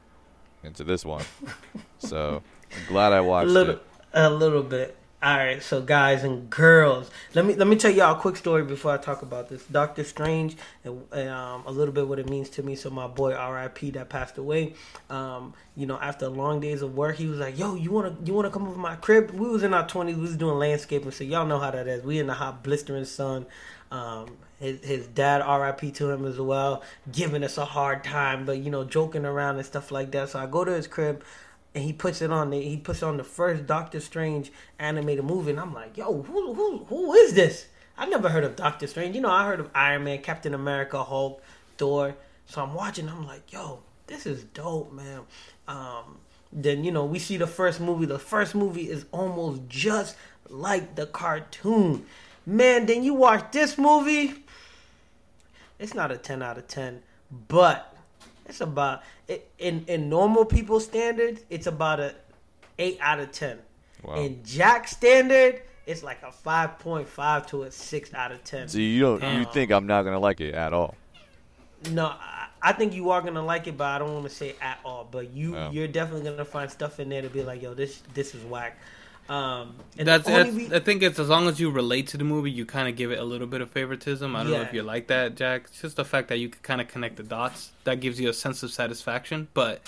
into 0.64 0.84
this 0.84 1.04
one. 1.04 1.24
so 1.98 2.42
I'm 2.72 2.86
glad 2.88 3.12
I 3.12 3.20
watched 3.20 3.50
little, 3.50 3.74
it. 3.74 3.82
a 4.14 4.30
little 4.30 4.62
bit. 4.62 4.96
All 5.26 5.36
right, 5.36 5.60
so 5.60 5.82
guys 5.82 6.22
and 6.22 6.48
girls, 6.48 7.10
let 7.34 7.44
me 7.44 7.56
let 7.56 7.66
me 7.66 7.74
tell 7.74 7.90
y'all 7.90 8.16
a 8.16 8.20
quick 8.20 8.36
story 8.36 8.62
before 8.62 8.92
I 8.92 8.96
talk 8.96 9.22
about 9.22 9.48
this. 9.48 9.64
Doctor 9.64 10.04
Strange, 10.04 10.56
and, 10.84 11.02
and, 11.10 11.28
um, 11.28 11.64
a 11.66 11.72
little 11.72 11.92
bit 11.92 12.06
what 12.06 12.20
it 12.20 12.30
means 12.30 12.48
to 12.50 12.62
me. 12.62 12.76
So 12.76 12.90
my 12.90 13.08
boy 13.08 13.32
R.I.P. 13.32 13.90
that 13.90 14.08
passed 14.08 14.38
away. 14.38 14.74
Um, 15.10 15.52
you 15.74 15.84
know, 15.84 15.98
after 15.98 16.28
long 16.28 16.60
days 16.60 16.80
of 16.80 16.94
work, 16.94 17.16
he 17.16 17.26
was 17.26 17.40
like, 17.40 17.58
"Yo, 17.58 17.74
you 17.74 17.90
wanna 17.90 18.16
you 18.24 18.34
wanna 18.34 18.50
come 18.50 18.68
over 18.68 18.78
my 18.78 18.94
crib?" 18.94 19.32
We 19.32 19.48
was 19.48 19.64
in 19.64 19.74
our 19.74 19.84
twenties, 19.88 20.14
we 20.14 20.22
was 20.22 20.36
doing 20.36 20.60
landscaping, 20.60 21.10
so 21.10 21.24
y'all 21.24 21.44
know 21.44 21.58
how 21.58 21.72
that 21.72 21.88
is. 21.88 22.04
We 22.04 22.20
in 22.20 22.28
the 22.28 22.34
hot 22.34 22.62
blistering 22.62 23.04
sun. 23.04 23.46
Um, 23.90 24.36
his 24.60 24.78
his 24.84 25.06
dad, 25.08 25.42
R.I.P. 25.42 25.90
to 25.90 26.08
him 26.08 26.24
as 26.24 26.38
well, 26.38 26.84
giving 27.10 27.42
us 27.42 27.58
a 27.58 27.64
hard 27.64 28.04
time, 28.04 28.46
but 28.46 28.58
you 28.58 28.70
know, 28.70 28.84
joking 28.84 29.24
around 29.24 29.56
and 29.56 29.66
stuff 29.66 29.90
like 29.90 30.12
that. 30.12 30.28
So 30.28 30.38
I 30.38 30.46
go 30.46 30.64
to 30.64 30.70
his 30.70 30.86
crib 30.86 31.24
and 31.76 31.84
he 31.84 31.92
puts 31.92 32.22
it 32.22 32.32
on 32.32 32.48
the 32.48 32.60
he 32.60 32.78
puts 32.78 33.02
on 33.02 33.18
the 33.18 33.22
first 33.22 33.66
Doctor 33.66 34.00
Strange 34.00 34.50
animated 34.78 35.26
movie, 35.26 35.50
and 35.50 35.60
I'm 35.60 35.74
like, 35.74 35.98
yo, 35.98 36.22
who 36.22 36.54
who 36.54 36.78
who 36.88 37.12
is 37.12 37.34
this? 37.34 37.66
I 37.98 38.06
never 38.06 38.30
heard 38.30 38.44
of 38.44 38.56
Doctor 38.56 38.86
Strange. 38.86 39.14
You 39.14 39.20
know, 39.20 39.30
I 39.30 39.44
heard 39.44 39.60
of 39.60 39.70
Iron 39.74 40.04
Man, 40.04 40.22
Captain 40.22 40.54
America, 40.54 41.04
Hulk, 41.04 41.42
Thor. 41.76 42.16
So 42.46 42.62
I'm 42.62 42.72
watching. 42.72 43.10
I'm 43.10 43.26
like, 43.26 43.52
yo, 43.52 43.80
this 44.06 44.24
is 44.24 44.44
dope, 44.44 44.90
man. 44.90 45.20
Um, 45.68 46.16
then 46.50 46.82
you 46.82 46.90
know 46.90 47.04
we 47.04 47.18
see 47.18 47.36
the 47.36 47.46
first 47.46 47.78
movie. 47.78 48.06
The 48.06 48.18
first 48.18 48.54
movie 48.54 48.88
is 48.88 49.04
almost 49.12 49.68
just 49.68 50.16
like 50.48 50.94
the 50.94 51.04
cartoon, 51.04 52.06
man. 52.46 52.86
Then 52.86 53.04
you 53.04 53.12
watch 53.12 53.52
this 53.52 53.76
movie. 53.76 54.32
It's 55.78 55.92
not 55.92 56.10
a 56.10 56.16
ten 56.16 56.42
out 56.42 56.56
of 56.56 56.68
ten, 56.68 57.02
but 57.48 57.95
it's 58.48 58.60
about 58.60 59.02
in 59.58 59.84
in 59.86 60.08
normal 60.08 60.44
people 60.44 60.80
standards. 60.80 61.42
It's 61.50 61.66
about 61.66 62.00
a 62.00 62.14
eight 62.78 62.98
out 63.00 63.20
of 63.20 63.32
ten. 63.32 63.58
Wow. 64.02 64.16
In 64.16 64.42
Jack 64.44 64.88
standard, 64.88 65.62
it's 65.86 66.02
like 66.02 66.22
a 66.22 66.32
five 66.32 66.78
point 66.78 67.08
five 67.08 67.46
to 67.48 67.64
a 67.64 67.70
six 67.70 68.12
out 68.14 68.32
of 68.32 68.42
ten. 68.44 68.68
So 68.68 68.78
you 68.78 69.00
don't 69.00 69.22
you 69.22 69.46
um, 69.46 69.52
think 69.52 69.70
I'm 69.70 69.86
not 69.86 70.02
gonna 70.02 70.20
like 70.20 70.40
it 70.40 70.54
at 70.54 70.72
all? 70.72 70.94
No, 71.90 72.06
I, 72.06 72.48
I 72.62 72.72
think 72.72 72.94
you 72.94 73.10
are 73.10 73.20
gonna 73.20 73.44
like 73.44 73.66
it, 73.66 73.76
but 73.76 73.84
I 73.84 73.98
don't 73.98 74.12
want 74.12 74.24
to 74.24 74.34
say 74.34 74.56
at 74.60 74.78
all. 74.84 75.06
But 75.10 75.30
you, 75.30 75.54
Yeah. 75.54 75.70
you're 75.70 75.88
definitely 75.88 76.28
gonna 76.28 76.44
find 76.44 76.70
stuff 76.70 76.98
in 77.00 77.08
there 77.08 77.22
to 77.22 77.28
be 77.28 77.42
like, 77.42 77.62
yo, 77.62 77.74
this 77.74 78.02
this 78.14 78.34
is 78.34 78.44
whack. 78.44 78.78
Um, 79.28 79.74
and 79.98 80.06
That's, 80.06 80.26
that's 80.26 80.52
re- 80.52 80.70
I 80.72 80.78
think 80.78 81.02
it's 81.02 81.18
as 81.18 81.28
long 81.28 81.48
as 81.48 81.58
you 81.58 81.70
relate 81.70 82.08
to 82.08 82.16
the 82.16 82.24
movie, 82.24 82.50
you 82.50 82.64
kind 82.64 82.88
of 82.88 82.94
give 82.94 83.10
it 83.10 83.18
a 83.18 83.24
little 83.24 83.48
bit 83.48 83.60
of 83.60 83.70
favoritism. 83.70 84.36
I 84.36 84.44
don't 84.44 84.52
know 84.52 84.60
if 84.60 84.72
you 84.72 84.82
like 84.82 85.08
that, 85.08 85.34
Jack. 85.34 85.64
It's 85.64 85.80
just 85.80 85.96
the 85.96 86.04
fact 86.04 86.28
that 86.28 86.38
you 86.38 86.48
can 86.48 86.62
kind 86.62 86.80
of 86.80 86.88
connect 86.88 87.16
the 87.16 87.24
dots. 87.24 87.72
That 87.84 88.00
gives 88.00 88.20
you 88.20 88.28
a 88.28 88.32
sense 88.32 88.62
of 88.62 88.70
satisfaction. 88.70 89.48
But 89.52 89.80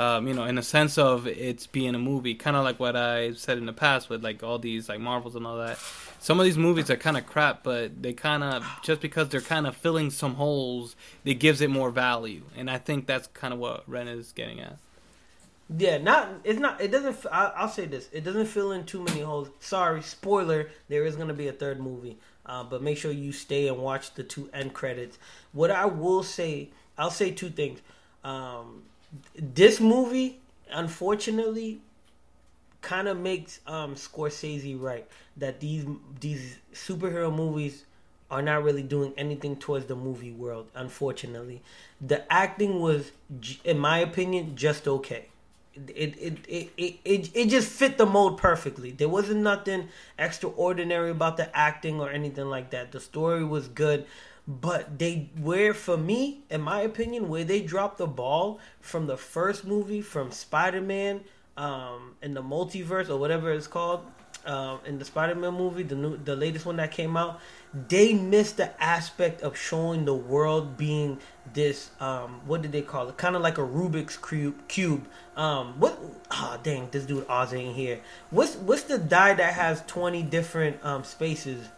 um, 0.00 0.26
you 0.26 0.34
know, 0.34 0.44
in 0.44 0.58
a 0.58 0.62
sense 0.62 0.98
of 0.98 1.26
it's 1.26 1.66
being 1.66 1.94
a 1.94 1.98
movie, 1.98 2.34
kind 2.34 2.56
of 2.56 2.64
like 2.64 2.80
what 2.80 2.96
I 2.96 3.34
said 3.34 3.58
in 3.58 3.66
the 3.66 3.72
past 3.72 4.08
with 4.08 4.24
like 4.24 4.42
all 4.42 4.58
these 4.58 4.88
like 4.88 4.98
Marvels 4.98 5.36
and 5.36 5.46
all 5.46 5.58
that. 5.58 5.78
Some 6.18 6.40
of 6.40 6.44
these 6.44 6.58
movies 6.58 6.90
are 6.90 6.96
kind 6.96 7.16
of 7.16 7.26
crap, 7.26 7.62
but 7.62 8.02
they 8.02 8.12
kind 8.12 8.42
of 8.42 8.66
just 8.82 9.00
because 9.00 9.28
they're 9.28 9.40
kind 9.40 9.66
of 9.66 9.76
filling 9.76 10.10
some 10.10 10.34
holes, 10.34 10.96
it 11.24 11.34
gives 11.34 11.60
it 11.60 11.70
more 11.70 11.90
value. 11.90 12.42
And 12.56 12.68
I 12.68 12.78
think 12.78 13.06
that's 13.06 13.28
kind 13.28 13.54
of 13.54 13.60
what 13.60 13.84
Ren 13.88 14.08
is 14.08 14.32
getting 14.32 14.60
at. 14.60 14.78
Yeah, 15.78 15.98
not 15.98 16.40
it's 16.42 16.58
not. 16.58 16.80
It 16.80 16.90
doesn't. 16.90 17.24
I, 17.30 17.52
I'll 17.56 17.68
say 17.68 17.86
this: 17.86 18.08
it 18.12 18.24
doesn't 18.24 18.46
fill 18.46 18.72
in 18.72 18.84
too 18.84 19.02
many 19.04 19.20
holes. 19.20 19.50
Sorry, 19.60 20.02
spoiler. 20.02 20.68
There 20.88 21.04
is 21.04 21.14
going 21.14 21.28
to 21.28 21.34
be 21.34 21.46
a 21.48 21.52
third 21.52 21.80
movie, 21.80 22.18
uh, 22.44 22.64
but 22.64 22.82
make 22.82 22.98
sure 22.98 23.12
you 23.12 23.30
stay 23.32 23.68
and 23.68 23.78
watch 23.78 24.14
the 24.14 24.24
two 24.24 24.50
end 24.52 24.74
credits. 24.74 25.18
What 25.52 25.70
I 25.70 25.84
will 25.86 26.24
say, 26.24 26.70
I'll 26.98 27.10
say 27.12 27.30
two 27.30 27.50
things. 27.50 27.80
Um, 28.24 28.82
this 29.36 29.80
movie, 29.80 30.40
unfortunately, 30.72 31.80
kind 32.80 33.08
of 33.08 33.18
makes 33.18 33.60
um, 33.66 33.94
Scorsese 33.94 34.80
right 34.80 35.06
that 35.36 35.60
these 35.60 35.84
these 36.20 36.58
superhero 36.74 37.34
movies 37.34 37.84
are 38.30 38.42
not 38.42 38.62
really 38.62 38.82
doing 38.82 39.12
anything 39.16 39.56
towards 39.56 39.86
the 39.86 39.96
movie 39.96 40.32
world. 40.32 40.68
Unfortunately, 40.74 41.62
the 42.00 42.30
acting 42.32 42.80
was, 42.80 43.12
in 43.64 43.78
my 43.78 43.98
opinion, 43.98 44.56
just 44.56 44.86
okay. 44.88 45.26
It 45.74 46.16
it, 46.18 46.38
it, 46.48 47.00
it, 47.04 47.30
it 47.34 47.46
just 47.48 47.70
fit 47.70 47.96
the 47.96 48.06
mold 48.06 48.38
perfectly. 48.38 48.90
There 48.90 49.08
wasn't 49.08 49.40
nothing 49.40 49.88
extraordinary 50.18 51.10
about 51.10 51.36
the 51.36 51.54
acting 51.56 52.00
or 52.00 52.10
anything 52.10 52.46
like 52.46 52.70
that. 52.70 52.92
The 52.92 53.00
story 53.00 53.44
was 53.44 53.68
good, 53.68 54.06
but 54.48 54.98
they 54.98 55.30
where 55.40 55.72
for 55.72 55.96
me, 55.96 56.40
in 56.50 56.60
my 56.60 56.80
opinion, 56.80 57.28
where 57.28 57.44
they 57.44 57.60
dropped 57.60 57.98
the 57.98 58.06
ball 58.06 58.58
from 58.80 59.06
the 59.06 59.16
first 59.16 59.64
movie 59.64 60.02
from 60.02 60.32
Spider 60.32 60.80
Man, 60.80 61.20
um, 61.56 62.16
in 62.22 62.34
the 62.34 62.42
multiverse 62.42 63.08
or 63.08 63.16
whatever 63.16 63.52
it's 63.52 63.66
called, 63.66 64.00
um, 64.46 64.80
in 64.86 64.98
the 64.98 65.04
Spider 65.04 65.34
Man 65.34 65.54
movie, 65.54 65.82
the 65.82 65.94
new 65.94 66.16
the 66.16 66.36
latest 66.36 66.66
one 66.66 66.76
that 66.76 66.90
came 66.90 67.16
out, 67.16 67.40
they 67.88 68.14
missed 68.14 68.56
the 68.56 68.82
aspect 68.82 69.42
of 69.42 69.56
showing 69.56 70.04
the 70.04 70.14
world 70.14 70.76
being 70.76 71.18
this 71.52 71.90
um 72.00 72.40
what 72.46 72.62
did 72.62 72.72
they 72.72 72.82
call 72.82 73.08
it? 73.08 73.16
Kind 73.16 73.36
of 73.36 73.42
like 73.42 73.58
a 73.58 73.62
rubik's 73.62 74.16
cube 74.16 74.56
cube. 74.68 75.06
Um 75.36 75.78
what 75.80 75.98
oh 76.30 76.58
dang 76.62 76.88
this 76.90 77.04
dude 77.04 77.26
oz 77.28 77.52
ain't 77.52 77.76
here. 77.76 78.00
What's 78.30 78.56
what's 78.56 78.84
the 78.84 78.98
die 78.98 79.34
that 79.34 79.54
has 79.54 79.82
20 79.86 80.22
different 80.22 80.84
um 80.84 81.04
spaces? 81.04 81.68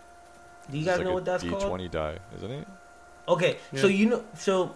Do 0.70 0.78
you 0.78 0.84
guys 0.84 0.98
It's 0.98 1.04
know 1.04 1.14
what 1.14 1.24
that's 1.24 1.42
D 1.42 1.50
called 1.50 1.62
twenty 1.62 1.88
die, 1.88 2.18
isn't 2.36 2.50
it? 2.50 2.66
Okay, 3.28 3.58
so 3.76 3.86
you 3.86 4.06
know, 4.06 4.24
so 4.34 4.74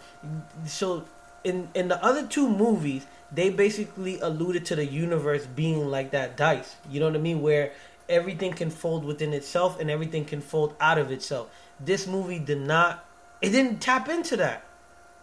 so 0.66 1.04
in 1.44 1.68
in 1.74 1.88
the 1.88 2.02
other 2.04 2.26
two 2.26 2.48
movies, 2.48 3.06
they 3.32 3.50
basically 3.50 4.20
alluded 4.20 4.64
to 4.66 4.76
the 4.76 4.84
universe 4.84 5.46
being 5.46 5.86
like 5.90 6.12
that 6.12 6.36
dice. 6.36 6.76
You 6.90 7.00
know 7.00 7.06
what 7.06 7.16
I 7.16 7.20
mean? 7.20 7.42
Where 7.42 7.72
everything 8.08 8.52
can 8.52 8.70
fold 8.70 9.04
within 9.04 9.32
itself 9.32 9.80
and 9.80 9.90
everything 9.90 10.24
can 10.24 10.40
fold 10.40 10.74
out 10.80 10.98
of 10.98 11.10
itself. 11.10 11.50
This 11.80 12.06
movie 12.06 12.38
did 12.38 12.60
not. 12.60 13.04
It 13.42 13.50
didn't 13.50 13.80
tap 13.80 14.08
into 14.08 14.36
that. 14.36 14.64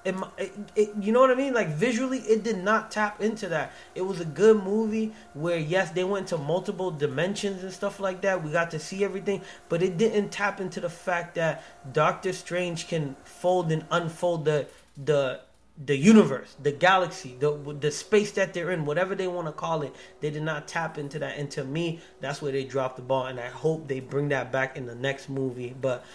It, 0.06 0.16
it, 0.38 0.54
it, 0.76 0.90
you 1.00 1.14
know 1.14 1.22
what 1.22 1.32
I 1.32 1.36
mean? 1.36 1.54
Like 1.54 1.70
visually, 1.70 2.20
it 2.20 2.44
did 2.44 2.62
not 2.62 2.92
tap 2.92 3.22
into 3.22 3.48
that. 3.50 3.72
It 3.96 4.02
was 4.02 4.20
a 4.20 4.26
good 4.26 4.62
movie 4.62 5.14
where 5.34 5.58
yes, 5.58 5.92
they 5.92 6.04
went 6.04 6.28
to 6.28 6.38
multiple 6.38 6.92
dimensions 6.92 7.64
and 7.64 7.72
stuff 7.72 8.02
like 8.02 8.22
that. 8.22 8.44
We 8.44 8.52
got 8.52 8.72
to 8.72 8.80
see 8.80 9.06
everything, 9.06 9.42
but 9.70 9.82
it 9.82 9.98
didn't 9.98 10.30
tap 10.30 10.60
into 10.60 10.82
the 10.82 10.90
fact 10.90 11.36
that 11.36 11.64
Doctor 11.94 12.34
Strange 12.34 12.88
can 12.90 13.16
fold 13.24 13.72
and 13.72 13.86
unfold 13.92 14.44
the 14.44 14.68
the 15.02 15.40
the 15.86 15.96
universe, 15.98 16.56
the 16.62 16.72
galaxy, 16.72 17.36
the 17.40 17.52
the 17.80 17.92
space 17.92 18.32
that 18.32 18.54
they're 18.54 18.72
in, 18.72 18.86
whatever 18.86 19.16
they 19.16 19.28
want 19.28 19.48
to 19.48 19.52
call 19.54 19.82
it. 19.82 19.94
They 20.22 20.30
did 20.30 20.44
not 20.44 20.68
tap 20.68 20.98
into 20.98 21.20
that, 21.20 21.38
and 21.38 21.50
to 21.52 21.64
me, 21.64 22.00
that's 22.22 22.42
where 22.42 22.52
they 22.52 22.64
dropped 22.64 22.98
the 22.98 23.02
ball. 23.02 23.26
And 23.26 23.40
I 23.40 23.48
hope 23.48 23.88
they 23.88 24.00
bring 24.00 24.30
that 24.30 24.52
back 24.52 24.78
in 24.78 24.86
the 24.86 24.96
next 24.96 25.30
movie. 25.30 25.76
But 25.80 26.06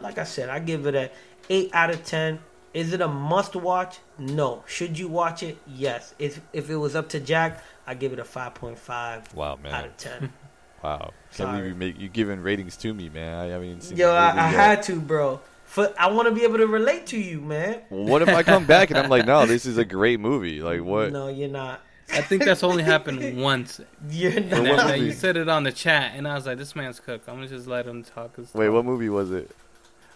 like 0.00 0.18
I 0.18 0.24
said, 0.24 0.48
I 0.48 0.58
give 0.58 0.86
it 0.86 0.94
a 0.94 1.10
eight 1.48 1.70
out 1.72 1.90
of 1.90 2.04
ten. 2.04 2.40
Is 2.72 2.92
it 2.92 3.00
a 3.00 3.06
must 3.06 3.54
watch? 3.54 3.98
No. 4.18 4.64
Should 4.66 4.98
you 4.98 5.06
watch 5.06 5.44
it? 5.44 5.58
Yes. 5.66 6.12
If 6.18 6.40
if 6.52 6.68
it 6.70 6.76
was 6.76 6.96
up 6.96 7.08
to 7.10 7.20
Jack, 7.20 7.62
I 7.86 7.94
give 7.94 8.12
it 8.12 8.18
a 8.18 8.24
five 8.24 8.54
point 8.54 8.78
five 8.78 9.32
Wow, 9.32 9.56
man. 9.62 9.72
out 9.72 9.86
of 9.86 9.96
ten. 9.96 10.32
Wow. 10.82 10.98
Can't 10.98 11.48
Sorry. 11.48 11.50
believe 11.60 11.68
you 11.68 11.74
make 11.76 11.98
you 11.98 12.08
giving 12.10 12.40
ratings 12.40 12.76
to 12.76 12.92
me, 12.92 13.08
man. 13.08 13.32
I 13.40 13.46
haven't 13.46 13.68
even 13.68 13.80
seen 13.80 13.96
Yo, 13.96 14.08
the 14.12 14.18
I, 14.18 14.28
movie 14.32 14.40
I 14.40 14.48
had 14.48 14.82
to, 14.82 15.00
bro. 15.00 15.40
For 15.64 15.92
I 15.98 16.08
want 16.10 16.28
to 16.28 16.34
be 16.34 16.42
able 16.44 16.58
to 16.58 16.66
relate 16.66 17.06
to 17.08 17.18
you, 17.18 17.40
man. 17.40 17.80
What 17.88 18.22
if 18.22 18.28
I 18.28 18.42
come 18.42 18.64
back 18.66 18.90
and 18.90 18.98
I'm 18.98 19.10
like, 19.10 19.26
no, 19.26 19.44
this 19.46 19.66
is 19.66 19.76
a 19.78 19.84
great 19.84 20.20
movie? 20.20 20.60
Like, 20.60 20.82
what? 20.82 21.12
No, 21.12 21.28
you're 21.28 21.48
not. 21.48 21.80
I 22.12 22.20
think 22.20 22.44
that's 22.44 22.62
only 22.62 22.82
happened 22.82 23.40
once. 23.42 23.80
You're 24.10 24.30
For 24.32 24.38
And 24.38 24.50
not. 24.50 24.62
what 24.62 24.76
then, 24.86 24.90
uh, 24.90 25.02
you 25.02 25.12
said 25.12 25.36
it 25.36 25.48
on 25.48 25.64
the 25.64 25.72
chat, 25.72 26.12
and 26.14 26.28
I 26.28 26.34
was 26.34 26.46
like, 26.46 26.58
"This 26.58 26.76
man's 26.76 27.00
cook. 27.00 27.22
I'm 27.26 27.36
gonna 27.36 27.48
just 27.48 27.66
let 27.66 27.86
him 27.86 28.04
talk." 28.04 28.36
His 28.36 28.52
Wait, 28.54 28.68
what 28.68 28.84
movie 28.84 29.08
was 29.08 29.30
it? 29.32 29.50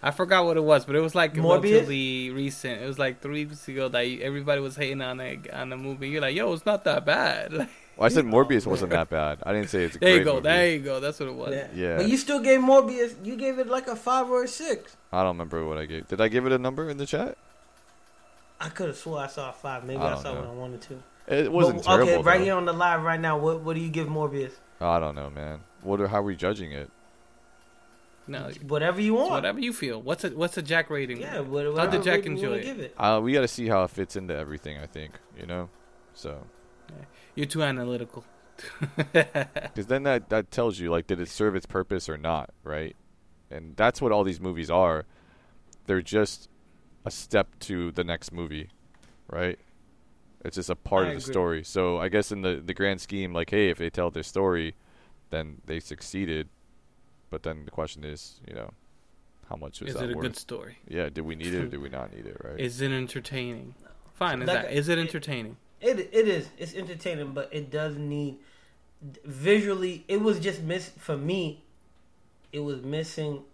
I 0.03 0.11
forgot 0.13 0.45
what 0.45 0.57
it 0.57 0.63
was, 0.63 0.85
but 0.85 0.95
it 0.95 1.01
was 1.01 1.15
like 1.17 1.35
Morbius? 1.35 1.63
relatively 1.63 2.31
recent. 2.31 2.83
It 2.83 2.87
was 2.87 2.99
like 3.01 3.21
three 3.21 3.47
weeks 3.47 3.67
ago 3.67 3.89
that 3.89 4.05
everybody 4.23 4.61
was 4.61 4.77
hating 4.77 5.01
on 5.01 5.19
it 5.19 5.51
on 5.53 5.71
the 5.71 5.77
movie. 5.77 6.11
You're 6.11 6.21
like, 6.21 6.37
"Yo, 6.37 6.53
it's 6.53 6.67
not 6.67 6.85
that 6.85 7.05
bad." 7.05 7.69
Well, 7.99 8.07
I 8.07 8.09
said 8.11 8.25
Morbius 8.25 8.65
wasn't 8.65 8.91
that 8.93 9.11
bad. 9.11 9.39
I 9.45 9.53
didn't 9.53 9.71
say 9.71 9.83
it's 9.85 9.97
a 9.97 9.99
there 9.99 10.11
great 10.11 10.19
you 10.21 10.25
go. 10.25 10.35
movie. 10.35 10.43
There 10.45 10.71
you 10.71 10.79
go. 10.79 11.01
That's 11.01 11.19
what 11.19 11.29
it 11.29 11.35
was. 11.35 11.53
Yeah. 11.53 11.67
Yeah. 11.75 11.97
But 11.97 12.09
you 12.09 12.17
still 12.17 12.39
gave 12.41 12.61
Morbius. 12.61 13.15
You 13.27 13.35
gave 13.37 13.59
it 13.59 13.67
like 13.67 13.89
a 13.89 13.97
five 13.97 14.31
or 14.31 14.45
a 14.45 14.49
six. 14.49 14.97
I 15.13 15.19
don't 15.25 15.35
remember 15.35 15.67
what 15.67 15.79
I 15.79 15.85
gave. 15.87 16.07
Did 16.07 16.21
I 16.21 16.29
give 16.29 16.47
it 16.47 16.53
a 16.53 16.59
number 16.59 16.89
in 16.89 16.97
the 16.97 17.07
chat? 17.07 17.37
I 18.61 18.69
could 18.69 18.89
have 18.89 18.97
swore 18.97 19.19
I 19.19 19.27
saw 19.27 19.51
a 19.51 19.53
five. 19.53 19.85
Maybe 19.85 20.01
I 20.01 20.15
I, 20.15 20.23
saw 20.23 20.33
know. 20.35 20.41
when 20.41 20.49
I 20.49 20.53
wanted 20.53 20.81
to. 20.83 21.03
It 21.27 21.51
wasn't 21.53 21.79
But, 21.85 21.91
terrible. 21.91 22.13
okay, 22.13 22.23
right 22.23 22.39
though. 22.39 22.45
here 22.45 22.55
on 22.55 22.65
the 22.67 22.73
live 22.73 23.03
right 23.03 23.21
now. 23.21 23.37
What 23.37 23.61
what 23.61 23.75
do 23.75 23.81
you 23.81 23.91
give 23.91 24.07
Morbius? 24.09 24.53
I 24.81 24.99
don't 25.01 25.15
know, 25.17 25.29
man. 25.31 25.61
What? 25.83 26.01
Are, 26.01 26.07
how 26.09 26.19
are 26.19 26.23
we 26.23 26.37
judging 26.37 26.71
it? 26.73 26.91
No, 28.29 28.51
Whatever 28.67 29.01
you 29.01 29.15
want. 29.15 29.31
whatever 29.31 29.59
you 29.59 29.73
feel. 29.73 30.01
What's 30.03 30.23
a 30.23 30.29
what's 30.31 30.57
a 30.59 30.63
Jack 30.63 30.91
rating? 30.91 31.19
Yeah, 31.21 31.41
what- 31.41 31.73
whatever 31.73 31.91
did 31.93 32.03
Jack 32.05 32.27
enjoy 32.27 32.55
it? 32.59 32.65
Give 32.65 32.79
it. 32.79 32.95
Uh, 32.99 33.21
we 33.23 33.33
got 33.33 33.41
to 33.41 33.49
see 33.49 33.67
how 33.69 33.83
it 33.85 33.91
fits 33.91 34.17
into 34.17 34.37
everything. 34.37 34.79
I 34.79 34.87
think 34.87 35.19
you 35.39 35.47
know. 35.47 35.69
So, 36.15 36.45
You're 37.39 37.47
too 37.47 37.63
analytical. 37.63 38.25
because 39.13 39.87
then 39.87 40.03
that 40.03 40.29
that 40.31 40.51
tells 40.51 40.81
you 40.81 40.91
like, 40.91 41.07
did 41.07 41.21
it 41.21 41.29
serve 41.29 41.55
its 41.55 41.67
purpose 41.67 42.09
or 42.09 42.17
not, 42.17 42.51
right? 42.65 42.97
And 43.49 43.77
that's 43.77 44.03
what 44.03 44.11
all 44.11 44.25
these 44.25 44.41
movies 44.41 44.69
are. 44.71 45.05
They're 45.87 46.03
just 46.03 46.49
a 47.05 47.13
step 47.13 47.47
to 47.61 47.93
the 47.93 48.03
next 48.03 48.33
movie, 48.33 48.71
right? 49.31 49.57
It's 50.45 50.57
just 50.57 50.69
a 50.69 50.75
part 50.75 51.05
I 51.07 51.11
of 51.11 51.15
the 51.15 51.21
agree. 51.23 51.33
story. 51.33 51.65
So 51.65 51.99
I 51.99 52.09
guess 52.09 52.33
in 52.33 52.43
the 52.43 52.57
the 52.57 52.75
grand 52.75 53.01
scheme, 53.01 53.33
like, 53.33 53.51
hey, 53.51 53.71
if 53.71 53.79
they 53.79 53.89
tell 53.89 54.11
their 54.11 54.25
story, 54.25 54.75
then 55.31 55.61
they 55.67 55.79
succeeded. 55.79 56.49
But 57.31 57.45
then 57.45 57.67
the 57.67 57.71
question 57.71 58.03
is, 58.03 58.41
you 58.49 58.55
know, 58.55 58.71
how 59.49 59.55
much 59.55 59.81
was 59.81 59.91
Is 59.91 59.95
that 59.97 60.11
it 60.11 60.15
a 60.15 60.17
worth? 60.17 60.23
good 60.23 60.37
story? 60.37 60.79
Yeah, 60.89 61.09
did 61.09 61.21
we 61.21 61.37
need 61.37 61.55
it 61.55 61.59
or 61.63 61.67
did 61.75 61.81
we 61.81 61.89
not 61.89 62.13
need 62.13 62.27
it, 62.27 62.37
right? 62.43 62.59
Is 62.59 62.81
it 62.81 62.91
entertaining? 62.91 63.77
Fine. 64.15 64.43
Is 64.43 64.49
Like- 64.49 64.63
that 64.63 64.73
is 64.73 64.89
it 64.89 64.99
it- 64.99 65.03
entertaining? 65.03 65.57
It 65.81 66.09
it 66.13 66.29
is. 66.29 66.49
It's 66.59 66.75
entertaining, 66.75 67.33
but 67.33 67.49
it 67.53 67.71
does 67.71 67.97
need 67.97 68.37
visually. 69.25 70.05
It 70.09 70.21
was 70.21 70.41
just 70.41 70.63
miss 70.63 70.89
for 70.99 71.17
me. 71.17 71.63
It 72.53 72.61
was 72.61 72.83
missing 72.83 73.45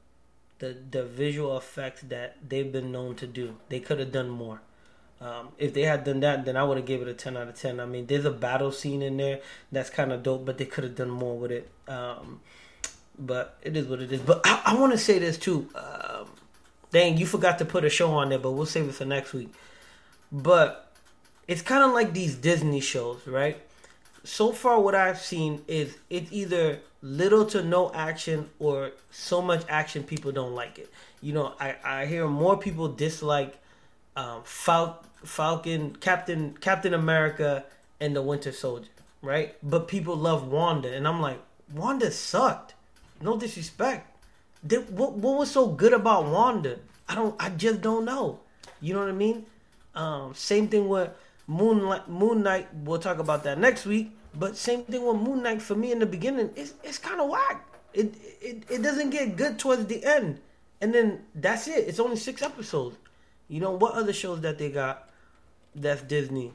the 0.59 0.77
the 0.91 1.05
visual 1.05 1.57
effects 1.57 2.03
that 2.03 2.37
they've 2.49 2.71
been 2.71 2.93
known 2.93 3.15
to 3.17 3.27
do. 3.27 3.57
They 3.69 3.81
could 3.81 3.99
have 3.99 4.13
done 4.13 4.31
more. 4.31 4.61
Um, 5.21 5.49
if 5.59 5.73
they 5.73 5.83
had 5.83 6.05
done 6.05 6.21
that, 6.21 6.45
then 6.45 6.57
I 6.57 6.65
would 6.65 6.77
have 6.77 6.87
gave 6.87 7.01
it 7.01 7.09
a 7.09 7.15
ten 7.15 7.37
out 7.37 7.49
of 7.49 7.55
ten. 7.55 7.81
I 7.81 7.87
mean, 7.87 8.07
there's 8.07 8.25
a 8.25 8.31
battle 8.31 8.73
scene 8.73 9.03
in 9.03 9.17
there 9.17 9.41
that's 9.71 9.91
kind 9.91 10.13
of 10.13 10.23
dope, 10.23 10.45
but 10.45 10.59
they 10.59 10.67
could 10.67 10.85
have 10.85 10.97
done 10.97 11.11
more 11.11 11.37
with 11.39 11.51
it. 11.51 11.71
Um, 11.89 12.41
but 13.19 13.57
it 13.63 13.77
is 13.77 13.87
what 13.87 14.01
it 14.01 14.13
is. 14.13 14.21
But 14.21 14.41
I, 14.45 14.63
I 14.67 14.75
want 14.75 14.93
to 14.93 14.99
say 14.99 15.19
this 15.19 15.39
too. 15.39 15.69
Um, 15.75 16.29
dang, 16.91 17.17
you 17.17 17.27
forgot 17.27 17.59
to 17.61 17.65
put 17.65 17.85
a 17.85 17.91
show 17.91 18.11
on 18.13 18.31
there, 18.31 18.39
but 18.39 18.53
we'll 18.53 18.67
save 18.67 18.89
it 18.89 18.95
for 18.95 19.05
next 19.05 19.33
week. 19.33 19.53
But 20.33 20.84
it's 21.49 21.63
kind 21.63 21.85
of 21.85 21.93
like 21.93 22.13
these 22.13 22.37
Disney 22.37 22.81
shows, 22.81 23.27
right? 23.27 23.61
So 24.25 24.53
far, 24.53 24.81
what 24.81 24.95
I've 24.95 25.19
seen 25.21 25.63
is 25.69 25.97
it's 26.09 26.33
either 26.33 26.81
little 27.03 27.45
to 27.47 27.63
no 27.63 27.93
action 27.93 28.49
or 28.59 28.93
so 29.11 29.43
much 29.43 29.63
action 29.69 30.03
people 30.03 30.33
don't 30.33 30.55
like 30.55 30.79
it. 30.79 30.91
You 31.21 31.35
know, 31.35 31.55
I, 31.61 31.77
I 31.85 32.07
hear 32.07 32.27
more 32.27 32.57
people 32.57 32.89
dislike 32.89 33.57
um, 34.17 34.41
Fal- 34.45 35.05
Falcon, 35.25 35.97
Captain 35.97 36.57
Captain 36.61 36.95
America, 36.95 37.65
and 38.01 38.17
the 38.17 38.23
Winter 38.23 38.53
Soldier, 38.53 38.89
right? 39.23 39.55
But 39.63 39.89
people 39.89 40.17
love 40.17 40.49
Wanda, 40.49 40.93
and 40.95 41.07
I'm 41.07 41.21
like, 41.21 41.41
Wanda 41.75 42.11
sucked. 42.11 42.75
no 43.21 43.37
disrespect. 43.37 44.11
That, 44.65 44.91
what 44.91 45.13
what 45.13 45.39
was 45.39 45.51
so 45.51 45.67
good 45.69 45.93
about 45.93 46.27
Wanda? 46.27 46.79
I 47.09 47.15
don't. 47.15 47.35
I 47.39 47.51
just 47.51 47.83
don't 47.83 48.05
know. 48.07 48.41
You 48.81 48.95
know 48.95 49.01
what 49.01 49.09
I 49.09 49.13
mean? 49.13 49.47
Um, 49.95 50.35
same 50.35 50.69
thing 50.69 50.89
with 50.89 51.11
Moonlight. 51.47 52.09
Moon 52.09 52.43
Knight. 52.43 52.69
We'll 52.85 52.99
talk 52.99 53.19
about 53.19 53.45
that 53.45 53.59
next 53.59 53.87
week. 53.87 54.11
But 54.35 54.57
same 54.57 54.83
thing 54.85 55.07
with 55.07 55.17
Moon 55.17 55.43
Knight 55.43 55.63
for 55.63 55.75
me 55.75 55.93
in 55.93 55.99
the 55.99 56.07
beginning. 56.07 56.51
It's 56.57 56.75
it's 56.83 56.99
kind 56.99 57.21
of 57.21 57.29
whack. 57.29 57.67
It, 57.93 58.15
it 58.41 58.65
it 58.69 58.83
doesn't 58.83 59.11
get 59.11 59.37
good 59.37 59.59
towards 59.59 59.87
the 59.87 60.05
end, 60.05 60.41
and 60.81 60.93
then 60.93 61.23
that's 61.35 61.69
it. 61.69 61.87
It's 61.87 62.01
only 62.01 62.17
six 62.17 62.43
episodes. 62.43 62.97
You 63.49 63.61
know 63.61 63.71
what 63.73 63.95
other 63.95 64.13
shows 64.13 64.41
that 64.41 64.59
they 64.59 64.71
got? 64.71 65.09
That's 65.75 66.03
Disney. 66.03 66.53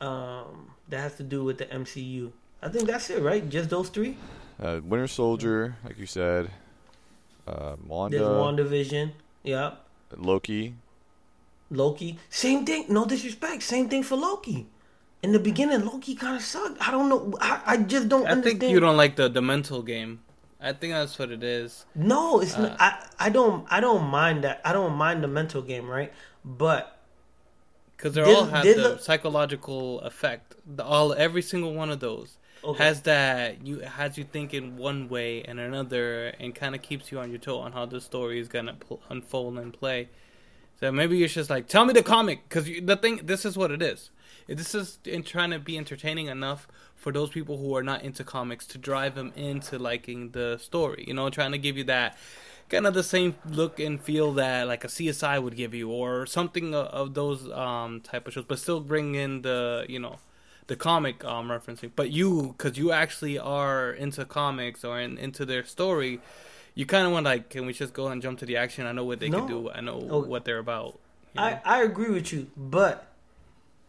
Um, 0.00 0.70
that 0.88 1.00
has 1.00 1.14
to 1.16 1.22
do 1.22 1.44
with 1.44 1.58
the 1.58 1.66
MCU. 1.66 2.32
I 2.62 2.68
think 2.68 2.86
that's 2.86 3.10
it, 3.10 3.22
right? 3.22 3.48
Just 3.48 3.70
those 3.70 3.88
three. 3.88 4.16
Uh, 4.60 4.80
Winter 4.82 5.06
Soldier, 5.06 5.76
like 5.84 5.98
you 5.98 6.06
said. 6.06 6.50
Uh, 7.46 7.76
Wanda. 7.86 8.18
There's 8.18 8.28
WandaVision. 8.28 9.12
Yeah. 9.42 9.74
Loki. 10.16 10.74
Loki. 11.74 12.18
Same 12.30 12.64
thing. 12.64 12.86
No 12.88 13.04
disrespect. 13.04 13.62
Same 13.62 13.88
thing 13.88 14.02
for 14.02 14.16
Loki. 14.16 14.66
In 15.22 15.32
the 15.32 15.38
beginning, 15.38 15.84
Loki 15.84 16.14
kind 16.14 16.36
of 16.36 16.42
sucked. 16.42 16.86
I 16.86 16.90
don't 16.90 17.08
know. 17.08 17.32
I, 17.40 17.62
I 17.66 17.76
just 17.78 18.08
don't 18.08 18.26
I 18.26 18.30
understand. 18.32 18.60
think 18.60 18.72
you 18.72 18.80
don't 18.80 18.96
like 18.96 19.16
the 19.16 19.28
the 19.28 19.42
mental 19.42 19.82
game. 19.82 20.20
I 20.60 20.72
think 20.72 20.92
that's 20.94 21.18
what 21.18 21.30
it 21.30 21.42
is. 21.42 21.84
No, 21.94 22.40
it's 22.40 22.54
Uh, 22.56 22.62
not. 22.62 22.76
I, 22.80 23.06
I 23.18 23.28
don't. 23.30 23.66
I 23.70 23.80
don't 23.80 24.04
mind 24.04 24.44
that. 24.44 24.60
I 24.64 24.72
don't 24.72 24.94
mind 24.94 25.22
the 25.22 25.28
mental 25.28 25.62
game, 25.62 25.88
right? 25.88 26.12
But 26.44 26.98
Because 27.96 28.14
they 28.14 28.22
all 28.22 28.44
have 28.46 28.64
the 28.64 28.94
a- 28.94 28.98
psychological 28.98 30.00
effect. 30.00 30.54
The, 30.66 30.84
all 30.84 31.12
every 31.14 31.42
single 31.42 31.74
one 31.74 31.90
of 31.90 32.00
those 32.00 32.36
Okay. 32.62 32.82
has 32.84 33.02
that 33.02 33.66
you 33.66 33.80
has 33.80 34.16
you 34.18 34.24
thinking 34.24 34.76
one 34.78 35.08
way 35.08 35.42
and 35.42 35.58
another, 35.60 36.28
and 36.40 36.54
kind 36.54 36.74
of 36.74 36.82
keeps 36.82 37.10
you 37.12 37.18
on 37.18 37.30
your 37.30 37.38
toe 37.38 37.58
on 37.60 37.72
how 37.72 37.84
the 37.86 38.00
story 38.00 38.38
is 38.40 38.48
gonna 38.48 38.74
pl- 38.74 39.00
unfold 39.10 39.58
and 39.58 39.72
play. 39.72 40.08
So 40.80 40.90
maybe 40.92 41.16
you're 41.18 41.28
just 41.28 41.50
like, 41.50 41.68
tell 41.68 41.84
me 41.84 41.92
the 41.92 42.02
comic, 42.02 42.48
because 42.48 42.64
the 42.64 42.96
thing, 42.96 43.20
this 43.24 43.44
is 43.44 43.56
what 43.56 43.70
it 43.70 43.80
is. 43.80 44.10
This 44.46 44.74
is 44.74 44.98
in 45.04 45.22
trying 45.22 45.50
to 45.50 45.58
be 45.58 45.78
entertaining 45.78 46.26
enough 46.26 46.68
for 46.96 47.12
those 47.12 47.30
people 47.30 47.56
who 47.56 47.74
are 47.76 47.82
not 47.82 48.02
into 48.02 48.24
comics 48.24 48.66
to 48.68 48.78
drive 48.78 49.14
them 49.14 49.32
into 49.36 49.78
liking 49.78 50.30
the 50.30 50.58
story. 50.58 51.04
You 51.06 51.14
know, 51.14 51.30
trying 51.30 51.52
to 51.52 51.58
give 51.58 51.76
you 51.78 51.84
that 51.84 52.18
kind 52.68 52.86
of 52.86 52.94
the 52.94 53.02
same 53.02 53.36
look 53.48 53.78
and 53.78 54.00
feel 54.00 54.32
that 54.34 54.66
like 54.66 54.84
a 54.84 54.88
CSI 54.88 55.42
would 55.42 55.56
give 55.56 55.74
you, 55.74 55.90
or 55.90 56.26
something 56.26 56.74
of, 56.74 56.86
of 56.86 57.14
those 57.14 57.50
um, 57.52 58.00
type 58.00 58.26
of 58.26 58.34
shows, 58.34 58.44
but 58.46 58.58
still 58.58 58.80
bring 58.80 59.14
in 59.14 59.42
the 59.42 59.86
you 59.88 59.98
know 59.98 60.18
the 60.66 60.76
comic 60.76 61.24
um, 61.24 61.48
referencing. 61.48 61.90
But 61.94 62.10
you, 62.10 62.54
because 62.56 62.78
you 62.78 62.92
actually 62.92 63.38
are 63.38 63.90
into 63.90 64.24
comics 64.24 64.84
or 64.84 65.00
in, 65.00 65.18
into 65.18 65.44
their 65.44 65.64
story, 65.64 66.20
you 66.74 66.86
kind 66.86 67.06
of 67.06 67.12
want 67.12 67.24
like, 67.24 67.50
can 67.50 67.66
we 67.66 67.72
just 67.72 67.92
go 67.94 68.08
and 68.08 68.20
jump 68.22 68.38
to 68.40 68.46
the 68.46 68.56
action? 68.56 68.86
I 68.86 68.92
know 68.92 69.04
what 69.04 69.20
they 69.20 69.28
No. 69.28 69.38
can 69.40 69.48
do. 69.48 69.70
I 69.70 69.80
know 69.80 70.06
Oh. 70.10 70.24
what 70.24 70.44
they're 70.44 70.58
about. 70.58 70.98
you 71.34 71.40
I 71.40 71.50
know? 71.52 71.60
I 71.64 71.82
agree 71.82 72.10
with 72.10 72.32
you. 72.32 72.50
But 72.56 73.06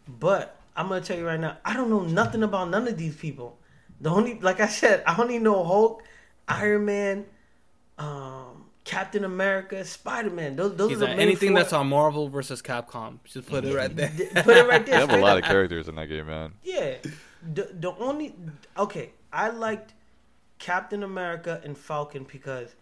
but 0.08 0.56
I'm 0.76 0.88
gonna 0.88 1.00
tell 1.00 1.16
you 1.18 1.26
right 1.26 1.40
now. 1.40 1.56
I 1.64 1.74
don't 1.74 1.90
know 1.90 2.02
nothing 2.02 2.42
about 2.42 2.70
none 2.70 2.86
of 2.86 2.96
these 2.96 3.16
people. 3.16 3.58
The 4.00 4.10
only 4.10 4.38
like 4.40 4.60
I 4.60 4.66
said, 4.68 5.02
I 5.06 5.20
only 5.20 5.38
know 5.38 5.64
Hulk, 5.64 6.02
Iron 6.48 6.84
Man, 6.84 7.24
um, 7.98 8.66
Captain 8.84 9.24
America, 9.24 9.84
Spider 9.84 10.30
Man. 10.30 10.54
Those 10.56 10.76
those 10.76 10.90
He's 10.90 11.02
are 11.02 11.06
the 11.06 11.12
anything 11.12 11.50
four- 11.50 11.58
that's 11.60 11.72
on 11.72 11.88
Marvel 11.88 12.28
versus 12.28 12.62
Capcom. 12.62 13.18
Just 13.24 13.48
put 13.48 13.64
it 13.64 13.74
right 13.74 13.94
there. 13.94 14.10
Put 14.42 14.56
it 14.56 14.68
right 14.68 14.84
They 14.84 14.92
there. 14.92 15.00
have 15.00 15.10
a 15.10 15.16
lot 15.16 15.38
of 15.38 15.44
characters 15.44 15.88
in 15.88 15.94
that 15.96 16.06
game, 16.06 16.26
man. 16.26 16.52
Yeah. 16.62 16.96
The 17.54 17.70
the 17.78 17.92
only 17.98 18.34
okay, 18.78 19.12
I 19.32 19.48
liked 19.50 19.92
Captain 20.58 21.02
America 21.02 21.60
and 21.64 21.76
Falcon 21.76 22.26
because 22.30 22.74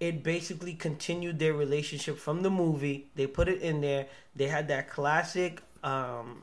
it 0.00 0.22
basically 0.22 0.74
continued 0.74 1.38
their 1.38 1.54
relationship 1.54 2.18
from 2.18 2.42
the 2.42 2.50
movie. 2.50 3.06
They 3.14 3.26
put 3.26 3.48
it 3.48 3.62
in 3.62 3.80
there. 3.80 4.06
They 4.36 4.48
had 4.48 4.68
that 4.68 4.90
classic 4.90 5.62
um 5.82 6.42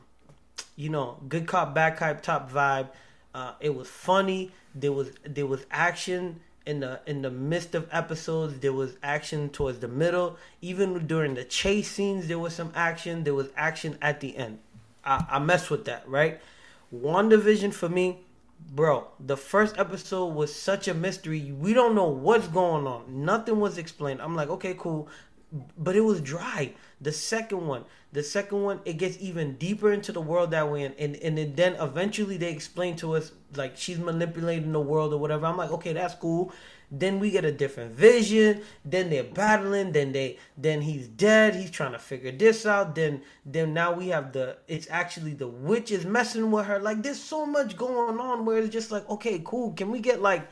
you 0.76 0.88
know, 0.88 1.18
good 1.28 1.46
cop 1.46 1.74
bad 1.74 1.96
cop 1.96 2.22
top 2.22 2.50
vibe. 2.50 2.88
Uh 3.34 3.52
it 3.60 3.74
was 3.74 3.88
funny. 3.88 4.50
There 4.74 4.92
was 4.92 5.10
there 5.24 5.46
was 5.46 5.64
action 5.70 6.40
in 6.64 6.80
the 6.80 7.00
in 7.06 7.22
the 7.22 7.30
midst 7.30 7.74
of 7.74 7.88
episodes 7.90 8.60
there 8.60 8.72
was 8.72 8.96
action 9.02 9.50
towards 9.50 9.80
the 9.80 9.88
middle 9.88 10.38
even 10.60 11.08
during 11.08 11.34
the 11.34 11.42
chase 11.42 11.90
scenes 11.90 12.28
there 12.28 12.38
was 12.38 12.54
some 12.54 12.70
action 12.76 13.24
there 13.24 13.34
was 13.34 13.48
action 13.56 13.98
at 14.00 14.20
the 14.20 14.36
end 14.36 14.60
i, 15.04 15.26
I 15.28 15.38
mess 15.40 15.70
with 15.70 15.86
that 15.86 16.08
right 16.08 16.40
WandaVision 16.94 17.72
for 17.72 17.88
me, 17.88 18.18
bro, 18.72 19.06
the 19.20 19.36
first 19.36 19.78
episode 19.78 20.34
was 20.34 20.54
such 20.54 20.88
a 20.88 20.94
mystery. 20.94 21.52
We 21.52 21.74
don't 21.74 21.94
know 21.94 22.08
what's 22.08 22.48
going 22.48 22.86
on. 22.86 23.24
Nothing 23.24 23.60
was 23.60 23.76
explained. 23.78 24.20
I'm 24.22 24.34
like, 24.34 24.48
okay, 24.48 24.74
cool. 24.76 25.08
But 25.76 25.94
it 25.96 26.00
was 26.00 26.22
dry. 26.22 26.72
The 27.00 27.12
second 27.12 27.66
one, 27.66 27.84
the 28.12 28.22
second 28.22 28.62
one, 28.62 28.80
it 28.86 28.94
gets 28.94 29.18
even 29.20 29.56
deeper 29.56 29.92
into 29.92 30.10
the 30.10 30.20
world 30.20 30.52
that 30.52 30.70
we're 30.70 30.86
in. 30.86 30.94
And, 30.98 31.16
and 31.16 31.36
then- 31.36 31.54
then 31.54 31.74
eventually 31.74 32.38
they 32.38 32.50
explain 32.50 32.96
to 32.96 33.14
us, 33.16 33.32
like, 33.54 33.76
she's 33.76 33.98
manipulating 33.98 34.72
the 34.72 34.80
world 34.80 35.12
or 35.12 35.18
whatever. 35.18 35.44
I'm 35.44 35.58
like, 35.58 35.70
okay, 35.72 35.92
that's 35.92 36.14
cool. 36.14 36.52
Then 36.94 37.20
we 37.20 37.30
get 37.30 37.46
a 37.46 37.50
different 37.50 37.94
vision. 37.94 38.60
Then 38.84 39.08
they're 39.08 39.24
battling. 39.24 39.92
Then 39.92 40.12
they 40.12 40.38
then 40.58 40.82
he's 40.82 41.08
dead. 41.08 41.56
He's 41.56 41.70
trying 41.70 41.92
to 41.92 41.98
figure 41.98 42.30
this 42.30 42.66
out. 42.66 42.94
Then 42.94 43.22
then 43.46 43.72
now 43.72 43.92
we 43.94 44.08
have 44.08 44.32
the 44.32 44.58
it's 44.68 44.86
actually 44.90 45.32
the 45.32 45.48
witch 45.48 45.90
is 45.90 46.04
messing 46.04 46.50
with 46.50 46.66
her. 46.66 46.78
Like 46.78 47.02
there's 47.02 47.18
so 47.18 47.46
much 47.46 47.78
going 47.78 48.20
on 48.20 48.44
where 48.44 48.58
it's 48.58 48.68
just 48.68 48.92
like 48.92 49.08
okay, 49.08 49.40
cool. 49.42 49.72
Can 49.72 49.90
we 49.90 50.00
get 50.00 50.20
like 50.20 50.46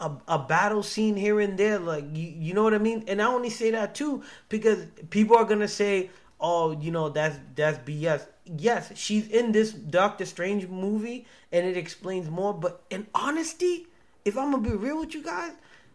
a, 0.00 0.10
a 0.26 0.36
battle 0.36 0.82
scene 0.82 1.14
here 1.14 1.38
and 1.38 1.56
there? 1.56 1.78
Like 1.78 2.04
you 2.12 2.34
you 2.38 2.54
know 2.54 2.64
what 2.64 2.74
I 2.74 2.78
mean? 2.78 3.04
And 3.06 3.22
I 3.22 3.26
only 3.26 3.50
say 3.50 3.70
that 3.70 3.94
too 3.94 4.24
because 4.48 4.84
people 5.10 5.36
are 5.36 5.44
gonna 5.44 5.68
say, 5.68 6.10
oh, 6.40 6.72
you 6.72 6.90
know 6.90 7.08
that's 7.08 7.38
that's 7.54 7.78
BS. 7.78 8.26
Yes, 8.58 8.90
she's 8.96 9.28
in 9.28 9.52
this 9.52 9.72
Doctor 9.72 10.26
Strange 10.26 10.66
movie 10.66 11.24
and 11.52 11.64
it 11.64 11.76
explains 11.76 12.28
more. 12.28 12.52
But 12.52 12.82
in 12.90 13.06
honesty, 13.14 13.86
if 14.24 14.36
I'm 14.36 14.50
gonna 14.50 14.68
be 14.68 14.74
real 14.74 14.98
with 14.98 15.14
you 15.14 15.22
guys, 15.22 15.52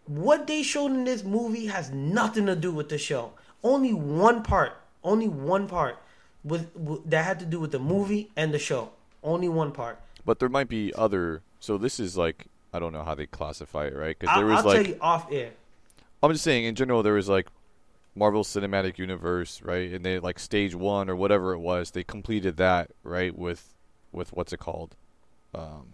what 0.10 0.48
they 0.48 0.64
showed 0.64 0.92
in 0.92 1.04
this 1.04 1.24
movie 1.24 1.68
has 1.68 1.92
nothing 1.92 2.48
to 2.48 2.56
do 2.56 2.72
with 2.72 2.90
the 2.90 2.98
show. 2.98 3.34
Only 3.64 3.94
one 3.94 4.42
part, 4.42 4.74
only 5.04 5.28
one 5.28 5.68
part 5.68 6.00
was 6.44 6.62
w- 6.62 7.04
that 7.06 7.24
had 7.24 7.40
to 7.40 7.46
do 7.46 7.60
with 7.60 7.72
the 7.72 7.80
movie 7.80 8.32
and 8.36 8.52
the 8.52 8.58
show. 8.58 8.90
Only 9.24 9.48
one 9.50 9.72
part. 9.72 10.00
But 10.26 10.40
there 10.40 10.50
might 10.50 10.68
be 10.68 10.92
other. 10.96 11.44
So 11.60 11.78
this 11.78 12.00
is 12.00 12.18
like 12.18 12.48
I 12.74 12.80
don't 12.80 12.92
know 12.92 13.04
how 13.04 13.14
they 13.14 13.28
classify 13.28 13.86
it, 13.86 13.96
right? 13.96 14.18
Because 14.18 14.36
there 14.36 14.48
was 14.48 14.60
I'll 14.60 14.66
like 14.66 14.76
tell 14.78 14.88
you 14.88 14.98
off 15.00 15.32
air. 15.32 15.52
I'm 16.24 16.32
just 16.32 16.44
saying 16.44 16.66
in 16.66 16.74
general 16.74 17.04
there 17.04 17.14
was 17.14 17.30
like 17.30 17.48
Marvel 18.16 18.44
Cinematic 18.44 18.98
Universe, 18.98 19.62
right? 19.62 19.92
And 19.92 20.04
they 20.04 20.18
like 20.18 20.40
stage 20.40 20.74
one 20.74 21.08
or 21.08 21.16
whatever 21.16 21.54
it 21.54 21.60
was, 21.60 21.92
they 21.92 22.04
completed 22.04 22.58
that, 22.58 22.92
right, 23.04 23.38
with 23.38 23.76
with 24.12 24.34
what's 24.34 24.54
it 24.54 24.60
called? 24.60 24.96
Um 25.54 25.94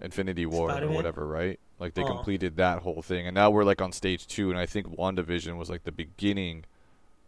Infinity 0.00 0.46
War 0.46 0.70
Spider-Man? 0.70 0.92
or 0.92 0.96
whatever, 0.96 1.26
right? 1.26 1.58
Like 1.78 1.94
they 1.94 2.02
Oh. 2.02 2.06
completed 2.06 2.56
that 2.56 2.80
whole 2.80 3.02
thing 3.02 3.26
and 3.26 3.34
now 3.34 3.50
we're 3.50 3.64
like 3.64 3.80
on 3.80 3.92
stage 3.92 4.26
two 4.26 4.50
and 4.50 4.58
I 4.58 4.66
think 4.66 4.86
WandaVision 4.88 5.56
was 5.56 5.68
like 5.70 5.84
the 5.84 5.92
beginning 5.92 6.64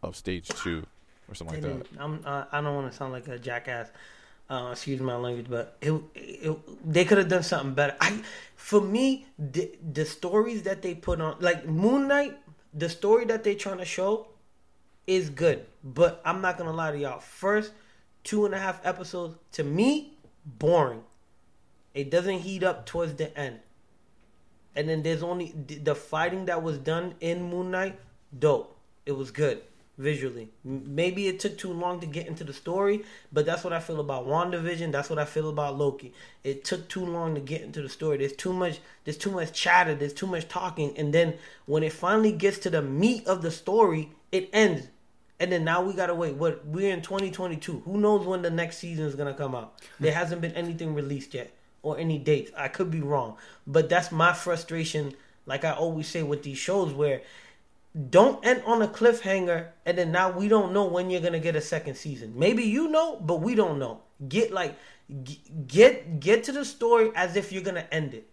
of 0.03 0.17
stage 0.17 0.49
two 0.49 0.87
or 1.29 1.35
something 1.35 1.63
like 1.63 1.63
that. 1.63 1.87
I'm, 1.99 2.21
I, 2.25 2.47
I 2.53 2.61
don't 2.61 2.75
want 2.75 2.91
to 2.91 2.97
sound 2.97 3.13
like 3.13 3.29
a 3.29 3.39
jackass. 3.39 3.91
Uh, 4.51 4.71
excuse 4.73 4.99
my 4.99 5.15
language, 5.15 5.45
but 5.51 5.77
it, 5.83 5.93
it 6.15 6.59
they 6.91 7.05
could 7.05 7.19
have 7.19 7.29
done 7.29 7.43
something 7.43 7.75
better. 7.75 7.95
I, 8.01 8.23
for 8.57 8.81
me, 8.81 9.27
the 9.39 9.71
the 9.93 10.07
stories 10.07 10.63
that 10.63 10.81
they 10.81 10.95
put 10.95 11.21
on, 11.21 11.37
like 11.41 11.67
Moon 11.67 12.09
Knight, 12.09 12.39
the 12.73 12.89
story 12.89 13.27
that 13.27 13.45
they're 13.45 13.55
trying 13.55 13.77
to 13.77 13.85
show, 13.85 14.29
is 15.07 15.29
good. 15.29 15.67
But 15.85 16.23
I'm 16.25 16.41
not 16.41 16.57
gonna 16.57 16.73
lie 16.73 16.93
to 16.93 16.99
y'all. 16.99 17.21
First 17.21 17.73
two 18.25 18.47
and 18.47 18.55
a 18.55 18.59
half 18.59 18.81
episodes, 18.87 19.37
to 19.53 19.65
me, 19.65 20.15
boring. 20.47 21.03
It 21.99 22.13
doesn't 22.13 22.41
heat 22.43 22.63
up 22.63 22.87
towards 22.87 23.15
the 23.15 23.37
end. 23.37 23.59
And 24.77 24.89
then 24.89 25.03
there's 25.03 25.25
only 25.25 25.53
the- 25.67 25.97
fighting 25.97 26.45
that 26.45 26.63
was 26.63 26.79
done 26.79 27.17
in 27.19 27.43
Moon 27.43 27.73
Knight, 27.73 27.99
dope. 28.39 28.77
It 29.05 29.17
was 29.17 29.33
good 29.33 29.63
visually. 29.97 30.49
Maybe 30.63 31.27
it 31.27 31.41
took 31.41 31.59
too 31.59 31.73
long 31.73 31.99
to 31.99 32.07
get 32.07 32.29
into 32.29 32.45
the 32.45 32.53
story, 32.53 33.05
but 33.33 33.45
that's 33.47 33.65
what 33.65 33.73
I 33.73 33.81
feel 33.81 33.99
about 33.99 34.29
WandaVision. 34.29 34.93
That's 34.93 35.11
what 35.11 35.19
I 35.19 35.25
feel 35.25 35.49
about 35.49 35.77
Loki. 35.77 36.15
It 36.45 36.65
took 36.65 36.89
too 36.89 37.05
long 37.05 37.35
to 37.35 37.41
get 37.41 37.63
into 37.63 37.83
the 37.83 37.89
story. 37.89 38.19
There's 38.19 38.37
too 38.37 38.53
much 38.53 38.79
there's 39.03 39.19
too 39.19 39.33
much 39.33 39.53
chatter, 39.53 39.97
there's 39.97 40.13
too 40.13 40.29
much 40.29 40.47
talking, 40.47 40.97
and 40.97 41.13
then 41.13 41.35
when 41.67 41.83
it 41.83 41.93
finally 41.93 42.31
gets 42.31 42.59
to 42.61 42.71
the 42.71 42.81
meat 42.81 43.27
of 43.27 43.43
the 43.43 43.51
story, 43.51 44.13
it 44.31 44.49
ends. 44.53 44.87
And 45.41 45.51
then 45.51 45.65
now 45.65 45.83
we 45.83 45.95
gotta 45.95 46.15
wait. 46.15 46.37
What 46.37 46.65
we're 46.65 46.95
in 46.95 47.03
2022. 47.03 47.81
Who 47.81 47.99
knows 47.99 48.25
when 48.25 48.43
the 48.43 48.51
next 48.51 48.79
season 48.79 49.05
is 49.07 49.17
gonna 49.17 49.35
come 49.35 49.57
out? 49.57 49.75
There 49.99 50.13
hasn't 50.13 50.41
been 50.41 50.53
anything 50.53 50.95
released 50.95 51.35
yet 51.35 51.51
or 51.89 51.99
any 51.99 52.19
dates. 52.19 52.51
I 52.57 52.69
could 52.69 52.91
be 52.91 53.01
wrong, 53.01 53.37
but 53.67 53.89
that's 53.89 54.13
my 54.13 54.33
frustration. 54.33 55.15
Like 55.47 55.65
I 55.65 55.73
always 55.73 56.09
say 56.09 56.23
with 56.23 56.43
these 56.43 56.59
shows, 56.59 56.93
where 56.93 57.23
don't 58.11 58.45
end 58.47 58.63
on 58.67 58.83
a 58.83 58.89
cliffhanger, 58.89 59.69
and 59.87 59.99
then 59.99 60.13
now 60.13 60.31
we 60.31 60.49
don't 60.49 60.73
know 60.73 60.85
when 60.85 61.11
you're 61.11 61.21
gonna 61.23 61.41
get 61.41 61.57
a 61.57 61.61
second 61.61 61.97
season. 61.97 62.35
Maybe 62.37 62.65
you 62.65 62.89
know, 62.89 63.17
but 63.17 63.41
we 63.41 63.55
don't 63.55 63.79
know. 63.79 64.03
Get 64.29 64.53
like 64.53 64.77
get 65.67 66.21
get 66.21 66.45
to 66.45 66.53
the 66.53 66.65
story 66.65 67.11
as 67.17 67.37
if 67.37 67.53
you're 67.53 67.63
gonna 67.63 67.87
end 67.91 68.15
it. 68.15 68.29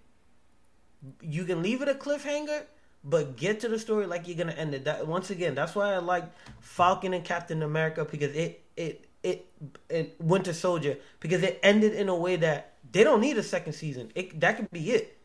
you 1.21 1.45
can 1.45 1.61
leave 1.61 1.81
it 1.81 1.89
a 1.89 1.93
cliffhanger, 1.93 2.63
but 3.03 3.37
get 3.37 3.59
to 3.61 3.69
the 3.69 3.79
story 3.79 4.07
like 4.07 4.27
you're 4.27 4.37
gonna 4.37 4.53
end 4.53 4.73
it. 4.73 4.85
That 4.85 5.07
once 5.07 5.29
again, 5.29 5.55
that's 5.55 5.75
why 5.75 5.93
I 5.93 5.97
like 5.99 6.25
Falcon 6.61 7.13
and 7.13 7.23
Captain 7.23 7.63
America 7.63 8.05
because 8.05 8.35
it 8.35 8.63
it 8.77 9.07
it, 9.23 9.47
it 9.89 10.15
Winter 10.19 10.53
Soldier 10.53 10.97
because 11.19 11.43
it 11.43 11.59
ended 11.63 11.93
in 11.93 12.09
a 12.09 12.15
way 12.15 12.35
that 12.37 12.74
they 12.95 13.03
don't 13.03 13.19
need 13.19 13.37
a 13.37 13.43
second 13.43 13.73
season. 13.73 14.09
It 14.15 14.39
that 14.39 14.55
could 14.55 14.71
be 14.71 14.91
it. 14.91 15.17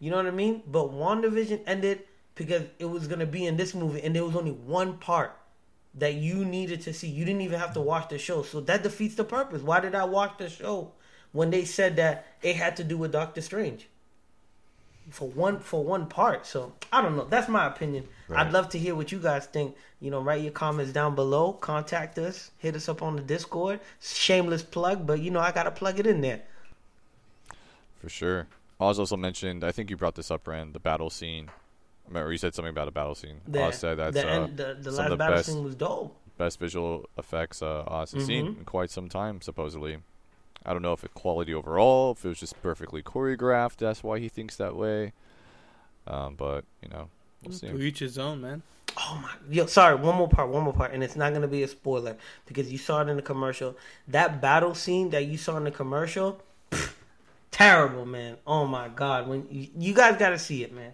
You 0.00 0.10
know 0.10 0.16
what 0.16 0.26
I 0.26 0.30
mean? 0.32 0.62
But 0.66 0.92
WandaVision 0.92 1.62
ended 1.66 2.02
because 2.34 2.64
it 2.78 2.84
was 2.84 3.08
gonna 3.08 3.24
be 3.24 3.46
in 3.46 3.56
this 3.56 3.74
movie, 3.74 4.02
and 4.02 4.14
there 4.14 4.22
was 4.22 4.36
only 4.36 4.50
one 4.50 4.98
part 4.98 5.34
that 5.94 6.12
you 6.12 6.44
needed 6.44 6.82
to 6.82 6.92
see. 6.92 7.08
You 7.08 7.24
didn't 7.24 7.40
even 7.40 7.58
have 7.58 7.72
to 7.72 7.80
watch 7.80 8.10
the 8.10 8.18
show, 8.18 8.42
so 8.42 8.60
that 8.60 8.82
defeats 8.82 9.14
the 9.14 9.24
purpose. 9.24 9.62
Why 9.62 9.80
did 9.80 9.94
I 9.94 10.04
watch 10.04 10.36
the 10.36 10.50
show 10.50 10.92
when 11.32 11.48
they 11.48 11.64
said 11.64 11.96
that 11.96 12.26
it 12.42 12.56
had 12.56 12.76
to 12.76 12.84
do 12.84 12.98
with 12.98 13.12
Doctor 13.12 13.40
Strange? 13.40 13.88
For 15.08 15.26
one 15.26 15.60
for 15.60 15.82
one 15.82 16.04
part, 16.04 16.44
so 16.44 16.74
I 16.92 17.00
don't 17.00 17.16
know. 17.16 17.24
That's 17.24 17.48
my 17.48 17.66
opinion. 17.66 18.08
Right. 18.28 18.44
I'd 18.44 18.52
love 18.52 18.68
to 18.70 18.78
hear 18.78 18.94
what 18.94 19.10
you 19.10 19.20
guys 19.20 19.46
think. 19.46 19.74
You 20.00 20.10
know, 20.10 20.20
write 20.20 20.42
your 20.42 20.52
comments 20.52 20.92
down 20.92 21.14
below. 21.14 21.54
Contact 21.54 22.18
us. 22.18 22.50
Hit 22.58 22.76
us 22.76 22.90
up 22.90 23.00
on 23.00 23.16
the 23.16 23.22
Discord. 23.22 23.80
Shameless 24.02 24.64
plug, 24.64 25.06
but 25.06 25.20
you 25.20 25.30
know 25.30 25.40
I 25.40 25.50
gotta 25.50 25.70
plug 25.70 25.98
it 25.98 26.06
in 26.06 26.20
there. 26.20 26.42
For 28.08 28.14
sure. 28.14 28.46
Oz 28.80 28.98
also 28.98 29.18
mentioned, 29.18 29.62
I 29.62 29.70
think 29.70 29.90
you 29.90 29.96
brought 29.96 30.14
this 30.14 30.30
up, 30.30 30.48
Rand, 30.48 30.72
the 30.72 30.80
battle 30.80 31.10
scene. 31.10 31.50
I 31.50 32.08
remember 32.08 32.32
you 32.32 32.38
said 32.38 32.54
something 32.54 32.70
about 32.70 32.88
a 32.88 32.90
battle 32.90 33.14
scene. 33.14 33.42
The, 33.46 33.64
Oz 33.64 33.76
said 33.78 33.98
that's 33.98 34.14
the, 34.14 34.26
uh, 34.26 34.44
end, 34.44 34.56
the, 34.56 34.78
the 34.80 34.90
some 34.92 34.94
last 34.94 35.04
of 35.04 35.10
the 35.10 35.16
battle 35.18 35.36
best- 35.36 35.48
scene 35.50 35.62
was 35.64 35.74
dope. 35.74 36.16
best 36.38 36.58
visual 36.58 37.06
effects 37.18 37.60
uh, 37.60 37.84
Oz 37.86 38.12
has 38.12 38.24
seen 38.24 38.46
Mhm. 38.46 38.58
in 38.60 38.64
quite 38.64 38.90
some 38.90 39.10
time, 39.10 39.42
supposedly. 39.42 39.98
I 40.64 40.72
don't 40.72 40.80
know 40.80 40.94
if 40.94 41.04
it's 41.04 41.12
quality 41.12 41.52
overall, 41.52 42.12
if 42.12 42.24
it 42.24 42.28
was 42.28 42.40
just 42.40 42.60
perfectly 42.62 43.02
choreographed, 43.02 43.76
that's 43.76 44.02
why 44.02 44.20
he 44.20 44.28
thinks 44.30 44.56
that 44.56 44.74
way. 44.74 45.12
Um, 46.06 46.34
but, 46.36 46.64
you 46.82 46.88
know, 46.88 47.10
we'll 47.44 47.52
see. 47.52 47.66
To 47.68 47.78
each 47.78 47.98
his 47.98 48.16
own, 48.16 48.40
man. 48.40 48.62
Oh 48.96 49.18
my! 49.22 49.30
Yo, 49.54 49.66
sorry. 49.66 49.94
One 49.96 50.16
more 50.16 50.28
part. 50.28 50.48
One 50.48 50.62
more 50.64 50.72
part, 50.72 50.92
and 50.92 51.04
it's 51.04 51.14
not 51.14 51.34
gonna 51.34 51.46
be 51.46 51.62
a 51.62 51.68
spoiler 51.68 52.16
because 52.46 52.72
you 52.72 52.78
saw 52.78 53.02
it 53.02 53.08
in 53.08 53.16
the 53.16 53.22
commercial. 53.22 53.76
That 54.08 54.40
battle 54.40 54.74
scene 54.74 55.10
that 55.10 55.26
you 55.26 55.36
saw 55.36 55.56
in 55.58 55.64
the 55.64 55.70
commercial, 55.70 56.32
pff, 56.32 56.40
terrible, 57.58 58.06
man. 58.06 58.36
Oh 58.46 58.66
my 58.66 58.88
god! 58.88 59.28
When 59.28 59.46
you, 59.50 59.68
you 59.78 59.94
guys 59.94 60.16
got 60.16 60.30
to 60.30 60.38
see 60.38 60.62
it, 60.62 60.72
man. 60.74 60.92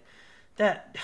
That 0.57 0.95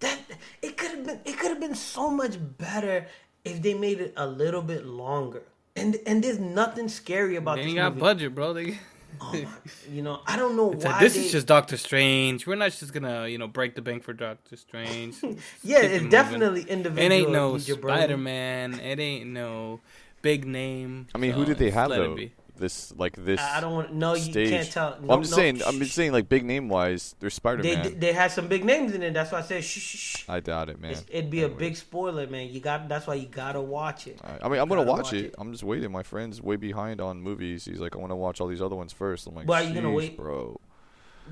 that 0.00 0.18
it 0.60 0.76
could 0.76 0.90
have 0.90 1.06
been 1.06 1.20
it 1.24 1.38
could 1.38 1.50
have 1.50 1.60
been 1.60 1.74
so 1.74 2.10
much 2.10 2.36
better 2.58 3.06
if 3.44 3.62
they 3.62 3.74
made 3.74 4.00
it 4.00 4.12
a 4.16 4.26
little 4.26 4.62
bit 4.62 4.84
longer. 4.86 5.42
And 5.76 5.96
and 6.06 6.22
there's 6.22 6.38
nothing 6.38 6.88
scary 6.88 7.36
about 7.36 7.56
They 7.56 7.62
this 7.62 7.68
ain't 7.70 7.76
got 7.78 7.90
movie. 7.92 8.00
budget, 8.00 8.34
bro. 8.34 8.52
They 8.52 8.78
Oh 9.20 9.30
my, 9.44 9.46
you 9.90 10.00
know, 10.02 10.20
I 10.26 10.36
don't 10.36 10.56
know 10.56 10.72
It's 10.72 10.84
why 10.84 10.92
like, 10.92 11.00
this 11.00 11.14
they- 11.14 11.20
is 11.26 11.32
just 11.32 11.46
Doctor 11.46 11.76
Strange. 11.76 12.46
We're 12.46 12.54
not 12.56 12.72
just 12.72 12.92
gonna, 12.94 13.28
you 13.28 13.36
know, 13.38 13.46
break 13.46 13.74
the 13.74 13.82
bank 13.82 14.02
for 14.04 14.14
Doctor 14.14 14.56
Strange. 14.56 15.16
yeah, 15.22 15.30
Keep 15.32 15.36
it 15.76 15.84
it's 15.84 15.92
moving. 15.94 16.08
definitely 16.10 16.62
individual. 16.62 17.12
It 17.12 17.14
ain't 17.14 17.30
no. 17.30 17.58
Spider 17.58 18.16
Man. 18.16 18.80
It 18.80 18.98
ain't 18.98 19.26
no 19.28 19.80
big 20.22 20.46
name. 20.46 21.08
I 21.14 21.18
mean, 21.18 21.32
who 21.32 21.44
did 21.44 21.58
they 21.58 21.66
just 21.66 21.74
have, 21.76 21.90
let 21.90 22.00
it 22.00 22.04
though? 22.04 22.14
Be. 22.62 22.66
This, 22.66 22.92
like, 22.96 23.16
this. 23.24 23.40
I 23.40 23.58
I 23.58 23.60
don't 23.60 23.72
want. 23.72 23.92
No, 23.92 24.14
you 24.14 24.22
stage. 24.22 24.50
can't 24.50 24.70
tell. 24.70 24.96
Well, 25.00 25.16
I'm 25.16 25.22
just 25.22 25.32
no, 25.32 25.36
saying, 25.36 25.62
I'm 25.66 25.78
just 25.80 25.94
saying, 25.94 26.12
like, 26.12 26.28
big 26.28 26.44
name 26.44 26.68
wise, 26.68 27.14
there's 27.20 27.34
Spider 27.34 27.62
They 27.62 27.74
Man. 27.76 27.98
they 27.98 28.12
had 28.12 28.30
some 28.32 28.48
big 28.48 28.64
names 28.64 28.92
in 28.94 29.02
it. 29.02 29.12
That's 29.14 29.32
why 29.32 29.38
I 29.38 29.42
said 29.42 29.64
shh 29.64 29.78
shh 29.78 29.96
shh. 29.96 30.24
I 30.28 30.40
doubt 30.40 30.68
it, 30.68 30.80
man. 30.80 30.92
It's- 30.92 31.06
It'd 31.10 31.30
be 31.30 31.42
a 31.42 31.48
big 31.48 31.76
spoiler, 31.76 32.26
man. 32.26 32.48
You 32.50 32.60
got. 32.60 32.88
That's 32.88 33.06
why 33.06 33.14
you 33.14 33.26
gotta 33.26 33.60
watch 33.60 34.06
it. 34.06 34.18
I 34.22 34.46
I 34.46 34.48
mean, 34.48 34.60
I'm 34.60 34.68
gonna 34.68 34.82
watch, 34.82 35.04
watch 35.04 35.12
it. 35.14 35.24
it. 35.26 35.34
I'm 35.38 35.52
just 35.52 35.64
waiting. 35.64 35.90
My 35.92 36.02
friend's 36.02 36.40
way 36.40 36.56
behind 36.56 37.00
on 37.00 37.20
movies. 37.20 37.64
He's 37.64 37.80
like, 37.80 37.94
I 37.94 37.98
want 37.98 38.10
to 38.12 38.16
watch 38.16 38.40
all 38.40 38.46
these 38.48 38.62
other 38.62 38.76
ones 38.76 38.92
first. 38.92 39.26
I'm 39.26 39.34
like, 39.34 39.48
Why 39.48 39.62
are 39.62 39.68
you 39.68 39.74
gonna 39.74 39.90
wait?" 39.92 40.16
bro? 40.16 40.60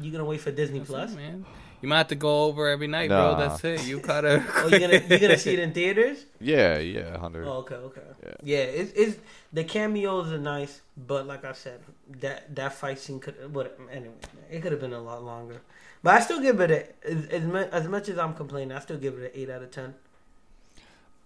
You 0.01 0.11
gonna 0.12 0.24
wait 0.24 0.41
for 0.41 0.51
Disney 0.53 0.78
That's 0.78 0.91
Plus? 0.91 1.12
it, 1.12 1.16
man. 1.16 1.45
You 1.83 1.89
might 1.89 1.99
have 1.99 2.09
to 2.09 2.14
go 2.14 2.45
over 2.45 2.68
every 2.68 2.87
night, 2.87 3.09
Nah. 3.09 3.35
bro. 3.37 3.49
That's 3.49 3.64
it. 3.64 3.87
You 3.87 4.01
gotta. 4.01 4.45
Oh, 4.57 4.66
you 4.68 4.78
gonna 4.78 4.99
you 5.09 5.18
gonna 5.18 5.39
see 5.39 5.55
it 5.55 5.59
in 5.61 5.72
theaters? 5.72 6.26
Yeah, 6.41 6.78
yeah, 6.78 7.16
hundred. 7.18 7.47
Oh, 7.47 7.59
okay, 7.59 7.76
okay. 7.76 8.03
Yeah. 8.22 8.33
Yeah, 8.43 8.59
it's, 8.59 8.93
it's 8.93 9.18
the 9.53 9.64
cameos 9.64 10.31
are 10.31 10.39
nice, 10.39 10.83
but 10.97 11.26
like 11.26 11.45
I 11.45 11.53
said, 11.53 11.81
that 12.20 12.55
that 12.55 12.74
fight 12.74 12.99
scene 12.99 13.18
could. 13.20 13.53
But 13.53 13.78
anyway, 13.91 14.14
it 14.51 14.61
could 14.61 14.72
have 14.72 14.81
been 14.81 14.93
a 14.93 15.01
lot 15.01 15.22
longer. 15.24 15.62
But 16.03 16.14
I 16.16 16.20
still 16.20 16.41
give 16.41 16.61
it 16.61 16.70
a 16.70 17.07
as, 17.11 17.26
as, 17.26 17.45
mu- 17.45 17.57
as 17.72 17.89
much 17.89 18.09
as 18.09 18.18
I'm 18.18 18.35
complaining, 18.35 18.72
I 18.72 18.81
still 18.81 18.99
give 18.99 19.14
it 19.18 19.24
an 19.35 19.41
eight 19.41 19.49
out 19.51 19.62
of 19.62 19.70
ten. 19.70 19.95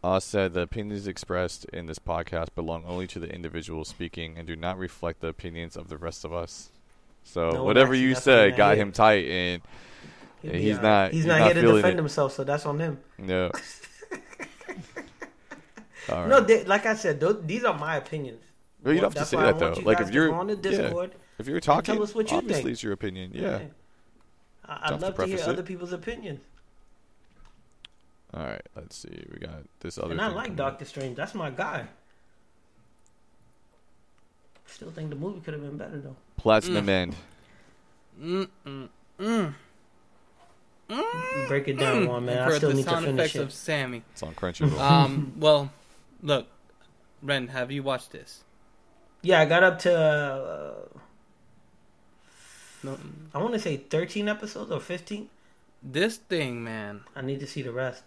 Oz 0.04 0.22
said 0.22 0.52
the 0.52 0.60
opinions 0.60 1.06
expressed 1.06 1.64
in 1.66 1.86
this 1.86 1.98
podcast 1.98 2.54
belong 2.54 2.84
only 2.86 3.06
to 3.06 3.18
the 3.18 3.28
individual 3.32 3.84
speaking 3.86 4.36
and 4.36 4.46
do 4.46 4.54
not 4.54 4.76
reflect 4.78 5.20
the 5.20 5.28
opinions 5.28 5.76
of 5.76 5.88
the 5.88 5.96
rest 5.96 6.24
of 6.26 6.32
us. 6.32 6.70
So 7.24 7.50
No 7.50 7.64
whatever 7.64 7.94
actually 7.94 8.02
you 8.02 8.14
said 8.14 8.56
got 8.56 8.76
him 8.76 8.92
tight, 8.92 9.24
and 9.24 9.62
He'd 10.52 10.60
he's 10.60 10.76
alright. 10.76 10.82
not- 10.82 11.10
He's 11.12 11.22
he's 11.22 11.26
not, 11.26 11.38
not 11.38 11.52
here 11.52 11.62
to 11.62 11.72
defend 11.72 11.94
it. 11.94 11.96
himself, 11.96 12.32
so 12.32 12.44
that's 12.44 12.66
on 12.66 12.78
him. 12.78 12.98
no. 13.18 13.50
All 16.08 16.20
right. 16.20 16.28
No, 16.28 16.40
they, 16.40 16.64
like 16.64 16.86
I 16.86 16.94
said, 16.94 17.20
those, 17.20 17.42
these 17.44 17.64
are 17.64 17.76
my 17.78 17.96
opinions. 17.96 18.42
Well, 18.82 18.94
you 18.94 19.00
don't 19.00 19.14
have 19.14 19.22
to 19.22 19.28
say 19.28 19.38
that 19.38 19.58
though. 19.58 19.72
Like 19.82 20.00
if 20.00 20.10
you're 20.10 20.28
go 20.28 20.34
on 20.34 20.48
the 20.48 20.54
yeah, 20.56 20.60
Discord, 20.60 21.14
if 21.38 21.46
you're 21.48 21.60
talking, 21.60 22.00
us 22.02 22.14
what 22.14 22.30
you 22.30 22.36
obviously 22.36 22.62
think. 22.64 22.72
it's 22.72 22.82
your 22.82 22.92
opinion. 22.92 23.30
Yeah. 23.34 23.40
yeah. 23.42 23.58
I, 24.66 24.92
would 24.92 25.00
have 25.00 25.00
to 25.00 25.06
love 25.06 25.16
to 25.16 25.26
hear 25.26 25.38
it. 25.38 25.48
other 25.48 25.62
people's 25.62 25.92
opinions. 25.92 26.40
All 28.34 28.44
right. 28.44 28.62
Let's 28.76 28.96
see. 28.96 29.24
We 29.32 29.38
got 29.38 29.62
this 29.80 29.96
other. 29.96 30.12
And 30.12 30.20
I 30.20 30.28
like. 30.28 30.56
Doctor 30.56 30.84
Strange. 30.84 31.16
That's 31.16 31.34
my 31.34 31.50
guy. 31.50 31.86
Still 34.66 34.90
think 34.90 35.10
the 35.10 35.16
movie 35.16 35.40
could 35.40 35.54
have 35.54 35.62
been 35.62 35.76
better 35.76 36.00
though. 36.00 36.16
Platinum 36.36 36.86
Mm. 36.86 36.88
End. 36.88 37.16
Mm, 38.20 38.48
mm, 38.66 38.88
mm. 39.18 39.54
Break 41.48 41.68
it 41.68 41.78
down, 41.78 42.06
one 42.08 42.26
man. 42.26 42.38
I 42.38 42.48
for 42.50 42.56
still 42.56 42.68
the 42.70 42.76
need 42.76 42.84
to 42.84 42.90
sound 42.90 43.04
finish 43.06 43.20
effects 43.20 43.34
it. 43.36 43.42
of 43.42 43.52
Sammy. 43.52 44.02
It's 44.12 44.22
on 44.22 44.34
Crunchyroll. 44.34 44.78
Um. 44.78 45.32
well, 45.38 45.70
look, 46.22 46.46
Ren, 47.22 47.48
have 47.48 47.70
you 47.72 47.82
watched 47.82 48.12
this? 48.12 48.44
Yeah, 49.22 49.40
I 49.40 49.46
got 49.46 49.62
up 49.62 49.78
to 49.80 49.98
uh, 49.98 50.98
No. 52.82 52.98
I 53.34 53.38
want 53.38 53.54
to 53.54 53.58
say 53.60 53.78
13 53.78 54.28
episodes 54.28 54.70
or 54.70 54.80
15. 54.80 55.28
This 55.82 56.16
thing, 56.18 56.62
man. 56.62 57.00
I 57.16 57.22
need 57.22 57.40
to 57.40 57.46
see 57.46 57.62
the 57.62 57.72
rest. 57.72 58.02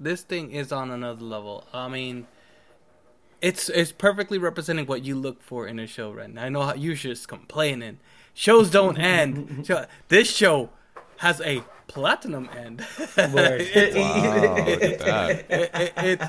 this 0.00 0.22
thing 0.22 0.50
is 0.52 0.72
on 0.72 0.90
another 0.90 1.24
level. 1.24 1.66
I 1.72 1.88
mean, 1.88 2.26
it's 3.40 3.68
it's 3.68 3.92
perfectly 3.92 4.38
representing 4.38 4.86
what 4.86 5.04
you 5.04 5.14
look 5.16 5.42
for 5.42 5.66
in 5.66 5.78
a 5.78 5.86
show, 5.86 6.12
right? 6.12 6.30
I 6.36 6.48
know 6.48 6.62
how 6.62 6.74
you're 6.74 6.94
just 6.94 7.28
complaining. 7.28 7.98
Shows 8.34 8.70
don't 8.70 8.98
end. 8.98 9.68
This 10.08 10.34
show 10.34 10.70
has 11.18 11.40
a 11.42 11.62
platinum 11.92 12.48
end. 12.56 12.84
Word. 13.32 13.60
It's- 13.74 13.94
wow, 13.94 14.56
look 14.66 14.82
at 14.82 14.98
that. 15.00 15.30
it, 15.50 15.70
it, 15.74 15.92
it, 16.20 16.28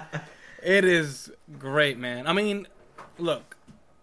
it 0.64 0.86
is 0.86 1.32
great, 1.58 1.98
man. 1.98 2.28
I 2.28 2.34
mean, 2.34 2.68
look, 3.18 3.56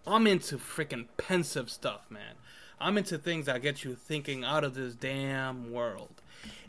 I'm 0.07 0.25
into 0.27 0.57
freaking 0.57 1.05
pensive 1.17 1.69
stuff, 1.69 2.01
man. 2.09 2.35
I'm 2.79 2.97
into 2.97 3.17
things 3.19 3.45
that 3.45 3.61
get 3.61 3.83
you 3.83 3.93
thinking 3.95 4.43
out 4.43 4.63
of 4.63 4.73
this 4.73 4.95
damn 4.95 5.71
world. 5.71 6.09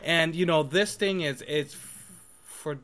And 0.05 0.34
you 0.34 0.45
know, 0.45 0.62
this 0.62 0.95
thing 0.95 1.22
is 1.22 1.43
it's 1.49 1.74
f- 1.74 2.11
for, 2.45 2.78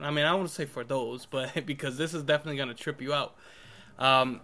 I 0.00 0.10
mean, 0.10 0.24
I 0.24 0.30
don't 0.30 0.38
want 0.40 0.48
to 0.48 0.54
say 0.54 0.64
for 0.64 0.82
those, 0.82 1.26
but 1.30 1.64
because 1.64 1.96
this 1.96 2.12
is 2.12 2.24
definitely 2.24 2.56
gonna 2.56 2.74
trip 2.74 3.00
you 3.00 3.12
out. 3.14 3.34
Um, 4.00 4.40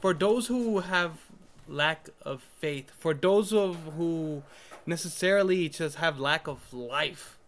for 0.00 0.14
those 0.14 0.46
who 0.46 0.80
have 0.80 1.12
lack 1.68 2.08
of 2.22 2.42
faith, 2.58 2.90
for 2.98 3.12
those 3.12 3.52
of 3.52 3.76
who 3.98 4.42
necessarily 4.86 5.68
just 5.68 5.96
have 5.96 6.18
lack 6.18 6.46
of 6.46 6.72
life, 6.72 7.38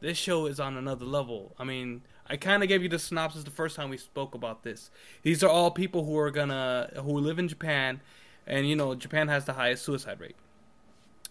this 0.00 0.18
show 0.18 0.46
is 0.46 0.60
on 0.60 0.76
another 0.76 1.04
level. 1.04 1.54
I 1.58 1.64
mean, 1.64 2.02
I 2.28 2.36
kind 2.36 2.62
of 2.62 2.68
gave 2.68 2.82
you 2.82 2.88
the 2.88 2.98
synopsis 2.98 3.44
the 3.44 3.50
first 3.50 3.76
time 3.76 3.90
we 3.90 3.96
spoke 3.96 4.34
about 4.34 4.62
this. 4.62 4.90
These 5.22 5.42
are 5.42 5.50
all 5.50 5.70
people 5.70 6.04
who 6.04 6.16
are 6.18 6.30
gonna 6.30 6.90
who 6.96 7.18
live 7.18 7.38
in 7.38 7.48
Japan, 7.48 8.00
and 8.46 8.68
you 8.68 8.76
know 8.76 8.94
Japan 8.94 9.28
has 9.28 9.44
the 9.44 9.54
highest 9.54 9.84
suicide 9.84 10.20
rate. 10.20 10.36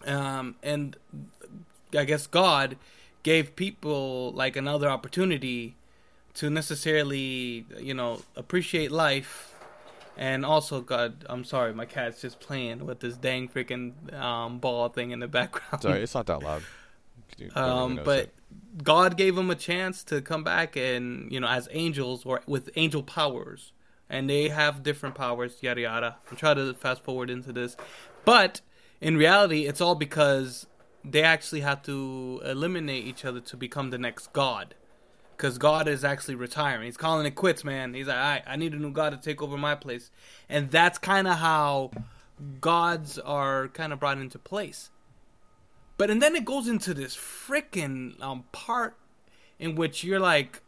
Um, 0.06 0.56
and 0.62 0.96
I 1.96 2.04
guess 2.04 2.26
God 2.26 2.76
gave 3.22 3.56
people 3.56 4.32
like 4.32 4.56
another 4.56 4.88
opportunity 4.88 5.74
to 6.34 6.50
necessarily, 6.50 7.66
you 7.80 7.94
know, 7.94 8.22
appreciate 8.36 8.92
life. 8.92 9.55
And 10.16 10.46
also, 10.46 10.80
God, 10.80 11.24
I'm 11.28 11.44
sorry, 11.44 11.74
my 11.74 11.84
cat's 11.84 12.20
just 12.22 12.40
playing 12.40 12.86
with 12.86 13.00
this 13.00 13.16
dang 13.16 13.48
freaking 13.48 14.12
um, 14.14 14.58
ball 14.58 14.88
thing 14.88 15.10
in 15.10 15.20
the 15.20 15.28
background. 15.40 15.82
Sorry, 15.82 16.02
it's 16.02 16.14
not 16.14 16.26
that 16.26 16.42
loud. 16.42 16.62
You 17.38 17.50
don't 17.50 17.58
even 17.58 17.98
Um, 17.98 18.00
but 18.04 18.18
it. 18.18 18.34
God 18.82 19.16
gave 19.16 19.36
them 19.36 19.50
a 19.50 19.54
chance 19.54 20.02
to 20.04 20.22
come 20.22 20.42
back 20.42 20.76
and 20.76 21.30
you 21.30 21.40
know 21.40 21.48
as 21.48 21.68
angels 21.70 22.24
or 22.24 22.40
with 22.46 22.70
angel 22.76 23.02
powers, 23.02 23.72
and 24.08 24.30
they 24.30 24.48
have 24.48 24.82
different 24.82 25.14
powers. 25.14 25.58
Yada 25.60 25.82
yada. 25.82 26.16
I'm 26.30 26.36
trying 26.36 26.56
to 26.56 26.72
fast 26.74 27.04
forward 27.04 27.28
into 27.28 27.52
this, 27.52 27.76
but 28.24 28.62
in 29.00 29.16
reality, 29.18 29.66
it's 29.66 29.80
all 29.82 29.94
because 29.94 30.66
they 31.04 31.22
actually 31.22 31.60
have 31.60 31.82
to 31.82 32.40
eliminate 32.44 33.04
each 33.04 33.24
other 33.24 33.40
to 33.40 33.56
become 33.56 33.90
the 33.90 33.98
next 33.98 34.32
God. 34.32 34.74
Because 35.36 35.58
God 35.58 35.88
is 35.88 36.04
actually 36.04 36.36
retiring. 36.36 36.84
He's 36.86 36.96
calling 36.96 37.26
it 37.26 37.34
quits, 37.34 37.64
man. 37.64 37.94
He's 37.94 38.06
like, 38.08 38.16
all 38.16 38.22
right, 38.22 38.44
I 38.46 38.56
need 38.56 38.74
a 38.74 38.78
new 38.78 38.92
God 38.92 39.10
to 39.10 39.18
take 39.18 39.42
over 39.42 39.58
my 39.58 39.74
place. 39.74 40.10
And 40.48 40.70
that's 40.70 40.98
kind 40.98 41.28
of 41.28 41.36
how 41.38 41.92
gods 42.60 43.18
are 43.18 43.68
kind 43.68 43.92
of 43.92 44.00
brought 44.00 44.18
into 44.18 44.38
place 44.38 44.90
But 45.98 46.10
and 46.10 46.22
then 46.22 46.36
it 46.36 46.44
goes 46.44 46.68
into 46.68 46.94
this 46.94 47.16
freaking 47.16 48.20
um, 48.22 48.44
part 48.52 48.96
in 49.58 49.74
which 49.76 50.04
you're 50.04 50.20
like 50.20 50.62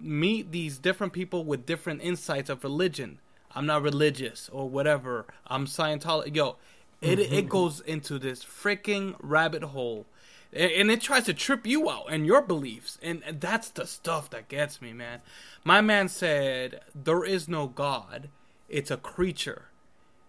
meet 0.00 0.52
these 0.52 0.78
different 0.78 1.12
people 1.12 1.44
with 1.44 1.66
different 1.66 2.02
insights 2.02 2.50
of 2.50 2.64
religion. 2.64 3.20
I'm 3.54 3.66
not 3.66 3.82
religious 3.82 4.48
or 4.52 4.68
whatever. 4.68 5.26
I'm 5.46 5.66
Scientology. 5.66 6.34
Yo, 6.36 6.56
it 7.00 7.18
it 7.20 7.48
goes 7.48 7.80
into 7.80 8.18
this 8.18 8.44
freaking 8.44 9.16
rabbit 9.20 9.62
hole. 9.64 10.06
And 10.52 10.90
it 10.90 11.00
tries 11.00 11.24
to 11.24 11.34
trip 11.34 11.66
you 11.66 11.88
out 11.88 12.06
and 12.10 12.26
your 12.26 12.42
beliefs. 12.42 12.98
And 13.02 13.22
and 13.26 13.40
that's 13.40 13.70
the 13.70 13.86
stuff 13.86 14.30
that 14.30 14.48
gets 14.48 14.82
me, 14.82 14.92
man. 14.92 15.20
My 15.64 15.80
man 15.80 16.08
said, 16.08 16.80
There 16.94 17.24
is 17.24 17.48
no 17.48 17.66
God. 17.68 18.28
It's 18.68 18.90
a 18.90 18.96
creature 18.96 19.66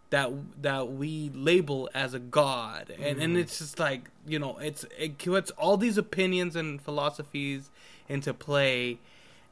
that 0.10 0.32
that 0.62 0.92
we 0.92 1.32
label 1.34 1.90
as 1.96 2.14
a 2.14 2.20
god 2.20 2.92
and 2.92 3.20
and 3.20 3.20
mm-hmm. 3.20 3.38
it's 3.38 3.58
just 3.58 3.80
like 3.80 4.12
you 4.28 4.38
know 4.38 4.60
it's 4.60 4.86
it 4.96 5.18
puts 5.18 5.50
all 5.52 5.76
these 5.76 5.98
opinions 5.98 6.56
and 6.56 6.80
philosophies 6.80 7.72
into 8.08 8.32
play 8.32 9.00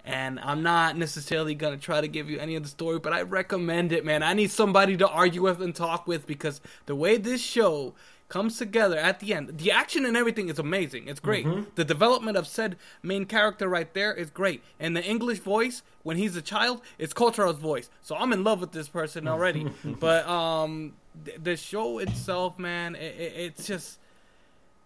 and 0.06 0.40
I'm 0.40 0.64
not 0.64 0.98
necessarily 0.98 1.56
gonna 1.56 1.78
try 1.78 2.02
to 2.02 2.08
give 2.08 2.30
you 2.30 2.40
any 2.40 2.56
of 2.56 2.64
the 2.64 2.70
story, 2.70 3.00
but 3.00 3.14
I 3.14 3.22
recommend 3.22 3.92
it, 3.92 4.04
man. 4.04 4.24
I 4.24 4.34
need 4.34 4.52
somebody 4.52 4.98
to 4.98 5.08
argue 5.08 5.44
with 5.44 5.62
and 5.62 5.76
talk 5.76 6.08
with 6.08 6.26
because 6.26 6.60
the 6.86 6.96
way 6.96 7.18
this 7.18 7.42
show 7.42 7.94
comes 8.32 8.58
together 8.58 8.98
at 8.98 9.20
the 9.20 9.34
end, 9.34 9.58
the 9.58 9.72
action 9.72 10.06
and 10.06 10.18
everything 10.18 10.50
is 10.50 10.58
amazing. 10.58 11.08
It's 11.08 11.20
great. 11.20 11.46
The 11.76 11.84
development 11.84 12.38
of 12.38 12.48
said 12.48 12.78
main 13.04 13.26
character 13.26 13.68
right 13.68 13.94
there 13.94 14.14
is 14.14 14.30
great, 14.32 14.64
and 14.80 14.96
the 14.96 15.04
English 15.04 15.40
voice 15.40 15.84
when 16.04 16.18
he's 16.18 16.36
a 16.36 16.42
child, 16.42 16.82
it's 16.98 17.14
Cultural's 17.14 17.58
voice. 17.58 17.90
So 18.02 18.16
I'm 18.16 18.34
in 18.34 18.44
love 18.44 18.60
with 18.62 18.72
this 18.72 18.88
person 18.88 19.28
already. 19.28 19.70
but 19.86 20.26
um, 20.28 20.94
th- 21.26 21.38
the 21.44 21.56
show 21.56 22.00
itself, 22.00 22.58
man, 22.58 22.96
it, 22.96 23.16
it, 23.20 23.34
it's 23.36 23.68
just 23.68 24.00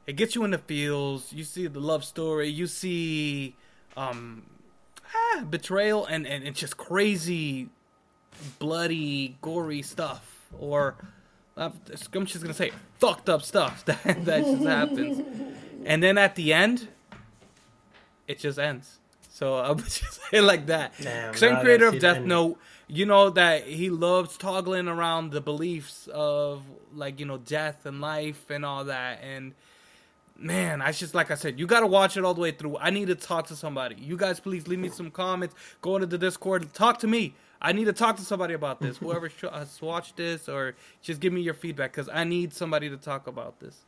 it 0.07 0.13
gets 0.13 0.35
you 0.35 0.43
in 0.43 0.51
the 0.51 0.57
feels. 0.57 1.31
You 1.31 1.43
see 1.43 1.67
the 1.67 1.79
love 1.79 2.03
story. 2.03 2.49
You 2.49 2.67
see 2.67 3.55
um, 3.95 4.43
ah, 5.13 5.43
betrayal 5.49 6.05
and, 6.05 6.27
and 6.27 6.43
it's 6.43 6.59
just 6.59 6.77
crazy, 6.77 7.69
bloody, 8.59 9.37
gory 9.41 9.81
stuff. 9.81 10.31
Or 10.59 10.95
Uh, 11.57 11.69
I'm 12.13 12.25
just 12.25 12.41
gonna 12.41 12.53
say 12.53 12.71
fucked 12.99 13.29
up 13.29 13.41
stuff 13.41 13.85
that 13.85 14.25
that 14.25 14.43
just 14.43 14.63
happens. 14.63 15.21
And 15.85 16.03
then 16.03 16.17
at 16.17 16.35
the 16.35 16.53
end, 16.53 16.87
it 18.27 18.39
just 18.39 18.59
ends. 18.59 18.99
So 19.29 19.55
I 19.55 19.69
would 19.69 19.79
just 19.85 20.13
say 20.13 20.39
it 20.39 20.41
like 20.41 20.67
that. 20.67 20.95
Same 21.35 21.57
creator 21.61 21.87
of 21.87 21.99
Death. 21.99 22.21
Note. 22.21 22.57
You 22.87 23.05
know 23.05 23.31
that 23.31 23.63
he 23.63 23.89
loves 23.89 24.37
toggling 24.37 24.87
around 24.87 25.31
the 25.31 25.41
beliefs 25.41 26.07
of 26.13 26.61
like 26.93 27.19
you 27.19 27.25
know 27.25 27.37
death 27.37 27.85
and 27.85 27.99
life 27.99 28.49
and 28.49 28.63
all 28.63 28.85
that 28.85 29.21
and 29.23 29.53
man, 30.37 30.81
I 30.81 30.91
just 30.91 31.15
like 31.15 31.31
I 31.31 31.35
said, 31.35 31.59
you 31.59 31.65
got 31.67 31.79
to 31.81 31.87
watch 31.87 32.17
it 32.17 32.25
all 32.25 32.33
the 32.33 32.41
way 32.41 32.51
through. 32.51 32.77
I 32.77 32.89
need 32.89 33.07
to 33.07 33.15
talk 33.15 33.47
to 33.47 33.55
somebody. 33.55 33.95
You 33.95 34.17
guys, 34.17 34.39
please 34.39 34.67
leave 34.67 34.79
me 34.79 34.89
some 34.89 35.09
comments. 35.09 35.55
Go 35.81 35.95
into 35.95 36.07
the 36.07 36.17
Discord, 36.17 36.73
talk 36.73 36.99
to 36.99 37.07
me. 37.07 37.33
I 37.61 37.71
need 37.71 37.85
to 37.85 37.93
talk 37.93 38.17
to 38.17 38.21
somebody 38.23 38.53
about 38.53 38.79
this. 38.81 38.97
Whoever 38.97 39.29
sh- 39.29 39.45
uh, 39.45 39.59
has 39.59 39.81
watched 39.81 40.17
this, 40.17 40.47
or 40.49 40.75
just 41.01 41.19
give 41.21 41.33
me 41.33 41.41
your 41.41 41.53
feedback 41.53 41.91
because 41.93 42.09
I 42.11 42.23
need 42.23 42.53
somebody 42.53 42.89
to 42.89 42.97
talk 42.97 43.27
about 43.27 43.59
this. 43.59 43.85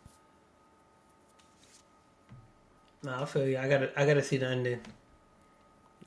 No, 3.03 3.21
I 3.21 3.25
feel 3.25 3.47
you. 3.47 3.57
I 3.57 3.67
gotta, 3.69 3.91
I 3.99 4.05
gotta 4.05 4.23
see 4.23 4.37
the 4.37 4.47
ending. 4.47 4.79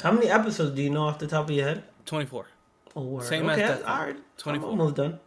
How 0.02 0.12
many 0.12 0.28
episodes 0.28 0.74
do 0.74 0.82
you 0.82 0.90
know 0.90 1.02
off 1.04 1.18
the 1.18 1.26
top 1.26 1.44
of 1.48 1.50
your 1.54 1.66
head? 1.66 1.84
Twenty 2.06 2.26
four. 2.26 2.46
Oh, 2.96 3.02
word. 3.02 3.24
Same 3.26 3.48
as 3.48 3.58
okay, 3.58 3.68
Death 3.68 3.80
Note. 3.82 3.88
all 3.88 4.04
right. 4.06 4.16
24. 4.38 4.64
I'm 4.68 4.78
almost 4.80 4.96
done. 4.96 5.20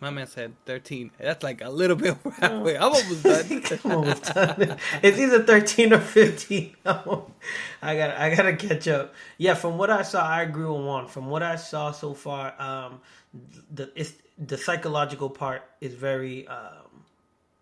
My 0.00 0.10
man 0.10 0.26
said 0.26 0.54
thirteen. 0.66 1.10
That's 1.18 1.42
like 1.42 1.62
a 1.62 1.70
little 1.70 1.96
bit 1.96 2.16
over 2.24 2.30
halfway. 2.40 2.76
I'm 2.76 2.84
almost 2.84 3.22
done. 3.24 3.62
I'm 3.84 3.92
almost 3.92 4.24
done. 4.34 4.76
It's 5.02 5.18
either 5.18 5.42
13 5.42 5.92
or 5.94 6.00
15. 6.00 6.76
I 6.84 7.96
gotta, 7.96 8.22
I 8.22 8.34
gotta 8.34 8.56
catch 8.56 8.86
up. 8.88 9.14
Yeah, 9.38 9.54
from 9.54 9.78
what 9.78 9.90
I 9.90 10.02
saw, 10.02 10.24
I 10.26 10.42
agree 10.42 10.66
with 10.66 10.82
Juan. 10.84 11.08
From 11.08 11.26
what 11.28 11.42
I 11.42 11.56
saw 11.56 11.92
so 11.92 12.14
far, 12.14 12.54
um, 12.60 13.00
the 13.72 13.90
it's 13.96 14.12
the 14.38 14.58
psychological 14.58 15.30
part 15.30 15.62
is 15.80 15.94
very 15.94 16.46
um, 16.48 17.04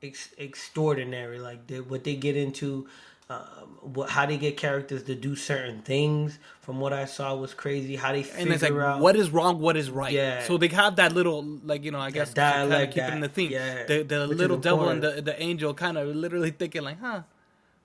ex- 0.02 0.34
extraordinary. 0.38 1.38
Like 1.38 1.66
the, 1.68 1.80
what 1.80 2.04
they 2.04 2.16
get 2.16 2.36
into, 2.36 2.88
um, 3.30 3.78
what 3.80 4.10
how 4.10 4.26
they 4.26 4.36
get 4.36 4.56
characters 4.56 5.04
to 5.04 5.14
do 5.14 5.36
certain 5.36 5.82
things. 5.82 6.38
From 6.62 6.80
what 6.80 6.92
I 6.92 7.04
saw, 7.04 7.34
was 7.36 7.54
crazy. 7.54 7.94
How 7.94 8.10
they 8.12 8.24
figure 8.24 8.40
and 8.40 8.52
it's 8.52 8.62
like 8.62 8.72
out 8.72 9.00
what 9.00 9.14
is 9.14 9.30
wrong, 9.30 9.60
what 9.60 9.76
is 9.76 9.88
right. 9.88 10.12
Yeah. 10.12 10.42
So 10.42 10.58
they 10.58 10.66
have 10.68 10.96
that 10.96 11.12
little, 11.12 11.42
like 11.64 11.84
you 11.84 11.92
know, 11.92 12.00
I 12.00 12.10
guess 12.10 12.34
kind 12.34 12.64
of 12.64 12.70
dialect, 12.70 12.94
keep 12.94 13.20
the 13.20 13.28
theme. 13.28 13.52
yeah, 13.52 13.84
the 13.86 14.02
the 14.02 14.26
which 14.28 14.38
little 14.38 14.56
devil 14.56 14.88
and 14.88 15.00
the 15.00 15.22
the 15.22 15.40
angel 15.40 15.72
kind 15.74 15.96
of 15.96 16.08
literally 16.08 16.50
thinking 16.50 16.82
like, 16.82 17.00
huh, 17.00 17.22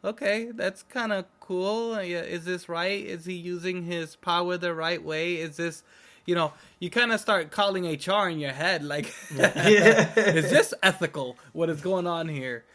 okay, 0.04 0.50
that's 0.52 0.82
kind 0.82 1.14
of 1.14 1.26
cool. 1.40 2.02
Yeah, 2.02 2.22
is 2.22 2.46
this 2.46 2.68
right? 2.68 3.06
Is 3.06 3.26
he 3.26 3.34
using 3.34 3.84
his 3.84 4.16
power 4.16 4.58
the 4.58 4.74
right 4.74 5.04
way? 5.04 5.36
Is 5.36 5.58
this, 5.58 5.84
you 6.26 6.34
know, 6.34 6.54
you 6.80 6.90
kind 6.90 7.12
of 7.12 7.20
start 7.20 7.52
calling 7.52 7.86
HR 7.86 8.30
in 8.30 8.40
your 8.40 8.54
head 8.54 8.84
like, 8.84 9.14
is 9.30 10.50
this 10.50 10.74
ethical? 10.82 11.38
What 11.54 11.70
is 11.70 11.82
going 11.82 12.08
on 12.08 12.30
here? 12.30 12.66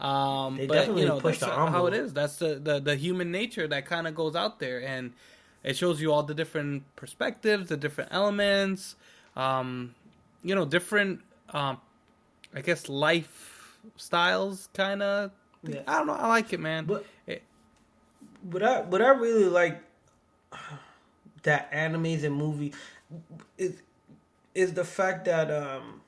Um, 0.00 0.56
They 0.56 0.66
but 0.66 0.74
definitely 0.74 1.02
you 1.02 1.08
know, 1.08 1.20
push 1.20 1.38
the 1.38 1.46
how 1.46 1.86
it 1.86 1.94
is. 1.94 2.12
That's 2.14 2.36
the, 2.36 2.54
the 2.56 2.80
the 2.80 2.96
human 2.96 3.30
nature 3.30 3.68
that 3.68 3.84
kind 3.86 4.06
of 4.06 4.14
goes 4.14 4.34
out 4.34 4.58
there, 4.58 4.82
and 4.82 5.12
it 5.62 5.76
shows 5.76 6.00
you 6.00 6.12
all 6.12 6.22
the 6.22 6.34
different 6.34 6.84
perspectives, 6.96 7.68
the 7.68 7.76
different 7.76 8.10
elements, 8.12 8.96
um, 9.36 9.94
you 10.42 10.54
know, 10.54 10.64
different, 10.64 11.20
um, 11.50 11.78
I 12.54 12.62
guess, 12.62 12.88
life 12.88 13.76
styles, 13.96 14.68
kind 14.74 15.02
of. 15.02 15.32
Yeah. 15.62 15.80
I 15.86 15.98
don't 15.98 16.06
know. 16.06 16.14
I 16.14 16.28
like 16.28 16.52
it, 16.54 16.60
man. 16.60 16.86
But- 16.86 17.04
It- 17.26 17.42
What 18.42 18.62
I 18.62 18.80
what 18.80 19.02
I 19.02 19.10
really 19.10 19.44
like 19.50 19.82
that 21.42 21.70
animes 21.72 22.24
and 22.24 22.34
movie 22.34 22.72
is 23.58 23.82
is 24.54 24.72
the 24.74 24.84
fact 24.84 25.26
that 25.26 25.50
um 25.50 26.00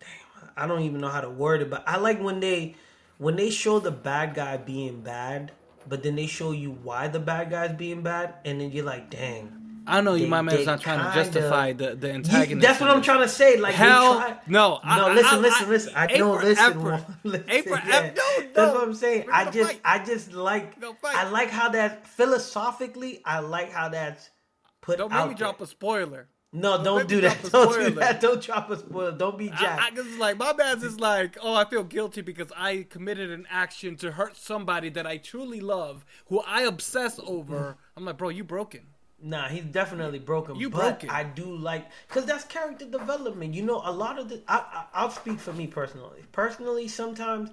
damn, 0.00 0.50
I 0.56 0.66
don't 0.66 0.82
even 0.82 1.00
know 1.00 1.08
how 1.08 1.22
to 1.22 1.30
word 1.30 1.62
it, 1.62 1.70
but 1.70 1.82
I 1.86 1.96
like 1.96 2.20
when 2.20 2.40
they 2.40 2.76
when 3.24 3.36
they 3.36 3.50
show 3.50 3.78
the 3.78 3.90
bad 3.90 4.34
guy 4.34 4.56
being 4.58 5.00
bad, 5.00 5.50
but 5.88 6.02
then 6.02 6.14
they 6.14 6.26
show 6.26 6.52
you 6.52 6.70
why 6.82 7.08
the 7.08 7.18
bad 7.20 7.50
guy's 7.50 7.72
being 7.72 8.02
bad, 8.02 8.34
and 8.44 8.60
then 8.60 8.70
you're 8.70 8.84
like, 8.84 9.08
dang. 9.10 9.50
I 9.86 10.00
know 10.00 10.14
you, 10.14 10.24
They- 10.24 10.28
my 10.30 10.40
man's 10.42 10.64
not 10.66 10.80
trying 10.80 10.98
to 10.98 11.04
kinda- 11.12 11.24
justify 11.24 11.72
the 11.72 11.94
the 11.94 12.08
You- 12.08 12.14
antagonist. 12.14 12.66
that's 12.66 12.80
what 12.80 12.90
I'm 12.90 13.02
trying 13.02 13.20
to 13.20 13.28
say. 13.28 13.58
Like 13.58 13.74
Hell 13.74 14.14
try, 14.18 14.36
no! 14.46 14.80
I- 14.82 14.96
no, 14.96 15.06
I- 15.08 15.12
listen, 15.14 15.34
I- 15.38 15.40
listen, 15.46 15.66
I- 15.66 15.70
listen. 15.70 15.92
I 15.94 16.04
A 16.06 16.18
know, 16.18 16.38
for 16.38 16.44
listen. 16.44 16.82
Juan, 16.82 17.04
listen, 17.24 17.50
A 17.50 17.62
for 17.62 17.68
yeah. 17.70 17.82
effort. 17.96 18.16
No, 18.16 18.46
That's 18.54 18.74
what 18.74 18.82
I'm 18.88 18.94
saying. 18.94 19.24
I 19.32 19.50
just, 19.50 19.70
fight. 19.72 19.80
I 19.84 19.98
just 20.04 20.32
like, 20.32 20.74
We're 20.76 20.86
gonna 20.88 20.98
fight. 21.02 21.16
I 21.16 21.28
like 21.28 21.50
how 21.50 21.68
that 21.70 22.06
philosophically, 22.06 23.20
I 23.26 23.40
like 23.40 23.70
how 23.72 23.88
that's 23.90 24.30
put 24.80 24.98
Don't 24.98 25.12
out 25.12 25.28
make 25.28 25.36
me 25.36 25.38
drop 25.38 25.60
a 25.60 25.66
spoiler. 25.66 26.28
No, 26.56 26.82
don't 26.84 27.08
do 27.08 27.20
that. 27.22 27.42
Don't 27.50 27.74
do 27.74 27.90
that. 27.96 28.20
Don't 28.20 28.40
drop 28.40 28.70
a 28.70 28.78
spoiler. 28.78 29.10
Don't 29.10 29.36
be 29.36 29.50
I, 29.50 29.56
Jack. 29.56 29.80
I 29.80 29.90
just 29.90 30.18
like 30.20 30.38
my 30.38 30.52
man's 30.52 30.84
is 30.84 31.00
like, 31.00 31.36
oh, 31.42 31.52
I 31.52 31.64
feel 31.64 31.82
guilty 31.82 32.20
because 32.20 32.52
I 32.56 32.86
committed 32.88 33.30
an 33.32 33.44
action 33.50 33.96
to 33.96 34.12
hurt 34.12 34.36
somebody 34.36 34.88
that 34.90 35.04
I 35.04 35.16
truly 35.16 35.60
love, 35.60 36.04
who 36.26 36.40
I 36.46 36.62
obsess 36.62 37.18
over. 37.26 37.76
I'm 37.96 38.04
like, 38.04 38.18
bro, 38.18 38.28
you 38.28 38.44
broken. 38.44 38.82
Nah, 39.20 39.48
he's 39.48 39.64
definitely 39.64 40.20
broken. 40.20 40.54
You 40.54 40.70
but 40.70 40.80
broken. 41.00 41.10
I 41.10 41.24
do 41.24 41.56
like 41.56 41.86
because 42.06 42.24
that's 42.24 42.44
character 42.44 42.84
development. 42.84 43.52
You 43.52 43.62
know, 43.62 43.82
a 43.84 43.90
lot 43.90 44.20
of 44.20 44.28
the. 44.28 44.40
I, 44.46 44.58
I, 44.58 44.84
I'll 44.94 45.10
speak 45.10 45.40
for 45.40 45.52
me 45.52 45.66
personally. 45.66 46.22
Personally, 46.30 46.86
sometimes 46.86 47.50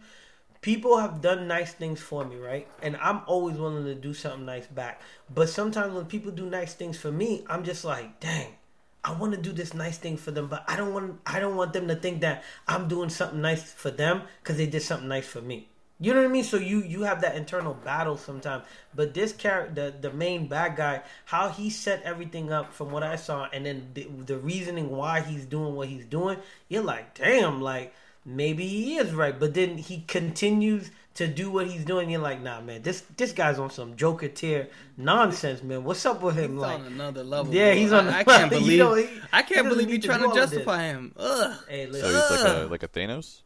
people 0.62 1.00
have 1.00 1.22
done 1.22 1.48
nice 1.48 1.74
things 1.74 2.00
for 2.00 2.24
me, 2.24 2.36
right? 2.36 2.68
And 2.84 2.96
I'm 2.98 3.22
always 3.26 3.58
willing 3.58 3.86
to 3.86 3.96
do 3.96 4.14
something 4.14 4.46
nice 4.46 4.68
back. 4.68 5.02
But 5.34 5.50
sometimes 5.50 5.96
when 5.96 6.06
people 6.06 6.32
do 6.32 6.48
nice 6.48 6.76
things 6.76 7.00
for 7.00 7.12
me, 7.12 7.44
I'm 7.50 7.64
just 7.64 7.84
like, 7.84 8.20
dang. 8.20 8.58
I 9.04 9.14
want 9.14 9.34
to 9.34 9.42
do 9.42 9.52
this 9.52 9.74
nice 9.74 9.98
thing 9.98 10.18
for 10.18 10.32
them, 10.32 10.48
but 10.48 10.64
I 10.68 10.76
don't 10.76 10.94
want 10.94 11.20
I 11.26 11.40
don't 11.40 11.56
want 11.56 11.74
them 11.74 11.88
to 11.88 11.96
think 11.96 12.22
that 12.22 12.44
I'm 12.68 12.88
doing 12.88 13.10
something 13.10 13.42
nice 13.42 13.64
for 13.64 13.90
them 13.90 14.24
because 14.42 14.58
they 14.58 14.68
did 14.68 14.84
something 14.84 15.08
nice 15.08 15.26
for 15.26 15.42
me. 15.42 15.70
You 16.00 16.14
know 16.14 16.22
what 16.22 16.30
I 16.30 16.32
mean? 16.32 16.44
So 16.44 16.58
you 16.58 16.82
you 16.84 17.04
have 17.04 17.22
that 17.22 17.36
internal 17.36 17.74
battle 17.74 18.18
sometimes. 18.18 18.66
But 18.94 19.14
this 19.14 19.34
character, 19.34 19.92
the, 19.92 20.10
the 20.10 20.16
main 20.16 20.48
bad 20.48 20.76
guy, 20.76 21.02
how 21.26 21.50
he 21.50 21.70
set 21.70 22.04
everything 22.04 22.52
up 22.52 22.74
from 22.74 22.92
what 22.92 23.04
I 23.04 23.16
saw, 23.16 23.48
and 23.54 23.66
then 23.66 23.90
the, 23.94 24.08
the 24.26 24.38
reasoning 24.38 24.90
why 24.90 25.22
he's 25.22 25.46
doing 25.46 25.76
what 25.76 25.88
he's 25.90 26.06
doing, 26.06 26.38
you're 26.70 26.84
like, 26.84 27.16
damn, 27.16 27.62
like 27.62 27.94
maybe 28.26 28.68
he 28.68 28.98
is 28.98 29.14
right. 29.14 29.40
But 29.40 29.54
then 29.54 29.78
he 29.78 30.04
continues 30.08 30.92
to 31.16 31.28
do 31.28 31.52
what 31.52 31.68
he's 31.68 31.84
doing. 31.84 32.10
You're 32.10 32.22
like, 32.22 32.42
nah, 32.42 32.62
man, 32.62 32.82
this 32.82 33.04
this 33.18 33.32
guy's 33.34 33.60
on 33.60 33.70
some 33.70 33.96
Joker 33.96 34.28
tier 34.30 34.70
nonsense, 34.98 35.62
man. 35.62 35.84
What's 35.84 36.06
up 36.06 36.22
with 36.22 36.36
him? 36.38 36.54
He's 36.54 36.62
like, 36.62 36.80
on 36.80 36.86
another 36.88 37.24
level. 37.24 37.54
Yeah, 37.54 37.72
bro. 37.72 37.76
he's 37.82 37.92
on 37.92 38.08
I, 38.08 38.20
I 38.20 38.24
can't 38.26 38.52
you 38.52 38.60
believe. 38.60 38.80
know, 38.80 38.94
he- 38.96 39.10
I 39.34 39.42
can't 39.42 39.68
believe 39.70 39.88
need 39.88 39.94
you 39.96 40.00
to 40.00 40.08
trying 40.08 40.20
to 40.20 40.26
all 40.26 40.32
of 40.32 40.36
this. 40.38 40.52
justify 40.52 40.84
him. 40.84 41.14
Ugh. 41.18 41.54
hey, 41.70 41.86
So 41.86 41.92
listen, 41.92 42.10
he's 42.10 42.44
like 42.44 42.58
a 42.58 42.68
like 42.72 42.84
a 42.84 42.88
Thanos. 42.88 43.42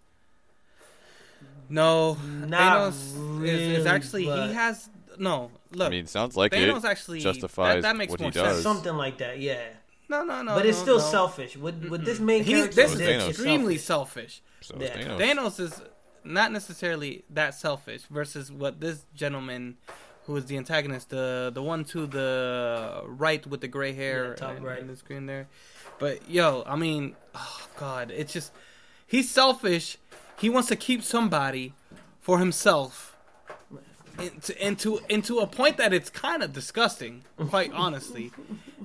No, 1.68 2.16
Not 2.48 2.60
Thanos 2.60 2.90
is, 2.90 3.14
really, 3.18 3.76
is 3.76 3.86
actually 3.86 4.26
but- 4.26 4.48
he 4.50 4.54
has 4.54 4.90
no. 5.18 5.50
Look, 5.72 5.88
I 5.88 5.90
mean, 5.90 6.04
it 6.06 6.10
sounds 6.10 6.38
like 6.38 6.52
Thanos 6.52 6.80
it 6.80 6.86
actually 6.86 7.20
justifies 7.22 7.76
that, 7.76 7.82
that 7.84 7.96
makes 7.96 8.12
what 8.12 8.20
more 8.22 8.30
he 8.30 8.38
sense. 8.38 8.48
does. 8.56 8.64
something 8.64 8.94
like 8.96 9.18
that, 9.18 9.40
yeah. 9.40 9.60
No, 10.08 10.24
no, 10.24 10.44
no. 10.44 10.54
but 10.56 10.66
it's 10.68 10.78
no, 10.80 10.84
still 10.84 10.98
no. 11.00 11.04
selfish. 11.04 11.58
With 11.58 11.84
with 11.90 12.06
this 12.06 12.20
main 12.20 12.44
He, 12.44 12.54
character, 12.54 12.76
this 12.76 12.94
is 12.94 13.00
extremely 13.02 13.78
selfish. 13.78 14.42
selfish. 14.62 14.62
So 14.62 14.76
Yeah. 14.80 15.18
Thanos. 15.18 15.20
Thanos 15.20 15.60
is 15.60 15.82
not 16.26 16.52
necessarily 16.52 17.24
that 17.30 17.54
selfish 17.54 18.04
versus 18.10 18.52
what 18.52 18.80
this 18.80 19.06
gentleman 19.16 19.78
who 20.26 20.36
is 20.36 20.46
the 20.46 20.58
antagonist, 20.58 21.10
the 21.10 21.52
the 21.54 21.62
one 21.62 21.86
to 21.86 22.08
the 22.08 23.02
right 23.06 23.46
with 23.46 23.62
the 23.62 23.68
gray 23.68 23.94
hair 23.94 24.30
Yeah, 24.30 24.36
top 24.36 24.62
right. 24.64 24.80
in 24.80 24.88
the 24.88 24.96
screen 24.96 25.28
there. 25.28 25.48
But 26.00 26.30
yo, 26.30 26.64
I 26.66 26.76
mean, 26.76 27.16
oh 27.36 27.68
god, 27.78 28.12
it's 28.12 28.34
just 28.34 28.52
he's 29.06 29.30
selfish. 29.30 29.98
He 30.38 30.50
wants 30.50 30.68
to 30.70 30.76
keep 30.76 31.04
somebody 31.04 31.74
for 32.20 32.40
himself. 32.40 33.12
Into, 34.18 34.66
into 34.66 35.00
into 35.10 35.40
a 35.40 35.48
point 35.48 35.76
that 35.78 35.94
it's 35.94 36.10
kind 36.10 36.42
of 36.42 36.54
disgusting, 36.54 37.24
quite 37.50 37.72
honestly. 37.86 38.32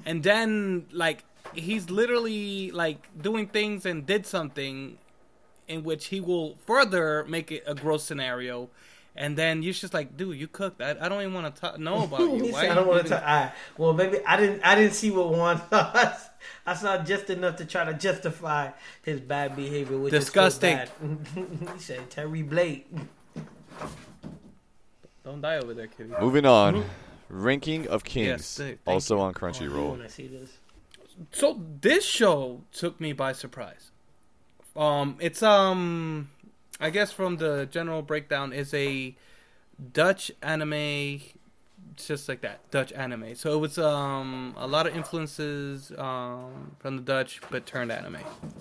And 0.05 0.23
then 0.23 0.87
like 0.93 1.25
he's 1.55 1.89
literally 1.89 2.71
like 2.73 3.09
doing 3.21 3.47
things 3.47 3.87
and 3.87 4.05
did 4.05 4.27
something 4.27 4.99
in 5.71 5.85
which 5.85 6.07
he 6.07 6.21
will 6.21 6.57
further 6.67 7.25
make 7.29 7.53
it 7.53 7.63
a 7.67 7.75
gross 7.75 8.03
scenario. 8.03 8.69
And 9.15 9.37
then 9.37 9.63
you're 9.63 9.73
just 9.73 9.95
like, 9.95 10.17
dude, 10.17 10.37
you 10.37 10.49
cooked. 10.49 10.83
I, 10.83 10.97
I 11.01 11.09
don't 11.09 11.21
even 11.21 11.35
want 11.35 11.55
to 11.55 11.79
know 11.79 12.05
about 12.05 12.21
you. 12.21 12.53
Why 12.53 12.63
said, 12.63 12.71
I 12.71 12.75
don't 12.75 12.89
want 12.89 13.03
to 13.05 13.09
talk. 13.09 13.23
All 13.23 13.29
right. 13.29 13.53
Well, 13.79 13.93
maybe 13.93 14.19
I 14.27 14.37
didn't. 14.37 14.63
I 14.63 14.75
didn't 14.75 14.95
see 14.95 15.11
what 15.11 15.31
Juan 15.31 15.61
saw. 15.71 16.15
I 16.67 16.75
saw 16.75 16.99
just 17.03 17.31
enough 17.31 17.57
to 17.57 17.65
try 17.65 17.85
to 17.85 17.95
justify 17.95 18.71
his 19.03 19.21
bad 19.21 19.57
behavior, 19.57 19.99
which 19.99 20.13
Disgusting. 20.13 20.79
is 20.79 20.89
still 20.89 21.09
bad. 21.09 21.73
he 21.75 21.79
said 21.79 22.11
Terry 22.11 22.43
Blake. 22.43 22.89
Don't 25.25 25.41
die 25.41 25.59
over 25.59 25.75
there, 25.75 25.87
kitty. 25.87 26.13
Moving 26.21 26.47
on. 26.47 26.85
Ranking 27.29 27.87
of 27.87 28.03
Kings. 28.03 28.59
Yes, 28.59 28.77
also 28.87 29.17
you. 29.17 29.23
on 29.23 29.31
oh, 29.31 29.39
Crunchyroll. 29.39 29.89
want 29.91 30.03
to 30.03 30.09
see 30.09 30.27
this. 30.27 30.51
So 31.33 31.61
this 31.81 32.05
show 32.05 32.63
took 32.73 33.01
me 33.01 33.13
by 33.13 33.33
surprise. 33.33 33.91
Um, 34.77 35.17
it's 35.21 35.43
um, 35.43 36.31
I 36.81 36.91
guess 36.91 37.13
from 37.13 37.37
the 37.37 37.69
general 37.71 38.03
breakdown, 38.03 38.53
is 38.53 38.73
a 38.75 39.15
Dutch 39.93 40.31
anime, 40.43 41.21
just 41.97 42.29
like 42.29 42.41
that 42.43 42.71
Dutch 42.71 42.93
anime. 42.93 43.35
So 43.35 43.53
it 43.55 43.59
was 43.59 43.79
um 43.79 44.55
a 44.59 44.67
lot 44.67 44.87
of 44.87 44.97
influences 44.97 45.93
um 45.99 46.77
from 46.79 46.97
the 46.97 47.03
Dutch, 47.03 47.41
but 47.51 47.67
turned 47.67 47.93
anime 47.93 48.19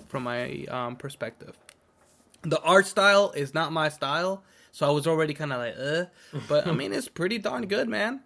from 0.08 0.24
my 0.24 0.64
um 0.70 0.96
perspective. 0.96 1.56
The 2.42 2.60
art 2.62 2.86
style 2.86 3.32
is 3.36 3.52
not 3.54 3.72
my 3.72 3.88
style, 3.90 4.42
so 4.72 4.86
I 4.86 4.90
was 4.90 5.06
already 5.06 5.34
kind 5.34 5.52
of 5.52 5.58
like, 5.58 5.74
uh. 5.78 6.04
But 6.48 6.66
I 6.66 6.72
mean, 6.72 6.92
it's 6.92 7.08
pretty 7.20 7.38
darn 7.38 7.66
good, 7.66 7.88
man. 7.88 8.20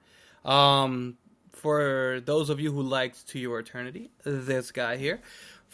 Um, 0.45 1.17
for 1.53 2.21
those 2.25 2.51
of 2.51 2.61
you 2.61 2.73
who 2.73 2.83
liked 2.83 3.27
To 3.29 3.39
Your 3.39 3.59
Eternity, 3.59 4.11
this 4.25 4.71
guy 4.71 4.97
here. 4.97 5.21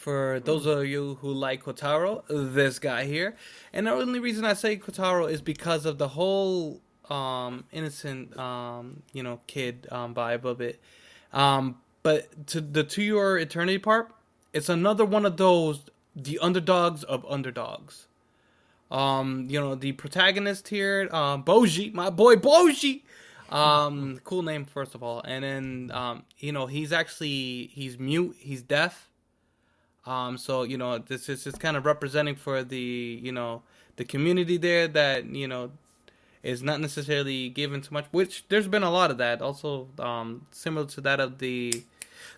For 0.01 0.41
those 0.43 0.65
of 0.65 0.87
you 0.87 1.19
who 1.21 1.31
like 1.31 1.65
Kotaro, 1.65 2.23
this 2.27 2.79
guy 2.79 3.03
here. 3.05 3.35
And 3.71 3.85
the 3.85 3.91
only 3.91 4.19
reason 4.19 4.45
I 4.45 4.53
say 4.53 4.75
Kotaro 4.75 5.31
is 5.31 5.43
because 5.43 5.85
of 5.85 5.99
the 5.99 6.07
whole 6.07 6.81
um, 7.07 7.65
innocent, 7.71 8.35
um, 8.35 9.03
you 9.13 9.21
know, 9.21 9.41
kid 9.45 9.85
um, 9.91 10.15
vibe 10.15 10.43
of 10.43 10.59
it. 10.59 10.81
Um, 11.31 11.77
but 12.01 12.47
to 12.47 12.61
the 12.61 12.83
To 12.83 13.03
Your 13.03 13.37
Eternity 13.37 13.77
part, 13.77 14.11
it's 14.53 14.69
another 14.69 15.05
one 15.05 15.23
of 15.23 15.37
those 15.37 15.81
the 16.15 16.39
underdogs 16.39 17.03
of 17.03 17.23
underdogs. 17.29 18.07
Um, 18.89 19.45
you 19.51 19.59
know, 19.59 19.75
the 19.75 19.91
protagonist 19.91 20.69
here, 20.69 21.09
um, 21.11 21.43
Bojji, 21.43 21.93
my 21.93 22.09
boy 22.09 22.37
Bojji. 22.37 23.03
Cool 24.23 24.41
name 24.41 24.65
first 24.65 24.95
of 24.95 25.03
all, 25.03 25.21
and 25.21 25.43
then 25.43 26.23
you 26.39 26.53
know, 26.53 26.65
he's 26.65 26.91
actually 26.91 27.69
he's 27.71 27.99
mute, 27.99 28.35
he's 28.39 28.63
deaf. 28.63 29.10
Um, 30.05 30.37
so 30.37 30.63
you 30.63 30.77
know, 30.77 30.97
this 30.97 31.29
is 31.29 31.43
just 31.43 31.59
kind 31.59 31.77
of 31.77 31.85
representing 31.85 32.35
for 32.35 32.63
the 32.63 33.19
you 33.21 33.31
know 33.31 33.61
the 33.97 34.05
community 34.05 34.57
there 34.57 34.87
that 34.87 35.25
you 35.25 35.47
know 35.47 35.71
is 36.43 36.63
not 36.63 36.79
necessarily 36.79 37.49
given 37.49 37.81
too 37.81 37.93
much. 37.93 38.05
Which 38.11 38.45
there's 38.49 38.67
been 38.67 38.83
a 38.83 38.91
lot 38.91 39.11
of 39.11 39.17
that. 39.19 39.41
Also, 39.41 39.87
um, 39.99 40.47
similar 40.51 40.87
to 40.87 41.01
that 41.01 41.19
of 41.19 41.37
the 41.37 41.83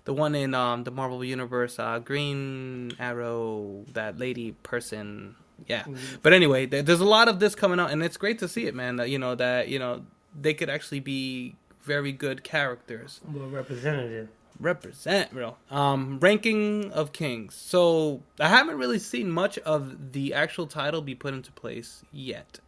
the 0.05 0.13
one 0.13 0.35
in 0.35 0.53
um 0.53 0.83
the 0.83 0.91
Marvel 0.91 1.23
universe, 1.23 1.79
uh, 1.79 1.99
Green 1.99 2.91
Arrow, 2.99 3.85
that 3.93 4.17
lady 4.19 4.51
person. 4.63 5.35
Yeah, 5.67 5.85
but 6.21 6.33
anyway, 6.33 6.65
there's 6.65 6.99
a 6.99 7.05
lot 7.05 7.29
of 7.29 7.39
this 7.39 7.55
coming 7.55 7.79
out, 7.79 7.91
and 7.91 8.03
it's 8.03 8.17
great 8.17 8.39
to 8.39 8.49
see 8.49 8.65
it, 8.65 8.75
man. 8.75 8.97
That 8.97 9.09
you 9.09 9.17
know 9.19 9.35
that 9.35 9.69
you 9.69 9.79
know 9.79 10.03
they 10.39 10.53
could 10.53 10.69
actually 10.69 10.99
be 10.99 11.55
very 11.83 12.11
good 12.11 12.43
characters 12.43 13.21
Well, 13.31 13.47
representative. 13.49 14.29
Represent 14.59 15.31
real 15.33 15.57
um 15.71 16.19
ranking 16.19 16.91
of 16.91 17.11
kings. 17.11 17.55
So 17.55 18.21
i 18.39 18.47
haven't 18.47 18.77
really 18.77 18.99
seen 18.99 19.29
much 19.29 19.57
of 19.59 20.13
the 20.13 20.33
actual 20.33 20.67
title 20.67 21.01
be 21.01 21.15
put 21.15 21.33
into 21.33 21.51
place 21.51 22.03
yet. 22.11 22.59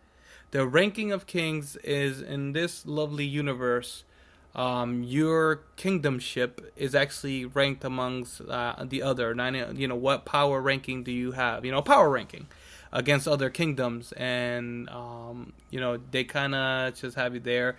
The 0.51 0.65
ranking 0.67 1.11
of 1.11 1.27
kings 1.27 1.75
is 1.77 2.21
in 2.21 2.53
this 2.53 2.86
lovely 2.86 3.25
universe. 3.25 4.03
Um 4.55 5.03
your 5.03 5.61
kingdomship 5.77 6.59
is 6.75 6.95
actually 6.95 7.45
ranked 7.45 7.83
amongst 7.83 8.41
uh, 8.41 8.75
the 8.83 9.01
other 9.01 9.36
nine 9.36 9.75
you 9.77 9.88
know 9.88 9.95
what 9.95 10.25
power 10.25 10.61
ranking 10.61 11.03
do 11.03 11.11
you 11.11 11.31
have? 11.33 11.65
You 11.65 11.71
know 11.71 11.81
power 11.81 12.09
ranking 12.09 12.47
against 12.91 13.27
other 13.27 13.49
kingdoms 13.49 14.13
and 14.13 14.89
um 14.89 15.53
you 15.69 15.79
know 15.79 15.99
they 16.11 16.23
kind 16.23 16.55
of 16.55 16.95
just 16.95 17.15
have 17.15 17.33
you 17.33 17.41
there. 17.41 17.77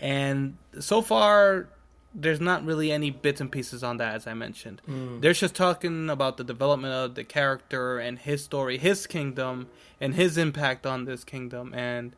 And 0.00 0.56
so 0.80 1.00
far 1.02 1.68
there's 2.14 2.40
not 2.40 2.64
really 2.64 2.92
any 2.92 3.10
bits 3.10 3.40
and 3.40 3.50
pieces 3.50 3.82
on 3.82 3.96
that 3.96 4.14
as 4.14 4.26
i 4.26 4.34
mentioned. 4.34 4.80
Hmm. 4.86 5.20
They're 5.20 5.32
just 5.32 5.54
talking 5.54 6.10
about 6.10 6.36
the 6.36 6.44
development 6.44 6.92
of 6.92 7.14
the 7.14 7.24
character 7.24 7.98
and 7.98 8.18
his 8.18 8.44
story 8.44 8.78
his 8.78 9.06
kingdom 9.06 9.68
and 10.00 10.14
his 10.14 10.36
impact 10.36 10.86
on 10.86 11.04
this 11.04 11.24
kingdom. 11.24 11.72
And 11.74 12.14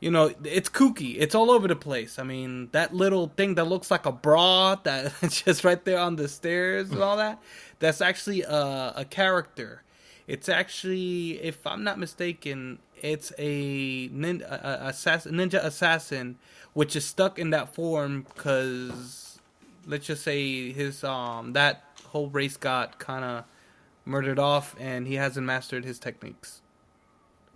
you 0.00 0.10
know 0.10 0.32
it's 0.44 0.68
kooky. 0.68 1.16
It's 1.18 1.34
all 1.34 1.50
over 1.50 1.68
the 1.68 1.76
place. 1.76 2.18
I 2.18 2.22
mean 2.22 2.68
that 2.72 2.94
little 2.94 3.32
thing 3.36 3.54
that 3.56 3.64
looks 3.64 3.90
like 3.90 4.06
a 4.06 4.12
bra 4.12 4.76
that's 4.76 5.42
just 5.44 5.64
right 5.64 5.84
there 5.84 5.98
on 5.98 6.16
the 6.16 6.28
stairs 6.28 6.90
and 6.90 7.02
all 7.02 7.16
that 7.24 7.40
that's 7.78 8.00
actually 8.00 8.42
a, 8.42 8.92
a 8.96 9.04
character. 9.04 9.82
It's 10.26 10.48
actually 10.48 11.40
if 11.40 11.64
i'm 11.66 11.84
not 11.84 12.00
mistaken 12.00 12.80
it's 13.02 13.32
a, 13.38 14.08
nin- 14.08 14.42
a, 14.48 14.80
a 14.84 14.88
assassin, 14.88 15.34
ninja 15.34 15.62
assassin 15.62 16.36
which 16.72 16.96
is 16.96 17.04
stuck 17.04 17.38
in 17.38 17.50
that 17.50 17.74
form 17.74 18.26
because 18.34 19.25
let's 19.86 20.06
just 20.06 20.22
say 20.22 20.72
his 20.72 21.04
um 21.04 21.52
that 21.52 21.84
whole 22.06 22.28
race 22.28 22.56
got 22.56 22.98
kind 22.98 23.24
of 23.24 23.44
murdered 24.04 24.38
off 24.38 24.74
and 24.78 25.06
he 25.06 25.14
hasn't 25.14 25.46
mastered 25.46 25.84
his 25.84 25.98
techniques. 25.98 26.62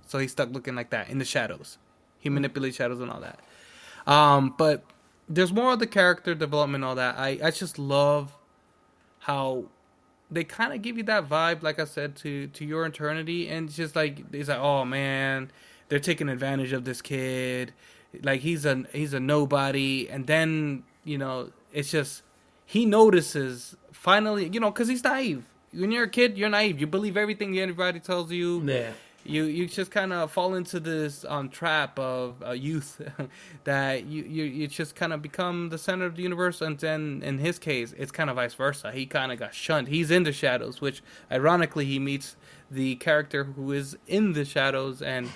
So 0.06 0.18
he's 0.18 0.32
stuck 0.32 0.50
looking 0.50 0.74
like 0.74 0.90
that 0.90 1.08
in 1.08 1.18
the 1.18 1.24
shadows. 1.24 1.78
He 2.18 2.28
manipulates 2.28 2.76
shadows 2.76 3.00
and 3.00 3.10
all 3.10 3.20
that. 3.20 3.40
Um 4.06 4.54
but 4.56 4.84
there's 5.28 5.52
more 5.52 5.72
of 5.72 5.78
the 5.78 5.86
character 5.86 6.34
development 6.34 6.82
and 6.82 6.88
all 6.88 6.94
that. 6.96 7.18
I 7.18 7.38
i 7.42 7.50
just 7.50 7.78
love 7.78 8.36
how 9.20 9.64
they 10.30 10.44
kind 10.44 10.72
of 10.72 10.80
give 10.80 10.96
you 10.96 11.02
that 11.02 11.28
vibe 11.28 11.62
like 11.62 11.80
i 11.80 11.84
said 11.84 12.16
to 12.16 12.46
to 12.48 12.64
your 12.64 12.86
eternity. 12.86 13.48
And 13.48 13.68
it's 13.68 13.76
just 13.76 13.96
like 13.96 14.24
it's 14.32 14.48
like 14.48 14.58
oh 14.58 14.84
man 14.84 15.50
they're 15.88 15.98
taking 15.98 16.28
advantage 16.28 16.72
of 16.72 16.84
this 16.84 17.02
kid. 17.02 17.72
Like 18.22 18.40
he's 18.40 18.64
a 18.64 18.84
he's 18.92 19.12
a 19.12 19.20
nobody. 19.20 20.08
And 20.08 20.26
then 20.26 20.84
you 21.04 21.18
know 21.18 21.50
it's 21.72 21.90
just 21.90 22.22
he 22.64 22.86
notices 22.86 23.76
finally 23.92 24.48
you 24.48 24.60
know 24.60 24.70
because 24.70 24.88
he's 24.88 25.04
naive. 25.04 25.44
When 25.72 25.92
you're 25.92 26.04
a 26.04 26.08
kid 26.08 26.36
you're 26.38 26.48
naive. 26.48 26.80
You 26.80 26.86
believe 26.86 27.16
everything 27.16 27.58
everybody 27.58 28.00
tells 28.00 28.30
you. 28.32 28.62
Yeah. 28.64 28.92
you 29.24 29.44
you 29.44 29.66
just 29.66 29.90
kind 29.90 30.12
of 30.12 30.32
fall 30.32 30.54
into 30.54 30.80
this 30.80 31.24
um 31.28 31.48
trap 31.48 31.98
of 31.98 32.42
uh, 32.42 32.52
youth 32.52 33.00
that 33.64 34.06
you, 34.06 34.22
you 34.22 34.44
you 34.44 34.66
just 34.66 34.94
kind 34.96 35.12
of 35.12 35.20
become 35.22 35.68
the 35.68 35.78
center 35.78 36.06
of 36.06 36.16
the 36.16 36.22
universe 36.22 36.60
and 36.62 36.78
then 36.78 37.20
in 37.24 37.38
his 37.38 37.58
case 37.58 37.94
it's 37.98 38.10
kind 38.12 38.30
of 38.30 38.36
vice 38.36 38.54
versa. 38.54 38.90
He 38.92 39.06
kind 39.06 39.30
of 39.32 39.38
got 39.38 39.54
shunned. 39.54 39.88
He's 39.88 40.10
in 40.10 40.22
the 40.24 40.32
shadows 40.32 40.80
which 40.80 41.02
ironically 41.30 41.84
he 41.84 41.98
meets 41.98 42.36
the 42.70 42.96
character 42.96 43.44
who 43.44 43.72
is 43.72 43.96
in 44.06 44.32
the 44.32 44.44
shadows 44.44 45.02
and 45.02 45.28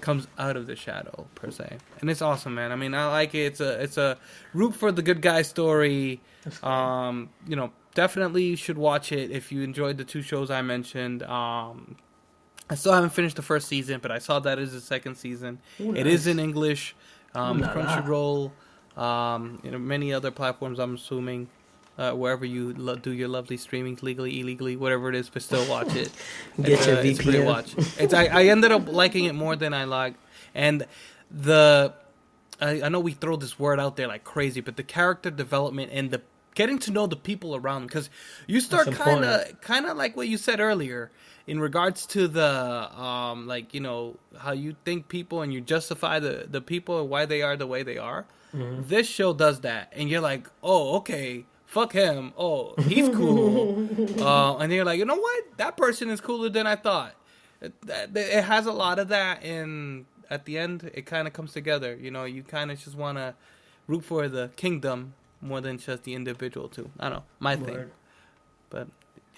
comes 0.00 0.26
out 0.38 0.56
of 0.56 0.66
the 0.66 0.76
shadow 0.76 1.26
per 1.34 1.50
se 1.50 1.78
and 2.00 2.10
it's 2.10 2.22
awesome 2.22 2.54
man 2.54 2.72
i 2.72 2.76
mean 2.76 2.94
i 2.94 3.06
like 3.08 3.34
it 3.34 3.44
it's 3.46 3.60
a 3.60 3.82
it's 3.82 3.96
a 3.96 4.16
root 4.54 4.74
for 4.74 4.90
the 4.92 5.02
good 5.02 5.20
guy 5.22 5.42
story 5.42 6.20
um 6.62 7.28
you 7.46 7.56
know 7.56 7.70
definitely 7.94 8.56
should 8.56 8.78
watch 8.78 9.12
it 9.12 9.30
if 9.30 9.50
you 9.50 9.62
enjoyed 9.62 9.96
the 9.96 10.04
two 10.04 10.22
shows 10.22 10.50
i 10.50 10.62
mentioned 10.62 11.22
um 11.24 11.96
I 12.68 12.74
still 12.74 12.92
haven't 12.92 13.10
finished 13.10 13.36
the 13.36 13.42
first 13.42 13.68
season, 13.68 14.00
but 14.02 14.10
I 14.10 14.18
saw 14.18 14.40
that 14.40 14.58
is 14.58 14.72
the 14.72 14.80
second 14.80 15.14
season. 15.14 15.60
Ooh, 15.80 15.94
It 15.94 16.04
is 16.08 16.26
in 16.26 16.40
English. 16.40 16.96
Um, 17.32 17.58
Ooh 17.58 17.60
la 17.60 17.66
la. 17.68 17.72
Crunchyroll, 17.74 18.50
um, 19.00 19.60
you 19.62 19.70
know, 19.70 19.78
many 19.78 20.12
other 20.12 20.32
platforms. 20.32 20.80
I'm 20.80 20.96
assuming 20.96 21.46
uh, 21.98 22.12
wherever 22.12 22.44
you 22.44 22.74
lo- 22.76 22.96
do 22.96 23.10
your 23.12 23.28
lovely 23.28 23.56
streaming, 23.56 23.98
legally, 24.02 24.40
illegally, 24.40 24.76
whatever 24.76 25.08
it 25.08 25.14
is, 25.14 25.28
but 25.30 25.42
still 25.42 25.64
watch 25.68 25.94
it. 25.94 26.10
Get 26.62 26.68
It's, 26.72 26.86
your 26.86 26.96
uh, 26.96 27.00
it's 27.02 27.18
VPN. 27.20 27.44
watch. 27.44 27.74
It's 27.98 28.14
I, 28.14 28.26
I 28.26 28.44
ended 28.44 28.72
up 28.72 28.88
liking 28.88 29.24
it 29.24 29.34
more 29.34 29.56
than 29.56 29.72
I 29.74 29.84
like, 29.84 30.14
and 30.54 30.86
the 31.30 31.94
I, 32.60 32.82
I 32.82 32.88
know 32.88 33.00
we 33.00 33.12
throw 33.12 33.36
this 33.36 33.58
word 33.58 33.80
out 33.80 33.96
there 33.96 34.08
like 34.08 34.24
crazy, 34.24 34.60
but 34.60 34.76
the 34.76 34.82
character 34.82 35.30
development 35.30 35.90
and 35.92 36.10
the 36.10 36.22
getting 36.54 36.78
to 36.80 36.90
know 36.90 37.06
the 37.06 37.16
people 37.16 37.54
around 37.54 37.82
them, 37.82 37.86
because 37.88 38.08
you 38.46 38.60
start 38.60 38.86
kind 38.92 39.24
of 39.24 39.60
kind 39.60 39.86
of 39.86 39.96
like 39.96 40.16
what 40.16 40.26
you 40.28 40.38
said 40.38 40.58
earlier 40.60 41.10
in 41.46 41.60
regards 41.60 42.06
to 42.06 42.26
the 42.28 43.00
um 43.00 43.46
like 43.46 43.72
you 43.74 43.80
know 43.80 44.16
how 44.38 44.52
you 44.52 44.74
think 44.84 45.08
people 45.08 45.42
and 45.42 45.52
you 45.52 45.60
justify 45.60 46.18
the 46.18 46.46
the 46.50 46.60
people 46.60 47.00
and 47.00 47.08
why 47.10 47.24
they 47.26 47.42
are 47.42 47.56
the 47.56 47.66
way 47.66 47.82
they 47.82 47.98
are 47.98 48.26
Mm-hmm. 48.54 48.88
this 48.88 49.06
show 49.08 49.34
does 49.34 49.60
that 49.60 49.92
and 49.94 50.08
you're 50.08 50.20
like 50.22 50.48
oh 50.62 50.96
okay 50.98 51.44
fuck 51.66 51.92
him. 51.92 52.32
Oh 52.38 52.74
he's 52.82 53.08
cool. 53.08 53.86
Uh, 54.20 54.56
and 54.58 54.72
you're 54.72 54.84
like 54.84 54.98
you 54.98 55.04
know 55.04 55.16
what? 55.16 55.44
That 55.58 55.76
person 55.76 56.08
is 56.10 56.20
cooler 56.20 56.48
than 56.48 56.66
i 56.66 56.76
thought. 56.76 57.14
It, 57.60 57.72
that- 57.86 58.16
it 58.16 58.44
has 58.44 58.66
a 58.66 58.72
lot 58.72 58.98
of 58.98 59.08
that 59.08 59.42
and 59.44 60.06
at 60.30 60.44
the 60.44 60.58
end 60.58 60.90
it 60.94 61.06
kind 61.06 61.26
of 61.28 61.32
comes 61.34 61.52
together 61.52 61.96
you 62.00 62.10
know? 62.10 62.24
You 62.24 62.42
kind 62.42 62.70
of 62.70 62.78
just 62.78 62.96
want 62.96 63.18
to 63.18 63.34
root 63.86 64.04
for 64.04 64.28
the 64.28 64.50
kingdom 64.56 65.14
more 65.40 65.60
than 65.60 65.78
just 65.78 66.02
the 66.04 66.14
individual 66.14 66.68
too. 66.68 66.90
I 66.98 67.04
don't 67.08 67.18
know. 67.18 67.24
My 67.40 67.56
thing. 67.56 67.90
But 68.70 68.88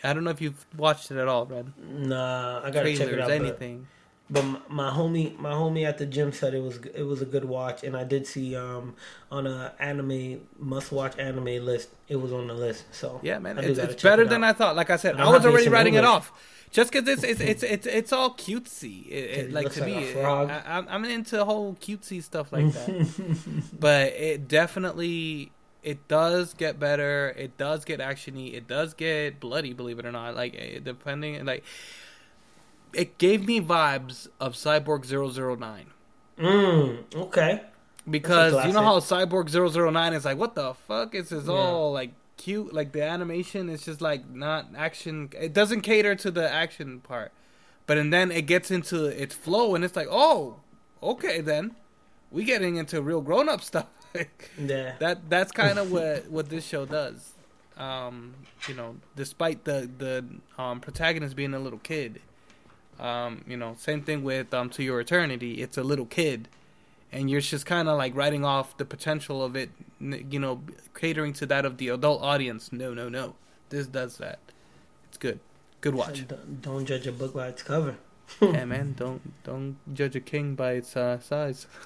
I 0.03 0.13
don't 0.13 0.25
know 0.25 0.31
if 0.31 0.41
you've 0.41 0.65
watched 0.77 1.11
it 1.11 1.17
at 1.19 1.27
all, 1.29 1.45
Red. 1.45 1.73
Nah, 1.77 2.61
I 2.61 2.71
gotta 2.71 2.81
Trailers, 2.95 2.99
check 2.99 3.09
it 3.09 3.21
out. 3.21 3.27
but- 3.29 3.33
anything. 3.35 3.87
But 4.31 4.45
my, 4.45 4.61
my 4.69 4.91
homie, 4.91 5.39
my 5.39 5.53
homie 5.53 5.85
at 5.85 5.97
the 5.97 6.05
gym 6.05 6.33
said 6.33 6.55
it 6.55 6.63
was 6.63 6.77
it 6.95 7.03
was 7.03 7.23
a 7.23 7.25
good 7.25 7.47
watch, 7.47 7.83
and 7.83 7.97
I 7.97 8.05
did 8.05 8.27
see 8.27 8.55
um 8.55 8.95
on 9.31 9.47
a 9.47 9.73
anime 9.79 10.47
must 10.59 10.93
watch 10.93 11.19
anime 11.19 11.65
list. 11.65 11.89
It 12.09 12.17
was 12.17 12.33
on 12.33 12.47
the 12.47 12.55
list, 12.55 12.85
so 12.93 13.21
Yeah, 13.23 13.39
man, 13.39 13.59
it's, 13.59 13.79
it's 13.79 14.03
better 14.03 14.23
it 14.23 14.29
than. 14.29 14.45
I 14.45 14.53
thought. 14.53 14.77
Like 14.77 14.91
I 14.91 14.97
said, 14.97 15.19
I 15.19 15.25
I, 15.25 15.31
was 15.31 15.47
already 15.47 15.69
writing 15.69 15.95
it 15.95 16.05
off, 16.05 16.33
just 16.71 16.93
because 16.93 17.09
it's 17.09 17.25
it's 17.25 17.41
it's 17.41 17.63
it's 17.63 17.87
it's 17.87 18.13
all 18.13 18.35
cutesy. 18.35 19.07
It, 19.09 19.13
it, 19.13 19.53
like 19.53 19.73
to 19.73 19.81
like 19.81 19.89
me. 19.89 20.21
I, 20.21 20.79
I'm 20.79 20.87
I'm 20.91 21.05
into 21.07 21.43
whole 21.45 21.75
cutesy 21.81 22.23
stuff 22.23 22.53
like 22.53 22.71
that. 22.73 23.65
but 23.81 24.13
it 24.13 24.47
definitely 24.47 25.53
it 25.83 26.07
does 26.07 26.53
get 26.53 26.79
better. 26.79 27.35
It 27.39 27.57
does 27.57 27.87
get 27.87 28.01
actiony. 28.01 28.53
It 28.53 28.69
does 28.69 28.93
get 28.93 29.41
bloody. 29.41 29.73
Believe 29.73 29.99
it 29.99 30.05
or 30.05 30.13
not, 30.13 30.37
like 30.37 30.55
eh, 30.59 30.81
depending 30.85 31.43
like. 31.47 31.65
It 32.93 33.19
gave 33.19 33.47
me 33.47 33.61
vibes 33.61 34.29
of 34.41 34.55
Cyborg 34.55 35.05
009. 35.05 35.87
Mm, 36.39 37.15
okay. 37.17 37.63
because 38.09 38.53
you 38.67 38.73
know 38.73 38.83
how. 38.83 39.01
Cyborg 39.01 39.51
009 39.93 40.13
is 40.13 40.25
like, 40.25 40.39
what 40.39 40.55
the 40.55 40.75
fuck? 40.75 41.15
It's 41.15 41.31
just 41.31 41.47
Yeah. 41.47 41.53
all 41.53 41.93
like 41.93 42.13
cute, 42.37 42.73
like 42.73 42.93
the 42.93 43.03
animation 43.03 43.69
is 43.69 43.85
just 43.85 44.01
like 44.01 44.29
not 44.31 44.67
action. 44.77 45.31
It 45.39 45.53
doesn't 45.53 45.81
cater 45.83 46.15
to 46.15 46.31
the 46.31 46.49
action 46.51 47.01
part, 47.01 47.33
but 47.87 47.99
and 47.99 48.13
then 48.13 48.31
it 48.31 48.43
gets 48.47 48.71
into 48.71 49.07
its 49.07 49.35
flow, 49.35 49.75
and 49.75 49.85
it's 49.85 49.97
like, 49.97 50.07
oh, 50.11 50.61
okay, 51.03 51.41
then 51.41 51.75
we 52.31 52.45
getting 52.45 52.77
into 52.77 53.03
real 53.03 53.21
grown 53.21 53.49
up 53.49 53.61
stuff. 53.71 53.87
Yeah. 54.57 54.95
that 55.01 55.29
that's 55.29 55.51
kind 55.63 55.79
of 55.79 55.91
what 55.91 56.31
what 56.31 56.49
this 56.51 56.65
show 56.65 56.87
does. 56.87 57.33
Um, 57.77 58.35
you 58.69 58.75
know, 58.75 58.97
despite 59.17 59.65
the 59.65 59.91
the 59.99 60.25
um, 60.63 60.81
protagonist 60.81 61.35
being 61.37 61.55
a 61.55 61.59
little 61.59 61.79
kid, 61.81 62.21
um, 62.99 63.45
you 63.47 63.57
know, 63.57 63.75
same 63.79 64.03
thing 64.03 64.23
with 64.23 64.53
um, 64.53 64.71
To 64.71 64.83
Your 64.83 65.01
Eternity. 65.01 65.63
It's 65.63 65.77
a 65.77 65.83
little 65.83 66.07
kid, 66.07 66.49
and 67.13 67.31
you're 67.31 67.41
just 67.41 67.67
kind 67.67 67.89
of 67.89 67.97
like 67.99 68.15
writing 68.15 68.45
off 68.45 68.77
the 68.77 68.85
potential 68.85 69.43
of 69.43 69.57
it. 69.57 69.71
You 70.01 70.39
know, 70.39 70.63
catering 70.95 71.33
to 71.35 71.47
that 71.47 71.65
of 71.65 71.79
the 71.79 71.89
adult 71.89 72.23
audience. 72.23 72.73
No, 72.73 72.95
no, 72.95 73.09
no. 73.09 73.35
This 73.71 73.87
does 73.87 74.17
that. 74.19 74.39
It's 75.09 75.19
good. 75.19 75.41
Good 75.81 75.95
watch. 75.95 76.27
Don't, 76.27 76.63
don't 76.63 76.87
judge 76.87 77.07
a 77.07 77.13
book 77.13 77.35
by 77.35 77.49
its 77.49 77.63
cover. 77.63 77.97
yeah, 78.41 78.65
man. 78.67 78.95
Don't 78.99 79.23
don't 79.43 79.77
judge 79.95 80.15
a 80.15 80.21
king 80.21 80.55
by 80.55 80.73
its 80.73 80.95
uh, 80.95 81.19
size. 81.19 81.67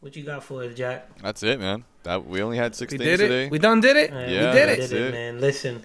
What 0.00 0.16
you 0.16 0.24
got 0.24 0.42
for 0.42 0.64
us, 0.64 0.74
Jack? 0.74 1.16
That's 1.22 1.44
it, 1.44 1.60
man. 1.60 1.84
That 2.02 2.26
we 2.26 2.42
only 2.42 2.56
had 2.56 2.74
six 2.74 2.90
We 2.92 2.98
things 2.98 3.10
did 3.10 3.16
today. 3.18 3.48
We 3.48 3.60
done 3.60 3.80
did 3.80 3.96
it. 3.96 4.10
Yeah, 4.10 4.18
we 4.52 4.58
did 4.58 4.68
that's 4.80 4.90
it. 4.90 5.00
it. 5.00 5.12
man. 5.12 5.40
Listen, 5.40 5.84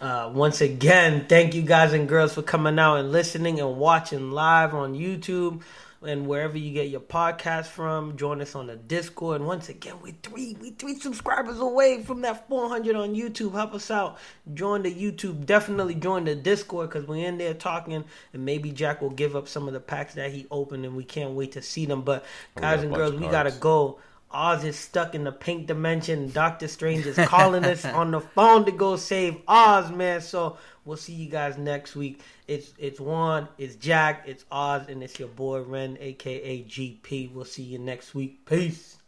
uh, 0.00 0.30
once 0.32 0.60
again, 0.60 1.26
thank 1.26 1.54
you 1.54 1.62
guys 1.62 1.92
and 1.92 2.08
girls 2.08 2.34
for 2.34 2.42
coming 2.42 2.78
out 2.78 2.96
and 2.96 3.12
listening 3.12 3.60
and 3.60 3.78
watching 3.78 4.30
live 4.30 4.74
on 4.74 4.94
YouTube 4.94 5.62
and 6.02 6.26
wherever 6.26 6.58
you 6.58 6.72
get 6.72 6.88
your 6.88 7.00
podcast 7.00 7.66
from. 7.66 8.16
Join 8.16 8.42
us 8.42 8.54
on 8.54 8.66
the 8.66 8.76
Discord. 8.76 9.40
And 9.40 9.46
once 9.46 9.68
again, 9.68 9.94
we 10.02 10.12
three 10.22 10.56
we 10.60 10.70
three 10.72 10.98
subscribers 10.98 11.58
away 11.58 12.02
from 12.02 12.20
that 12.22 12.46
400 12.48 12.94
on 12.94 13.14
YouTube. 13.14 13.52
Help 13.52 13.74
us 13.74 13.90
out. 13.90 14.18
Join 14.54 14.82
the 14.82 14.94
YouTube. 14.94 15.46
Definitely 15.46 15.94
join 15.94 16.24
the 16.24 16.34
Discord 16.34 16.90
because 16.90 17.06
we're 17.06 17.26
in 17.26 17.38
there 17.38 17.54
talking. 17.54 18.04
And 18.32 18.44
maybe 18.44 18.72
Jack 18.72 19.00
will 19.00 19.10
give 19.10 19.34
up 19.34 19.48
some 19.48 19.66
of 19.66 19.72
the 19.72 19.80
packs 19.80 20.14
that 20.14 20.30
he 20.30 20.46
opened, 20.50 20.84
and 20.84 20.94
we 20.94 21.04
can't 21.04 21.32
wait 21.32 21.52
to 21.52 21.62
see 21.62 21.86
them. 21.86 22.02
But 22.02 22.24
guys 22.54 22.82
and 22.82 22.94
girls, 22.94 23.14
we 23.14 23.28
gotta 23.28 23.52
go. 23.52 23.98
Oz 24.36 24.64
is 24.64 24.78
stuck 24.78 25.14
in 25.14 25.24
the 25.24 25.32
pink 25.32 25.66
dimension. 25.66 26.30
Doctor 26.30 26.68
Strange 26.68 27.06
is 27.06 27.16
calling 27.26 27.64
us 27.64 27.84
on 27.86 28.10
the 28.10 28.20
phone 28.20 28.66
to 28.66 28.70
go 28.70 28.96
save 28.96 29.40
Oz, 29.48 29.90
man. 29.90 30.20
So 30.20 30.58
we'll 30.84 30.98
see 30.98 31.14
you 31.14 31.30
guys 31.30 31.56
next 31.56 31.96
week. 31.96 32.20
It's 32.46 32.74
it's 32.78 33.00
Juan, 33.00 33.48
it's 33.56 33.76
Jack, 33.76 34.24
it's 34.26 34.44
Oz, 34.50 34.88
and 34.90 35.02
it's 35.02 35.18
your 35.18 35.28
boy 35.28 35.62
Ren, 35.62 35.96
aka 35.98 36.62
GP. 36.62 37.32
We'll 37.32 37.46
see 37.46 37.62
you 37.62 37.78
next 37.78 38.14
week. 38.14 38.44
Peace. 38.44 38.95